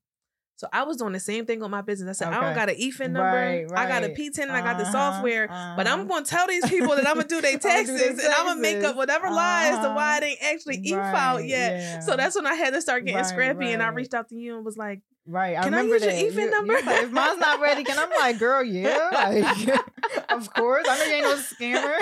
Right. 0.63 0.71
So 0.73 0.79
I 0.79 0.83
was 0.85 0.97
doing 0.99 1.13
the 1.13 1.21
same 1.21 1.47
thing 1.47 1.61
with 1.61 1.71
my 1.71 1.81
business. 1.81 2.21
I 2.21 2.25
said, 2.25 2.35
I 2.35 2.41
don't 2.43 2.55
got 2.55 2.69
an 2.69 2.77
EFIN 2.77 3.13
number. 3.13 3.37
Right, 3.37 3.67
I 3.77 3.87
got 3.87 4.05
a 4.05 4.09
right. 4.09 4.17
PTIN 4.17 4.43
and 4.43 4.53
I 4.53 4.61
got 4.63 4.77
the 4.77 4.83
Uh-huh, 4.85 4.93
software. 4.93 5.47
But 5.77 5.87
I'm 5.87 6.01
uh-huh. 6.01 6.05
going 6.09 6.25
to 6.25 6.31
tell 6.31 6.47
these 6.47 6.69
people 6.69 6.97
that 6.97 7.07
I'm 7.07 7.15
going 7.15 7.29
to 7.29 7.35
do 7.35 7.41
their 7.41 7.51
their 7.59 7.59
taxes 7.59 8.19
and 8.25 8.35
I'm 8.35 8.45
going 8.47 8.57
to 8.57 8.63
make 8.63 8.85
up 8.85 8.97
whatever 8.97 9.31
lies 9.31 9.79
to 9.81 9.91
why 9.95 10.19
it 10.19 10.23
Uh-huh. 10.23 10.27
ain't 10.27 10.43
actually 10.43 10.81
E 10.85 10.93
filed 10.93 11.41
Right, 11.41 11.49
yet. 11.49 12.03
So 12.05 12.17
that's 12.17 12.37
when 12.37 12.47
I 12.47 12.55
had 12.55 12.75
to 12.75 12.81
start 12.83 13.05
getting 13.05 13.17
Right, 13.17 13.27
scrappy 13.27 13.73
and 13.73 13.83
I 13.83 13.89
reached 13.89 14.15
out 14.15 14.29
to 14.29 14.37
you 14.37 14.57
and 14.57 14.65
was 14.65 14.77
like, 14.77 15.01
Right. 15.27 15.57
I 15.57 15.63
Can 15.63 15.75
I 15.75 15.79
remember 15.83 15.95
use 15.95 16.05
your 16.05 16.13
that. 16.13 16.25
EFIN 16.25 16.35
You- 16.35 16.41
you 16.43 16.51
number? 16.51 16.75
was 16.75 16.85
like, 16.87 17.03
if 17.05 17.11
mine's 17.13 17.39
not 17.39 17.61
ready, 17.61 17.85
can 17.85 17.99
I'm 17.99 18.11
like, 18.11 18.39
girl, 18.39 18.63
yeah. 18.79 19.11
Like, 19.13 19.69
of 20.31 20.53
course. 20.53 20.87
I 20.89 20.97
know 20.99 21.05
you 21.05 21.13
ain't 21.15 21.25
no 21.25 21.37
scammer. 21.37 21.97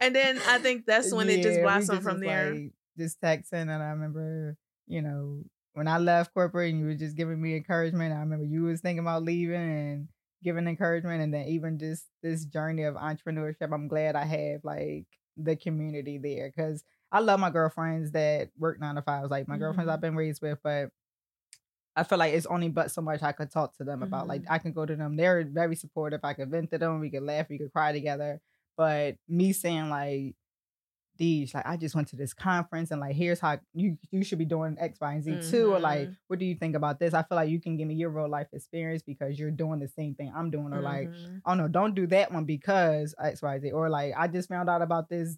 and 0.00 0.14
then 0.14 0.40
I 0.46 0.58
think 0.58 0.86
that's 0.86 1.12
when 1.12 1.28
it 1.28 1.42
just 1.42 1.56
Yeah, 1.58 1.62
blossomed 1.62 2.02
from 2.02 2.20
there. 2.20 2.54
Like, 2.54 2.72
just 2.98 3.20
texting, 3.20 3.62
and 3.62 3.70
I 3.82 3.90
remember, 3.90 4.56
you 4.86 5.02
know, 5.02 5.42
when 5.74 5.88
I 5.88 5.98
left 5.98 6.34
corporate, 6.34 6.70
and 6.70 6.80
you 6.80 6.86
were 6.86 6.94
just 6.94 7.16
giving 7.16 7.40
me 7.40 7.56
encouragement. 7.56 8.14
I 8.14 8.20
remember 8.20 8.44
you 8.46 8.62
was 8.64 8.80
thinking 8.80 9.00
about 9.00 9.22
leaving 9.24 9.56
and 9.56 10.08
giving 10.42 10.66
encouragement, 10.66 11.22
and 11.22 11.32
then 11.34 11.46
even 11.48 11.78
just 11.78 12.06
this 12.22 12.44
journey 12.44 12.84
of 12.84 12.94
entrepreneurship. 12.96 13.72
I'm 13.72 13.88
glad 13.88 14.16
I 14.16 14.24
have 14.24 14.64
like 14.64 15.06
the 15.36 15.56
community 15.56 16.18
there 16.18 16.52
because 16.54 16.84
I 17.12 17.20
love 17.20 17.40
my 17.40 17.50
girlfriends 17.50 18.12
that 18.12 18.50
work 18.58 18.80
nine 18.80 18.96
to 18.96 19.02
fives, 19.02 19.30
like 19.30 19.48
my 19.48 19.58
girlfriends 19.58 19.88
Mhm. 19.88 19.94
I've 19.94 20.00
been 20.00 20.16
raised 20.16 20.42
with, 20.42 20.58
but. 20.62 20.90
I 21.96 22.04
feel 22.04 22.18
like 22.18 22.34
it's 22.34 22.46
only 22.46 22.68
but 22.68 22.90
so 22.90 23.02
much 23.02 23.22
I 23.22 23.32
could 23.32 23.50
talk 23.50 23.76
to 23.78 23.84
them 23.84 24.02
about. 24.02 24.28
Like 24.28 24.42
Mhm. 24.42 24.46
I 24.48 24.58
can 24.58 24.72
go 24.72 24.86
to 24.86 24.94
them; 24.96 25.16
they're 25.16 25.44
very 25.44 25.76
supportive. 25.76 26.20
I 26.24 26.34
could 26.34 26.50
vent 26.50 26.70
to 26.70 26.78
them. 26.78 27.00
We 27.00 27.10
could 27.10 27.22
laugh. 27.24 27.48
We 27.48 27.58
could 27.58 27.72
cry 27.72 27.92
together. 27.92 28.40
But 28.76 29.16
me 29.28 29.52
saying 29.52 29.90
like, 29.90 30.36
Deej, 31.20 31.54
like 31.54 31.66
I 31.66 31.76
just 31.76 31.94
went 31.94 32.08
to 32.08 32.16
this 32.16 32.32
conference 32.32 32.90
and 32.90 33.00
like 33.00 33.14
here's 33.14 33.40
how 33.40 33.58
you 33.74 33.98
you 34.10 34.24
should 34.24 34.38
be 34.38 34.44
doing 34.44 34.76
X, 34.80 34.98
Y, 35.00 35.12
and 35.12 35.22
Z 35.22 35.30
mm-hmm. 35.30 35.50
too. 35.50 35.74
Or 35.74 35.78
like, 35.78 36.02
mm-hmm. 36.02 36.12
what 36.28 36.38
do 36.38 36.46
you 36.46 36.54
think 36.54 36.74
about 36.74 36.98
this? 36.98 37.12
I 37.12 37.22
feel 37.22 37.36
like 37.36 37.50
you 37.50 37.60
can 37.60 37.76
give 37.76 37.86
me 37.86 37.94
your 37.94 38.10
real 38.10 38.28
life 38.28 38.48
experience 38.52 39.02
because 39.02 39.38
you're 39.38 39.50
doing 39.50 39.80
the 39.80 39.88
same 39.88 40.14
thing 40.14 40.32
I'm 40.34 40.50
doing. 40.50 40.72
Or 40.72 40.82
mm-hmm. 40.82 40.84
like, 40.84 41.10
oh 41.44 41.54
no, 41.54 41.68
don't 41.68 41.94
do 41.94 42.06
that 42.08 42.32
one 42.32 42.44
because 42.44 43.14
X, 43.22 43.42
Y, 43.42 43.58
Z. 43.60 43.70
Or 43.72 43.90
like, 43.90 44.14
I 44.16 44.28
just 44.28 44.48
found 44.48 44.70
out 44.70 44.82
about 44.82 45.08
this 45.08 45.36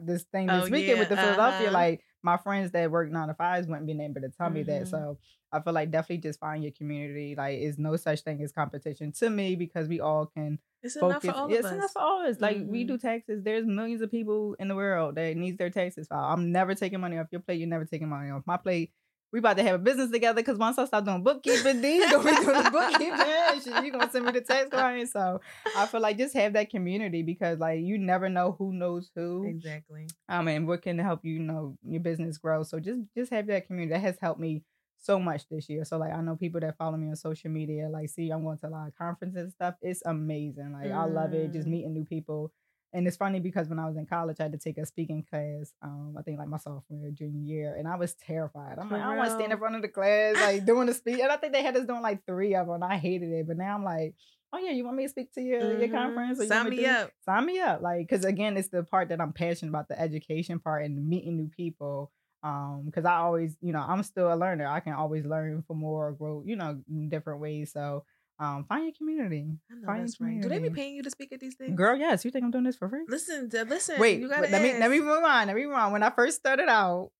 this 0.00 0.24
thing 0.24 0.46
this 0.46 0.64
oh, 0.66 0.70
weekend 0.70 0.96
yeah. 0.96 0.98
with 0.98 1.08
the 1.08 1.16
Philadelphia. 1.16 1.68
Uh-huh. 1.68 1.72
Like 1.72 2.02
my 2.26 2.36
friends 2.36 2.72
that 2.72 2.90
work 2.90 3.08
nine 3.08 3.28
to 3.28 3.34
fives 3.34 3.68
wouldn't 3.68 3.86
be 3.86 3.92
able 3.92 4.20
to 4.20 4.28
tell 4.30 4.48
mm-hmm. 4.48 4.54
me 4.54 4.62
that. 4.64 4.82
Mm-hmm. 4.82 4.90
So 4.90 5.18
I 5.52 5.60
feel 5.60 5.72
like 5.72 5.92
definitely 5.92 6.18
just 6.28 6.40
find 6.40 6.60
your 6.62 6.72
community. 6.72 7.36
Like, 7.36 7.60
is 7.60 7.78
no 7.78 7.94
such 7.94 8.22
thing 8.22 8.42
as 8.42 8.50
competition 8.50 9.12
to 9.12 9.30
me 9.30 9.54
because 9.54 9.86
we 9.86 10.00
all 10.00 10.26
can 10.26 10.58
it's 10.82 10.94
focus. 10.94 11.22
enough 11.22 11.36
for 11.36 11.40
all 11.40 11.48
it's 11.48 11.60
of 11.60 11.64
us. 11.66 11.72
enough 11.72 11.92
for 11.92 12.02
all 12.02 12.22
of 12.22 12.28
us. 12.28 12.40
Like 12.40 12.56
mm-hmm. 12.56 12.72
we 12.72 12.82
do 12.84 12.98
taxes. 12.98 13.44
There's 13.44 13.64
millions 13.64 14.02
of 14.02 14.10
people 14.10 14.56
in 14.58 14.66
the 14.66 14.74
world 14.74 15.14
that 15.14 15.36
needs 15.36 15.56
their 15.56 15.70
taxes 15.70 16.08
filed. 16.08 16.32
I'm 16.32 16.50
never 16.50 16.74
taking 16.74 17.00
money 17.00 17.16
off 17.16 17.28
your 17.30 17.40
plate. 17.40 17.60
You're 17.60 17.68
never 17.68 17.84
taking 17.84 18.08
money 18.08 18.30
off 18.30 18.42
my 18.44 18.56
plate. 18.56 18.90
We 19.32 19.40
about 19.40 19.56
to 19.56 19.62
have 19.64 19.74
a 19.74 19.78
business 19.78 20.10
together 20.10 20.40
because 20.40 20.56
once 20.56 20.78
I 20.78 20.84
start 20.84 21.04
doing 21.04 21.22
bookkeeping, 21.22 21.80
these 21.80 22.10
gonna 22.10 22.24
be 22.24 22.36
doing 22.36 22.62
the 22.62 22.70
bookkeeping. 22.72 23.84
you 23.84 23.92
gonna 23.92 24.10
send 24.10 24.24
me 24.24 24.32
the 24.32 24.40
tax 24.40 24.70
client. 24.70 25.10
So 25.10 25.40
I 25.76 25.86
feel 25.86 26.00
like 26.00 26.16
just 26.16 26.34
have 26.34 26.52
that 26.52 26.70
community 26.70 27.22
because 27.22 27.58
like 27.58 27.80
you 27.80 27.98
never 27.98 28.28
know 28.28 28.54
who 28.58 28.72
knows 28.72 29.10
who. 29.14 29.46
Exactly. 29.46 30.06
Um, 30.28 30.48
and 30.48 30.66
what 30.66 30.82
can 30.82 30.98
help 30.98 31.20
you, 31.24 31.34
you 31.34 31.40
know, 31.40 31.76
your 31.86 32.00
business 32.00 32.38
grow. 32.38 32.62
So 32.62 32.78
just 32.78 33.00
just 33.16 33.32
have 33.32 33.46
that 33.48 33.66
community. 33.66 33.94
That 33.94 34.02
has 34.02 34.16
helped 34.20 34.40
me 34.40 34.62
so 34.98 35.18
much 35.18 35.48
this 35.48 35.68
year. 35.68 35.84
So 35.84 35.98
like 35.98 36.12
I 36.12 36.20
know 36.20 36.36
people 36.36 36.60
that 36.60 36.76
follow 36.76 36.96
me 36.96 37.08
on 37.08 37.16
social 37.16 37.50
media, 37.50 37.88
like 37.88 38.08
see 38.08 38.30
I'm 38.30 38.42
going 38.42 38.58
to 38.58 38.68
a 38.68 38.70
lot 38.70 38.88
of 38.88 38.96
conferences 38.96 39.42
and 39.42 39.52
stuff. 39.52 39.74
It's 39.82 40.02
amazing. 40.04 40.72
Like 40.72 40.90
mm. 40.90 40.96
I 40.96 41.04
love 41.06 41.32
it. 41.32 41.52
Just 41.52 41.66
mm. 41.66 41.72
meeting 41.72 41.94
new 41.94 42.04
people. 42.04 42.52
And 42.96 43.06
it's 43.06 43.18
funny 43.18 43.40
because 43.40 43.68
when 43.68 43.78
I 43.78 43.86
was 43.86 43.98
in 43.98 44.06
college, 44.06 44.38
I 44.40 44.44
had 44.44 44.52
to 44.52 44.58
take 44.58 44.78
a 44.78 44.86
speaking 44.86 45.22
class. 45.28 45.70
Um, 45.82 46.16
I 46.18 46.22
think 46.22 46.38
like 46.38 46.48
my 46.48 46.56
sophomore 46.56 47.10
junior 47.12 47.44
year, 47.44 47.76
and 47.78 47.86
I 47.86 47.96
was 47.96 48.14
terrified. 48.14 48.78
I'm 48.78 48.88
For 48.88 48.94
like, 48.94 49.04
real? 49.04 49.12
I 49.12 49.16
want 49.18 49.28
to 49.28 49.34
stand 49.34 49.52
in 49.52 49.58
front 49.58 49.76
of 49.76 49.82
the 49.82 49.88
class, 49.88 50.36
like 50.36 50.64
doing 50.64 50.88
a 50.88 50.94
speech. 50.94 51.20
And 51.20 51.30
I 51.30 51.36
think 51.36 51.52
they 51.52 51.62
had 51.62 51.76
us 51.76 51.84
doing 51.84 52.00
like 52.00 52.24
three 52.24 52.54
of 52.54 52.66
them. 52.66 52.76
And 52.76 52.84
I 52.84 52.96
hated 52.96 53.30
it, 53.30 53.46
but 53.46 53.58
now 53.58 53.74
I'm 53.74 53.84
like, 53.84 54.14
oh 54.54 54.58
yeah, 54.58 54.70
you 54.70 54.82
want 54.82 54.96
me 54.96 55.02
to 55.02 55.10
speak 55.10 55.30
to 55.34 55.42
your 55.42 55.60
mm-hmm. 55.60 55.80
your 55.80 55.90
conference? 55.90 56.40
Or 56.40 56.46
sign 56.46 56.70
me, 56.70 56.78
me 56.78 56.86
up. 56.86 57.10
Sign 57.26 57.44
me 57.44 57.60
up, 57.60 57.82
like 57.82 58.08
because 58.08 58.24
again, 58.24 58.56
it's 58.56 58.68
the 58.68 58.82
part 58.82 59.10
that 59.10 59.20
I'm 59.20 59.34
passionate 59.34 59.68
about, 59.68 59.88
the 59.88 60.00
education 60.00 60.58
part 60.58 60.86
and 60.86 61.06
meeting 61.06 61.36
new 61.36 61.48
people 61.48 62.10
um 62.42 62.82
because 62.84 63.06
i 63.06 63.14
always 63.16 63.56
you 63.62 63.72
know 63.72 63.80
i'm 63.80 64.02
still 64.02 64.32
a 64.32 64.36
learner 64.36 64.66
i 64.66 64.78
can 64.78 64.92
always 64.92 65.24
learn 65.24 65.64
for 65.66 65.74
more 65.74 66.12
grow 66.12 66.42
you 66.44 66.54
know 66.54 66.78
in 66.86 67.08
different 67.08 67.40
ways 67.40 67.72
so 67.72 68.04
um 68.38 68.64
find 68.64 68.84
your 68.84 68.92
community 68.96 69.46
find 69.84 70.02
that's 70.02 70.20
right 70.20 70.42
do 70.42 70.48
they 70.48 70.58
be 70.58 70.70
paying 70.70 70.94
you 70.94 71.02
to 71.02 71.10
speak 71.10 71.32
at 71.32 71.40
these 71.40 71.54
things 71.54 71.76
girl 71.76 71.96
yes 71.96 72.24
you 72.24 72.30
think 72.30 72.44
i'm 72.44 72.50
doing 72.50 72.64
this 72.64 72.76
for 72.76 72.88
free 72.88 73.04
listen 73.08 73.48
listen 73.68 73.98
wait 73.98 74.20
you 74.20 74.28
gotta 74.28 74.48
let 74.48 74.62
me 74.62 74.78
let 74.78 74.90
me 74.90 75.00
on 75.00 75.46
let 75.46 75.56
me 75.56 75.64
rewind. 75.64 75.92
when 75.92 76.02
i 76.02 76.10
first 76.10 76.36
started 76.36 76.68
out 76.68 77.10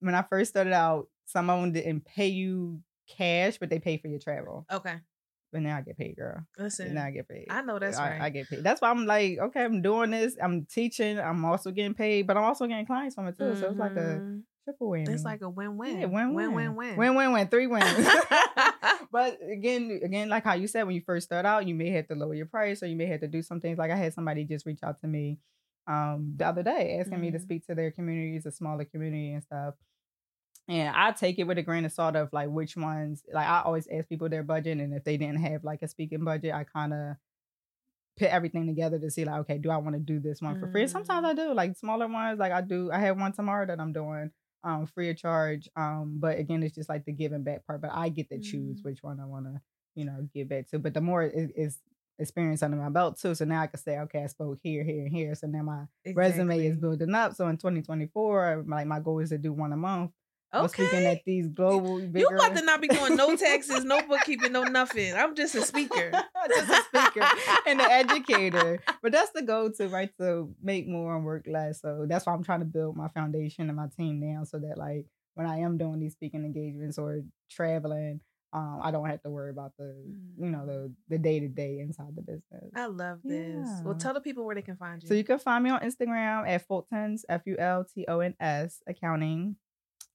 when 0.00 0.14
i 0.14 0.22
first 0.22 0.50
started 0.50 0.72
out 0.72 1.08
some 1.26 1.50
of 1.50 1.60
them 1.60 1.72
didn't 1.72 2.04
pay 2.04 2.28
you 2.28 2.80
cash 3.16 3.58
but 3.58 3.68
they 3.68 3.78
pay 3.78 3.98
for 3.98 4.08
your 4.08 4.18
travel 4.18 4.66
okay 4.72 4.96
but 5.52 5.62
now 5.62 5.76
I 5.78 5.80
get 5.80 5.96
paid, 5.96 6.16
girl. 6.16 6.44
Listen, 6.58 6.92
now 6.92 7.04
I 7.04 7.10
get 7.10 7.28
paid. 7.28 7.46
I 7.48 7.62
know 7.62 7.78
that's 7.78 7.96
I, 7.96 8.10
right. 8.10 8.20
I 8.20 8.30
get 8.30 8.50
paid. 8.50 8.62
That's 8.62 8.80
why 8.80 8.90
I'm 8.90 9.06
like, 9.06 9.38
okay, 9.38 9.64
I'm 9.64 9.80
doing 9.80 10.10
this. 10.10 10.36
I'm 10.42 10.66
teaching. 10.66 11.18
I'm 11.18 11.44
also 11.46 11.70
getting 11.70 11.94
paid, 11.94 12.26
but 12.26 12.36
I'm 12.36 12.44
also 12.44 12.66
getting 12.66 12.84
clients 12.84 13.14
from 13.14 13.26
it 13.28 13.38
too. 13.38 13.44
Mm-hmm. 13.44 13.60
So 13.60 13.68
it's 13.68 13.78
like 13.78 13.92
a 13.92 14.18
mm-hmm. 14.18 14.38
Triple 14.66 14.90
win. 14.90 15.10
It's 15.10 15.24
like 15.24 15.40
a 15.42 15.48
win-win. 15.48 16.00
Yeah, 16.00 16.06
win-win. 16.06 16.52
Win-win-win. 16.52 16.96
Win-win-win. 16.96 17.48
Three 17.48 17.66
wins. 17.68 17.84
but 19.12 19.38
again, 19.50 20.00
again, 20.04 20.28
like 20.28 20.44
how 20.44 20.54
you 20.54 20.66
said, 20.66 20.82
when 20.84 20.96
you 20.96 21.02
first 21.06 21.26
start 21.26 21.46
out, 21.46 21.66
you 21.66 21.74
may 21.74 21.90
have 21.90 22.08
to 22.08 22.14
lower 22.14 22.34
your 22.34 22.46
price, 22.46 22.82
or 22.82 22.86
you 22.86 22.96
may 22.96 23.06
have 23.06 23.20
to 23.20 23.28
do 23.28 23.42
some 23.42 23.60
things. 23.60 23.78
Like 23.78 23.90
I 23.90 23.96
had 23.96 24.12
somebody 24.12 24.44
just 24.44 24.66
reach 24.66 24.80
out 24.82 25.00
to 25.00 25.06
me 25.06 25.38
um 25.88 26.34
the 26.36 26.44
other 26.44 26.64
day 26.64 26.98
asking 26.98 27.12
mm-hmm. 27.12 27.22
me 27.22 27.30
to 27.30 27.38
mm-hmm. 27.38 27.44
speak 27.44 27.66
to 27.66 27.74
their 27.74 27.92
communities, 27.92 28.44
a 28.44 28.50
smaller 28.50 28.84
community 28.84 29.32
and 29.32 29.42
stuff. 29.42 29.74
And 30.68 30.94
I 30.96 31.12
take 31.12 31.38
it 31.38 31.44
with 31.44 31.58
a 31.58 31.62
grain 31.62 31.84
of 31.84 31.92
salt 31.92 32.16
of 32.16 32.32
like 32.32 32.48
which 32.48 32.76
ones, 32.76 33.22
like 33.32 33.46
I 33.46 33.62
always 33.64 33.86
ask 33.86 34.08
people 34.08 34.28
their 34.28 34.42
budget. 34.42 34.78
And 34.78 34.92
if 34.92 35.04
they 35.04 35.16
didn't 35.16 35.40
have 35.42 35.62
like 35.62 35.82
a 35.82 35.88
speaking 35.88 36.24
budget, 36.24 36.52
I 36.52 36.64
kind 36.64 36.92
of 36.92 37.16
put 38.18 38.28
everything 38.28 38.66
together 38.66 38.98
to 38.98 39.10
see 39.10 39.24
like, 39.24 39.40
okay, 39.40 39.58
do 39.58 39.70
I 39.70 39.76
want 39.76 39.94
to 39.94 40.00
do 40.00 40.18
this 40.18 40.42
one 40.42 40.58
for 40.58 40.68
free? 40.72 40.88
Sometimes 40.88 41.24
mm. 41.24 41.28
I 41.28 41.34
do, 41.34 41.54
like 41.54 41.76
smaller 41.76 42.08
ones, 42.08 42.40
like 42.40 42.50
I 42.50 42.62
do. 42.62 42.90
I 42.90 42.98
have 42.98 43.16
one 43.16 43.32
tomorrow 43.32 43.64
that 43.66 43.78
I'm 43.78 43.92
doing 43.92 44.32
um 44.66 44.86
free 44.86 45.08
of 45.08 45.16
charge. 45.16 45.68
Um, 45.76 46.16
but 46.18 46.38
again, 46.38 46.62
it's 46.62 46.74
just 46.74 46.88
like 46.88 47.04
the 47.04 47.12
giving 47.12 47.44
back 47.44 47.66
part. 47.66 47.80
But 47.80 47.92
I 47.94 48.10
get 48.10 48.28
to 48.30 48.38
choose 48.38 48.80
mm. 48.80 48.84
which 48.84 49.02
one 49.02 49.20
I 49.20 49.24
want 49.24 49.46
to, 49.46 49.60
you 49.94 50.04
know, 50.04 50.28
give 50.34 50.48
back 50.48 50.68
to. 50.70 50.78
But 50.78 50.92
the 50.92 51.00
more 51.00 51.22
it 51.22 51.52
is 51.56 51.78
experience 52.18 52.62
under 52.62 52.76
my 52.76 52.88
belt 52.88 53.18
too. 53.18 53.34
So 53.34 53.44
now 53.44 53.62
I 53.62 53.66
can 53.66 53.80
say, 53.80 53.98
okay, 54.00 54.24
I 54.24 54.26
spoke 54.26 54.58
here, 54.62 54.84
here, 54.84 55.04
and 55.06 55.14
here. 55.14 55.34
So 55.34 55.46
now 55.46 55.62
my 55.62 55.84
exactly. 56.04 56.14
resume 56.14 56.66
is 56.66 56.76
building 56.76 57.14
up. 57.14 57.34
So 57.34 57.48
in 57.48 57.56
2024, 57.56 58.64
like 58.66 58.86
my 58.86 59.00
goal 59.00 59.20
is 59.20 59.30
to 59.30 59.38
do 59.38 59.52
one 59.52 59.72
a 59.72 59.76
month. 59.76 60.12
Okay. 60.54 61.06
At 61.06 61.22
these 61.26 61.48
global. 61.48 62.00
You 62.00 62.28
about 62.28 62.56
to 62.56 62.64
not 62.64 62.80
be 62.80 62.88
doing 62.88 63.16
no 63.16 63.36
taxes, 63.36 63.84
no 63.84 64.00
bookkeeping, 64.06 64.52
no 64.52 64.62
nothing. 64.62 65.12
I'm 65.14 65.34
just 65.34 65.54
a 65.54 65.62
speaker, 65.62 66.10
just 66.48 66.70
a 66.70 66.82
speaker 66.84 67.26
and 67.66 67.80
an 67.80 67.90
educator. 67.90 68.80
But 69.02 69.12
that's 69.12 69.30
the 69.32 69.42
goal 69.42 69.70
to 69.72 69.88
right 69.88 70.10
to 70.20 70.54
make 70.62 70.88
more 70.88 71.14
and 71.16 71.24
work 71.24 71.46
less. 71.46 71.80
So 71.80 72.06
that's 72.08 72.26
why 72.26 72.32
I'm 72.32 72.44
trying 72.44 72.60
to 72.60 72.66
build 72.66 72.96
my 72.96 73.08
foundation 73.08 73.68
and 73.68 73.76
my 73.76 73.88
team 73.96 74.20
now, 74.20 74.44
so 74.44 74.58
that 74.60 74.78
like 74.78 75.06
when 75.34 75.46
I 75.46 75.58
am 75.58 75.76
doing 75.78 76.00
these 76.00 76.12
speaking 76.12 76.44
engagements 76.44 76.96
or 76.96 77.20
traveling, 77.50 78.20
um, 78.52 78.80
I 78.82 78.90
don't 78.90 79.06
have 79.06 79.22
to 79.22 79.30
worry 79.30 79.50
about 79.50 79.72
the 79.78 79.94
you 80.38 80.48
know 80.48 80.64
the 80.64 80.92
the 81.08 81.18
day 81.18 81.40
to 81.40 81.48
day 81.48 81.80
inside 81.80 82.14
the 82.16 82.22
business. 82.22 82.70
I 82.74 82.86
love 82.86 83.18
this. 83.22 83.66
Yeah. 83.66 83.82
Well, 83.82 83.96
tell 83.96 84.14
the 84.14 84.20
people 84.20 84.46
where 84.46 84.54
they 84.54 84.62
can 84.62 84.76
find 84.76 85.02
you. 85.02 85.08
So 85.08 85.14
you 85.14 85.24
can 85.24 85.38
find 85.38 85.62
me 85.62 85.70
on 85.70 85.80
Instagram 85.80 86.48
at 86.48 86.66
Fultons 86.66 87.22
F 87.28 87.42
U 87.46 87.56
L 87.58 87.84
T 87.84 88.06
O 88.08 88.20
N 88.20 88.34
S 88.40 88.80
accounting. 88.86 89.56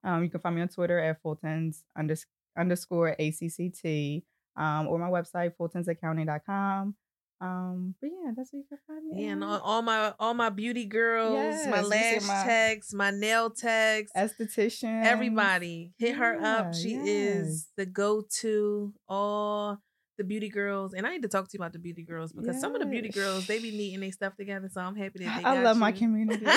Um, 0.04 0.24
you 0.24 0.30
can 0.30 0.40
find 0.40 0.56
me 0.56 0.62
on 0.62 0.68
Twitter 0.68 1.00
at 1.00 1.22
Fultons 1.24 1.84
unders- 1.98 2.26
underscore 2.58 3.16
ACCT 3.20 4.24
um, 4.58 4.88
or 4.88 4.98
my 4.98 5.10
website, 5.10 5.54
fultonsaccounting.com. 5.60 6.96
Um, 7.42 7.96
but 8.00 8.08
yeah, 8.08 8.32
that's 8.38 8.54
where 8.54 8.60
you 8.60 8.68
can 8.70 8.78
find 8.88 9.08
me. 9.08 9.26
Yeah, 9.26 9.32
and 9.32 9.44
all, 9.44 9.60
all 9.62 9.82
my 9.82 10.14
all 10.20 10.36
my 10.36 10.50
beauty 10.50 10.86
girls, 10.86 11.34
yes, 11.34 11.68
my 11.68 11.82
lash 11.82 12.22
my 12.28 12.44
tags, 12.44 12.94
my 12.94 13.10
nail 13.10 13.50
tags, 13.50 14.12
esthetician, 14.16 15.04
everybody 15.04 15.92
hit 15.98 16.18
her 16.18 16.38
yeah, 16.40 16.58
up. 16.58 16.76
She 16.76 16.92
yes. 16.92 17.08
is 17.08 17.68
the 17.78 17.88
go 17.88 18.24
to 18.42 18.94
all 19.10 19.80
the 20.20 20.24
beauty 20.24 20.50
girls, 20.50 20.94
and 20.94 21.08
I 21.08 21.10
need 21.10 21.24
to 21.24 21.30
talk 21.30 21.46
to 21.46 21.58
you 21.58 21.64
about 21.64 21.74
the 21.74 21.80
beauty 21.80 22.04
girls 22.04 22.32
because 22.32 22.54
yes. 22.54 22.62
some 22.62 22.76
of 22.76 22.80
the 22.80 22.86
beauty 22.86 23.10
girls 23.10 23.48
they 23.48 23.58
be 23.58 23.72
neating 23.72 24.02
their 24.02 24.12
stuff 24.12 24.36
together. 24.36 24.70
So 24.72 24.80
I'm 24.80 24.96
happy 24.96 25.26
that 25.26 25.42
they. 25.42 25.44
I 25.44 25.64
love 25.64 25.78
you. 25.78 25.82
my 25.82 25.92
community. 25.92 26.46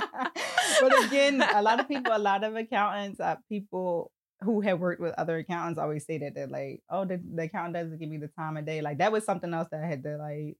but 0.80 1.04
again, 1.04 1.42
a 1.54 1.62
lot 1.62 1.80
of 1.80 1.88
people, 1.88 2.12
a 2.14 2.18
lot 2.18 2.44
of 2.44 2.56
accountants, 2.56 3.20
uh, 3.20 3.36
people 3.48 4.10
who 4.42 4.60
have 4.60 4.80
worked 4.80 5.00
with 5.00 5.14
other 5.16 5.38
accountants 5.38 5.78
always 5.78 6.04
say 6.04 6.18
that 6.18 6.34
they're 6.34 6.46
like, 6.46 6.82
oh, 6.90 7.04
the, 7.04 7.20
the 7.34 7.44
accountant 7.44 7.74
doesn't 7.74 7.98
give 7.98 8.08
me 8.08 8.18
the 8.18 8.28
time 8.28 8.56
of 8.56 8.66
day. 8.66 8.80
Like 8.80 8.98
that 8.98 9.12
was 9.12 9.24
something 9.24 9.52
else 9.52 9.68
that 9.70 9.82
I 9.82 9.86
had 9.86 10.02
to 10.02 10.16
like 10.18 10.56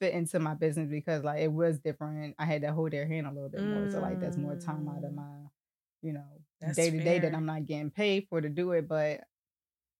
fit 0.00 0.14
into 0.14 0.40
my 0.40 0.54
business 0.54 0.88
because 0.90 1.22
like 1.22 1.40
it 1.40 1.52
was 1.52 1.78
different. 1.78 2.34
I 2.38 2.44
had 2.44 2.62
to 2.62 2.72
hold 2.72 2.90
their 2.90 3.06
hand 3.06 3.26
a 3.26 3.30
little 3.30 3.48
bit 3.48 3.62
more. 3.62 3.90
So 3.90 4.00
like 4.00 4.20
that's 4.20 4.36
more 4.36 4.56
time 4.56 4.88
out 4.88 5.04
of 5.04 5.12
mm. 5.12 5.16
my, 5.16 5.22
you 6.02 6.12
know, 6.12 6.24
day 6.74 6.90
to 6.90 6.98
day 6.98 7.20
that 7.20 7.34
I'm 7.34 7.46
not 7.46 7.66
getting 7.66 7.90
paid 7.90 8.26
for 8.28 8.40
to 8.40 8.48
do 8.48 8.72
it. 8.72 8.88
But 8.88 9.20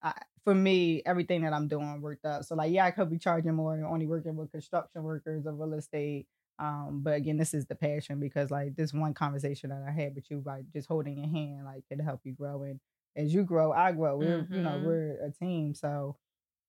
I, 0.02 0.14
for 0.44 0.54
me, 0.54 1.02
everything 1.06 1.42
that 1.42 1.52
I'm 1.52 1.68
doing 1.68 2.00
worked 2.00 2.24
out. 2.24 2.44
So 2.46 2.56
like, 2.56 2.72
yeah, 2.72 2.84
I 2.86 2.90
could 2.90 3.10
be 3.10 3.18
charging 3.18 3.54
more 3.54 3.74
and 3.74 3.84
only 3.84 4.06
working 4.06 4.34
with 4.34 4.50
construction 4.50 5.04
workers 5.04 5.46
or 5.46 5.52
real 5.52 5.74
estate. 5.74 6.26
Um, 6.58 7.00
but 7.02 7.14
again, 7.14 7.38
this 7.38 7.54
is 7.54 7.66
the 7.66 7.74
passion 7.74 8.20
because 8.20 8.50
like 8.50 8.76
this 8.76 8.92
one 8.92 9.14
conversation 9.14 9.70
that 9.70 9.82
I 9.86 9.90
had 9.90 10.14
with 10.14 10.30
you, 10.30 10.42
like 10.44 10.64
just 10.72 10.88
holding 10.88 11.18
your 11.18 11.28
hand, 11.28 11.64
like 11.64 11.84
could 11.88 12.00
help 12.00 12.20
you 12.24 12.32
grow. 12.32 12.62
And 12.62 12.78
as 13.16 13.34
you 13.34 13.44
grow, 13.44 13.72
I 13.72 13.92
grow. 13.92 14.16
We're 14.16 14.42
mm-hmm. 14.42 14.54
you 14.54 14.62
know 14.62 14.70
mm-hmm. 14.70 14.86
we're 14.86 15.26
a 15.26 15.30
team, 15.30 15.74
so 15.74 16.16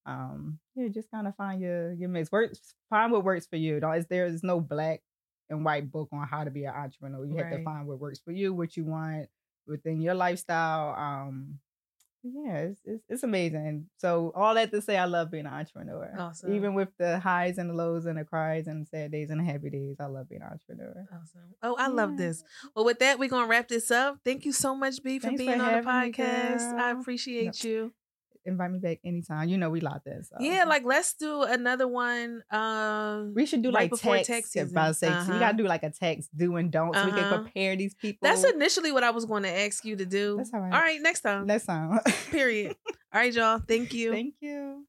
um, 0.06 0.60
yeah, 0.76 0.88
just 0.90 1.12
kind 1.12 1.28
of 1.28 1.36
find 1.36 1.62
your 1.62 1.94
your 1.94 2.10
mix. 2.10 2.32
Work, 2.32 2.54
find 2.90 3.12
what 3.12 3.24
works 3.24 3.48
for 3.48 3.56
you. 3.56 3.80
Don't 3.80 4.10
there 4.10 4.26
is 4.26 4.44
no 4.44 4.60
black 4.60 5.02
and 5.50 5.64
white 5.64 5.92
book 5.92 6.10
on 6.12 6.28
how 6.28 6.44
to 6.44 6.52
be 6.52 6.66
an 6.66 6.74
entrepreneur. 6.74 7.26
You 7.26 7.36
right. 7.36 7.46
have 7.46 7.58
to 7.58 7.64
find 7.64 7.88
what 7.88 8.00
works 8.00 8.20
for 8.20 8.32
you, 8.32 8.54
what 8.54 8.76
you 8.76 8.86
want 8.86 9.28
within 9.68 10.02
your 10.02 10.16
lifestyle. 10.16 10.96
Um, 10.96 11.60
yeah, 12.24 12.58
it's, 12.58 12.80
it's, 12.86 13.04
it's 13.10 13.24
amazing. 13.24 13.88
So 13.98 14.32
all 14.36 14.56
that 14.56 14.72
to 14.72 14.82
say, 14.82 14.98
I 14.98 15.06
love 15.06 15.30
being 15.32 15.46
an 15.46 15.54
entrepreneur. 15.54 16.14
Awesome. 16.18 16.54
Even 16.54 16.74
with 16.74 16.90
the 16.98 17.20
highs 17.20 17.58
and 17.58 17.70
the 17.70 17.74
lows 17.74 18.06
and 18.06 18.18
the 18.18 18.24
cries 18.24 18.68
and 18.68 18.82
the 18.82 18.86
sad 18.86 19.12
days 19.12 19.30
and 19.30 19.40
the 19.40 19.44
happy 19.44 19.70
days, 19.70 19.98
I 20.00 20.06
love 20.06 20.30
being 20.30 20.42
an 20.42 20.50
entrepreneur. 20.52 21.06
Awesome. 21.12 21.56
Oh, 21.62 21.76
I 21.76 21.84
yeah. 21.84 21.88
love 21.88 22.18
this. 22.18 22.44
Well, 22.76 22.86
with 22.86 23.00
that, 23.00 23.20
we're 23.20 23.30
gonna 23.30 23.48
wrap 23.48 23.68
this 23.68 23.92
up. 23.92 24.20
Thank 24.24 24.46
you 24.46 24.54
so 24.54 24.76
much, 24.76 25.04
B, 25.04 25.20
for 25.20 25.28
Thanks 25.28 25.40
being 25.40 25.60
for 25.60 25.64
on 25.64 25.84
the 25.84 25.88
podcast. 25.88 26.74
I 26.80 26.92
appreciate 26.92 27.64
you 27.64 27.94
invite 28.46 28.72
me 28.72 28.80
back 28.80 29.00
anytime. 29.06 29.50
You 29.50 29.58
know 29.58 29.70
we 29.70 29.80
locked 29.80 30.08
in. 30.08 30.24
So. 30.24 30.36
Yeah, 30.40 30.66
like 30.66 30.84
let's 30.86 31.14
do 31.14 31.44
another 31.44 31.88
one. 31.88 32.44
Um, 32.52 33.34
we 33.36 33.46
should 33.46 33.62
do 33.62 33.70
right 33.70 33.84
like 33.84 33.90
before 33.90 34.18
text. 34.18 34.54
text 34.54 34.72
about 34.72 34.96
sex. 34.96 35.12
Uh-huh. 35.12 35.34
We 35.34 35.40
gotta 35.40 35.58
do 35.58 35.66
like 35.66 35.84
a 35.84 35.90
text 35.90 36.30
do 36.36 36.56
and 36.56 36.72
don't 36.72 36.96
uh-huh. 36.96 37.06
so 37.06 37.14
we 37.14 37.20
can 37.20 37.24
uh-huh. 37.26 37.42
prepare 37.44 37.76
these 37.76 37.94
people. 37.94 38.20
That's 38.22 38.44
initially 38.44 38.92
what 38.92 39.04
I 39.04 39.12
was 39.12 39.26
going 39.26 39.44
to 39.44 39.50
ask 39.50 39.84
you 39.86 39.96
to 39.96 40.06
do. 40.06 40.38
That's 40.38 40.54
all 40.54 40.60
right. 40.60 40.74
All 40.74 40.80
right, 40.80 41.02
next 41.02 41.22
time. 41.22 41.48
Next 41.48 41.66
time. 41.66 42.00
Period. 42.32 42.76
all 42.88 43.22
right, 43.22 43.34
y'all. 43.34 43.60
Thank 43.60 43.94
you. 43.94 44.12
Thank 44.12 44.36
you. 44.42 44.86